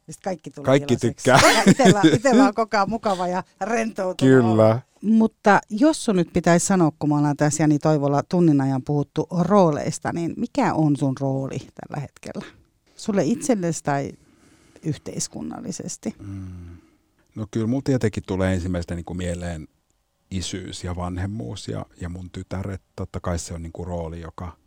mistä 0.08 0.24
kaikki 0.24 0.52
tulee 0.52 0.66
Kaikki 0.66 0.94
iloiseksi. 0.94 1.24
tykkää. 1.24 1.40
Itellä, 1.72 2.02
itellä 2.18 2.48
on 2.48 2.54
koko 2.54 2.78
ajan 2.78 2.90
mukava 2.90 3.28
ja 3.28 3.44
rentoutunut. 3.62 4.34
Kyllä. 4.34 4.80
Mutta 5.02 5.60
jos 5.70 6.06
sun 6.06 6.16
nyt 6.16 6.34
pitäisi 6.34 6.66
sanoa, 6.66 6.92
kun 7.00 7.10
me 7.10 7.16
ollaan 7.16 7.38
tässä 7.38 7.64
Jani 7.64 7.80
Toivolla 7.80 8.24
tunnin 8.30 8.62
ajan 8.62 8.82
puhuttu 8.84 9.28
rooleista, 9.40 10.14
niin 10.14 10.34
mikä 10.38 10.74
on 10.74 10.96
sun 10.98 11.16
rooli 11.20 11.58
tällä 11.60 12.02
hetkellä? 12.02 12.46
Sulle 12.96 13.24
itsellesi 13.24 13.84
tai 13.84 14.12
yhteiskunnallisesti? 14.84 16.16
Mm. 16.20 16.78
No 17.36 17.48
kyllä 17.52 17.68
mulla 17.68 17.82
tietenkin 17.86 18.24
tulee 18.28 18.54
ensimmäistä 18.54 18.96
niin 18.96 19.06
kuin 19.06 19.18
mieleen 19.18 19.68
isyys 20.32 20.84
ja 20.84 20.96
vanhemmuus 20.96 21.68
ja, 21.68 21.86
ja 22.02 22.10
mun 22.10 22.30
tytäret. 22.32 22.82
Totta 22.96 23.20
kai 23.20 23.40
se 23.40 23.54
on 23.54 23.62
niin 23.62 23.74
kuin 23.74 23.88
rooli, 23.88 24.22
joka, 24.22 24.58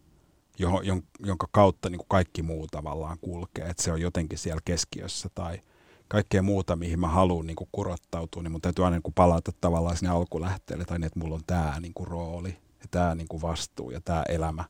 johon, 0.58 0.84
jon- 0.84 1.26
jonka 1.26 1.48
kautta 1.50 1.90
niin 1.90 1.98
kuin 1.98 2.08
kaikki 2.08 2.42
muu 2.42 2.66
tavallaan 2.66 3.18
kulkee. 3.20 3.68
Että 3.68 3.82
se 3.82 3.92
on 3.92 4.00
jotenkin 4.00 4.38
siellä 4.38 4.60
keskiössä 4.64 5.28
tai 5.34 5.60
kaikkea 6.08 6.42
muuta, 6.42 6.76
mihin 6.76 7.00
mä 7.00 7.08
haluan 7.08 7.46
niin 7.46 7.56
kuin 7.56 7.68
kurottautua, 7.72 8.42
niin 8.42 8.52
mun 8.52 8.60
täytyy 8.60 8.84
aina 8.84 8.96
niin 8.96 9.02
kuin 9.02 9.14
palata 9.14 9.52
tavallaan 9.60 9.96
sinne 9.96 10.10
alkulähteelle 10.10 10.84
tai 10.84 10.98
niin, 10.98 11.06
että 11.06 11.18
mulla 11.18 11.34
on 11.34 11.44
tämä 11.46 11.80
niin 11.80 11.94
kuin 11.94 12.06
rooli 12.06 12.56
ja 12.80 12.86
tämä 12.90 13.14
niin 13.14 13.28
kuin 13.28 13.42
vastuu 13.42 13.90
ja 13.90 14.00
tämä 14.00 14.22
elämä 14.28 14.64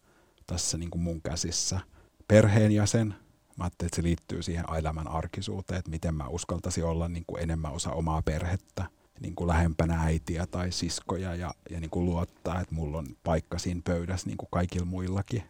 tässä 0.46 0.78
niin 0.78 0.90
kuin 0.90 1.02
mun 1.02 1.22
käsissä. 1.22 1.80
Perheenjäsen, 2.28 3.14
Mä 3.56 3.64
ajattelin, 3.64 3.88
että 3.88 3.96
se 3.96 4.02
liittyy 4.02 4.42
siihen 4.42 4.64
elämän 4.78 5.08
arkisuuteen, 5.08 5.78
että 5.78 5.90
miten 5.90 6.14
mä 6.14 6.28
uskaltaisin 6.28 6.84
olla 6.84 7.08
niin 7.08 7.24
kuin 7.26 7.42
enemmän 7.42 7.72
osa 7.72 7.92
omaa 7.92 8.22
perhettä, 8.22 8.86
niin 9.20 9.34
kuin 9.34 9.48
lähempänä 9.48 10.02
äitiä 10.02 10.46
tai 10.46 10.72
siskoja 10.72 11.34
ja, 11.34 11.54
ja 11.70 11.80
niin 11.80 11.90
kuin 11.90 12.06
luottaa, 12.06 12.60
että 12.60 12.74
mulla 12.74 12.98
on 12.98 13.06
paikka 13.24 13.58
siinä 13.58 13.80
pöydässä 13.84 14.26
niin 14.26 14.36
kuin 14.36 14.48
kaikilla 14.50 14.86
muillakin. 14.86 15.42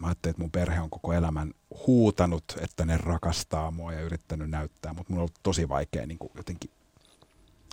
Mä 0.00 0.06
ajattelin, 0.06 0.30
että 0.30 0.42
mun 0.42 0.50
perhe 0.50 0.80
on 0.80 0.90
koko 0.90 1.12
elämän 1.12 1.54
huutanut, 1.86 2.44
että 2.60 2.84
ne 2.84 2.96
rakastaa 2.96 3.70
mua 3.70 3.92
ja 3.92 4.00
yrittänyt 4.00 4.50
näyttää, 4.50 4.92
mutta 4.92 5.12
mulla 5.12 5.20
on 5.20 5.22
ollut 5.22 5.40
tosi 5.42 5.68
vaikea 5.68 6.06
niin 6.06 6.18
kuin 6.18 6.30
jotenkin, 6.34 6.70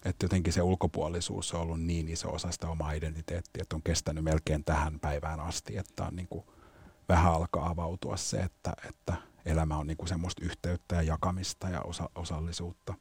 että 0.05 0.25
jotenkin 0.25 0.53
se 0.53 0.61
ulkopuolisuus 0.61 1.53
on 1.53 1.61
ollut 1.61 1.81
niin 1.81 2.09
iso 2.09 2.33
osa 2.33 2.51
sitä 2.51 2.69
omaa 2.69 2.91
identiteettiä, 2.91 3.61
että 3.61 3.75
on 3.75 3.83
kestänyt 3.83 4.23
melkein 4.23 4.63
tähän 4.63 4.99
päivään 4.99 5.39
asti, 5.39 5.77
että 5.77 6.03
on 6.03 6.15
niin 6.15 6.27
kuin 6.27 6.45
vähän 7.09 7.33
alkaa 7.33 7.69
avautua 7.69 8.17
se, 8.17 8.37
että, 8.37 8.73
että 8.89 9.13
elämä 9.45 9.77
on 9.77 9.87
niinku 9.87 10.07
semmoista 10.07 10.45
yhteyttä 10.45 10.95
ja 10.95 11.01
jakamista 11.01 11.69
ja 11.69 11.81
osa, 11.81 12.09
osallisuutta. 12.15 12.93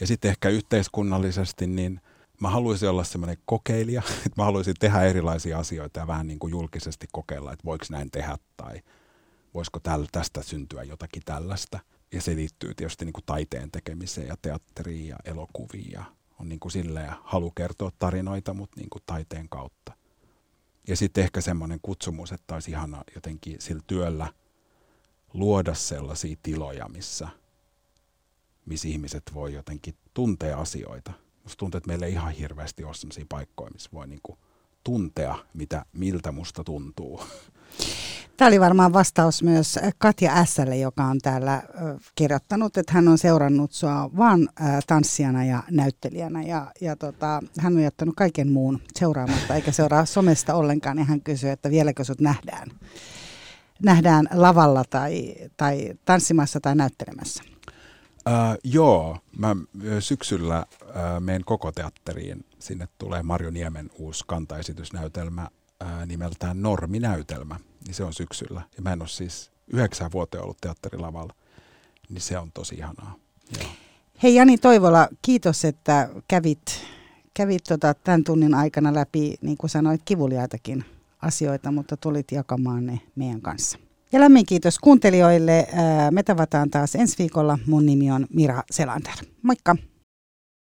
Ja 0.00 0.06
sitten 0.06 0.30
ehkä 0.30 0.48
yhteiskunnallisesti, 0.48 1.66
niin 1.66 2.00
mä 2.40 2.50
haluaisin 2.50 2.88
olla 2.88 3.04
semmoinen 3.04 3.36
kokeilija, 3.46 4.02
että 4.26 4.32
mä 4.36 4.44
haluaisin 4.44 4.74
tehdä 4.80 5.02
erilaisia 5.02 5.58
asioita 5.58 6.00
ja 6.00 6.06
vähän 6.06 6.26
niin 6.26 6.38
kuin 6.38 6.50
julkisesti 6.50 7.06
kokeilla, 7.12 7.52
että 7.52 7.64
voiko 7.64 7.84
näin 7.90 8.10
tehdä 8.10 8.38
tai 8.56 8.82
voisiko 9.54 9.80
tästä 10.12 10.42
syntyä 10.42 10.82
jotakin 10.82 11.22
tällaista. 11.24 11.78
Ja 12.12 12.22
se 12.22 12.36
liittyy 12.36 12.74
tietysti 12.74 13.04
niin 13.04 13.12
kuin 13.12 13.24
taiteen 13.26 13.70
tekemiseen 13.70 14.28
ja 14.28 14.36
teatteriin 14.42 15.08
ja 15.08 15.16
elokuviin 15.24 15.92
ja 15.92 16.04
on 16.38 16.48
niin 16.48 16.60
kuin 16.60 16.72
silleen 16.72 17.12
halu 17.22 17.50
kertoa 17.50 17.90
tarinoita, 17.98 18.54
mutta 18.54 18.80
niin 18.80 18.90
kuin 18.90 19.02
taiteen 19.06 19.48
kautta. 19.48 19.92
Ja 20.88 20.96
sitten 20.96 21.24
ehkä 21.24 21.40
semmoinen 21.40 21.78
kutsumus, 21.82 22.32
että 22.32 22.54
olisi 22.54 22.70
ihana 22.70 23.04
jotenkin 23.14 23.56
sillä 23.60 23.82
työllä 23.86 24.32
luoda 25.34 25.74
sellaisia 25.74 26.36
tiloja, 26.42 26.88
missä, 26.88 27.28
missä 28.66 28.88
ihmiset 28.88 29.22
voi 29.34 29.54
jotenkin 29.54 29.94
tuntea 30.14 30.58
asioita. 30.58 31.12
Musta 31.42 31.58
tuntuu, 31.58 31.78
että 31.78 31.88
meillä 31.88 32.06
ei 32.06 32.12
ihan 32.12 32.32
hirveästi 32.32 32.84
ole 32.84 32.94
sellaisia 32.94 33.26
paikkoja, 33.28 33.70
missä 33.70 33.90
voi 33.92 34.06
niinku 34.06 34.38
tuntea, 34.84 35.34
mitä, 35.54 35.84
miltä 35.92 36.32
musta 36.32 36.64
tuntuu. 36.64 37.22
Tämä 38.36 38.48
oli 38.48 38.60
varmaan 38.60 38.92
vastaus 38.92 39.42
myös 39.42 39.78
Katja 39.98 40.32
Ässälle, 40.36 40.76
joka 40.76 41.04
on 41.04 41.18
täällä 41.18 41.62
kirjoittanut, 42.14 42.76
että 42.76 42.92
hän 42.92 43.08
on 43.08 43.18
seurannut 43.18 43.72
sua 43.72 44.10
vaan 44.16 44.48
tanssijana 44.86 45.44
ja 45.44 45.62
näyttelijänä 45.70 46.42
ja, 46.42 46.72
ja 46.80 46.96
tota, 46.96 47.42
hän 47.58 47.76
on 47.76 47.82
jättänyt 47.82 48.14
kaiken 48.16 48.52
muun 48.52 48.80
seuraamatta 48.98 49.54
eikä 49.54 49.72
seuraa 49.72 50.04
somesta 50.04 50.54
ollenkaan 50.54 50.98
ja 50.98 51.04
hän 51.04 51.20
kysyy, 51.20 51.50
että 51.50 51.70
vieläkö 51.70 52.04
sut 52.04 52.20
nähdään, 52.20 52.68
nähdään 53.82 54.28
lavalla 54.34 54.84
tai, 54.90 55.34
tai 55.56 55.94
tanssimassa 56.04 56.60
tai 56.60 56.74
näyttelemässä. 56.74 57.42
Äh, 58.28 58.58
joo, 58.64 59.18
mä 59.38 59.56
syksyllä 60.00 60.56
äh, 60.56 61.20
menen 61.20 61.44
koko 61.44 61.72
teatteriin. 61.72 62.44
Sinne 62.58 62.88
tulee 62.98 63.22
Marjo 63.22 63.50
Niemen 63.50 63.90
uusi 63.98 64.24
kantaesitysnäytelmä 64.26 65.48
äh, 65.82 66.06
nimeltään 66.06 66.62
Norminäytelmä. 66.62 67.56
Niin 67.86 67.94
se 67.94 68.04
on 68.04 68.14
syksyllä. 68.14 68.62
Ja 68.76 68.82
mä 68.82 68.92
en 68.92 69.02
ole 69.02 69.08
siis 69.08 69.50
yhdeksän 69.66 70.12
vuotta 70.12 70.42
ollut 70.42 70.60
teatterilavalla. 70.60 71.34
Niin 72.08 72.20
se 72.20 72.38
on 72.38 72.52
tosi 72.52 72.74
ihanaa. 72.74 73.14
Joo. 73.58 73.70
Hei 74.22 74.34
Jani 74.34 74.58
Toivola, 74.58 75.08
kiitos, 75.22 75.64
että 75.64 76.08
kävit, 76.28 76.62
kävit 77.34 77.64
tota 77.68 77.94
tämän 77.94 78.24
tunnin 78.24 78.54
aikana 78.54 78.94
läpi, 78.94 79.34
niin 79.40 79.56
kuin 79.56 79.70
sanoit, 79.70 80.00
kivuliaitakin 80.04 80.84
asioita, 81.22 81.72
mutta 81.72 81.96
tulit 81.96 82.32
jakamaan 82.32 82.86
ne 82.86 83.00
meidän 83.16 83.40
kanssa. 83.40 83.78
Ja 84.12 84.20
lämmin 84.20 84.46
kiitos 84.46 84.78
kuuntelijoille. 84.78 85.68
Me 86.10 86.22
tavataan 86.22 86.70
taas 86.70 86.94
ensi 86.94 87.18
viikolla. 87.18 87.58
Mun 87.66 87.86
nimi 87.86 88.10
on 88.10 88.26
Mira 88.34 88.62
Selander. 88.70 89.14
Moikka! 89.42 89.76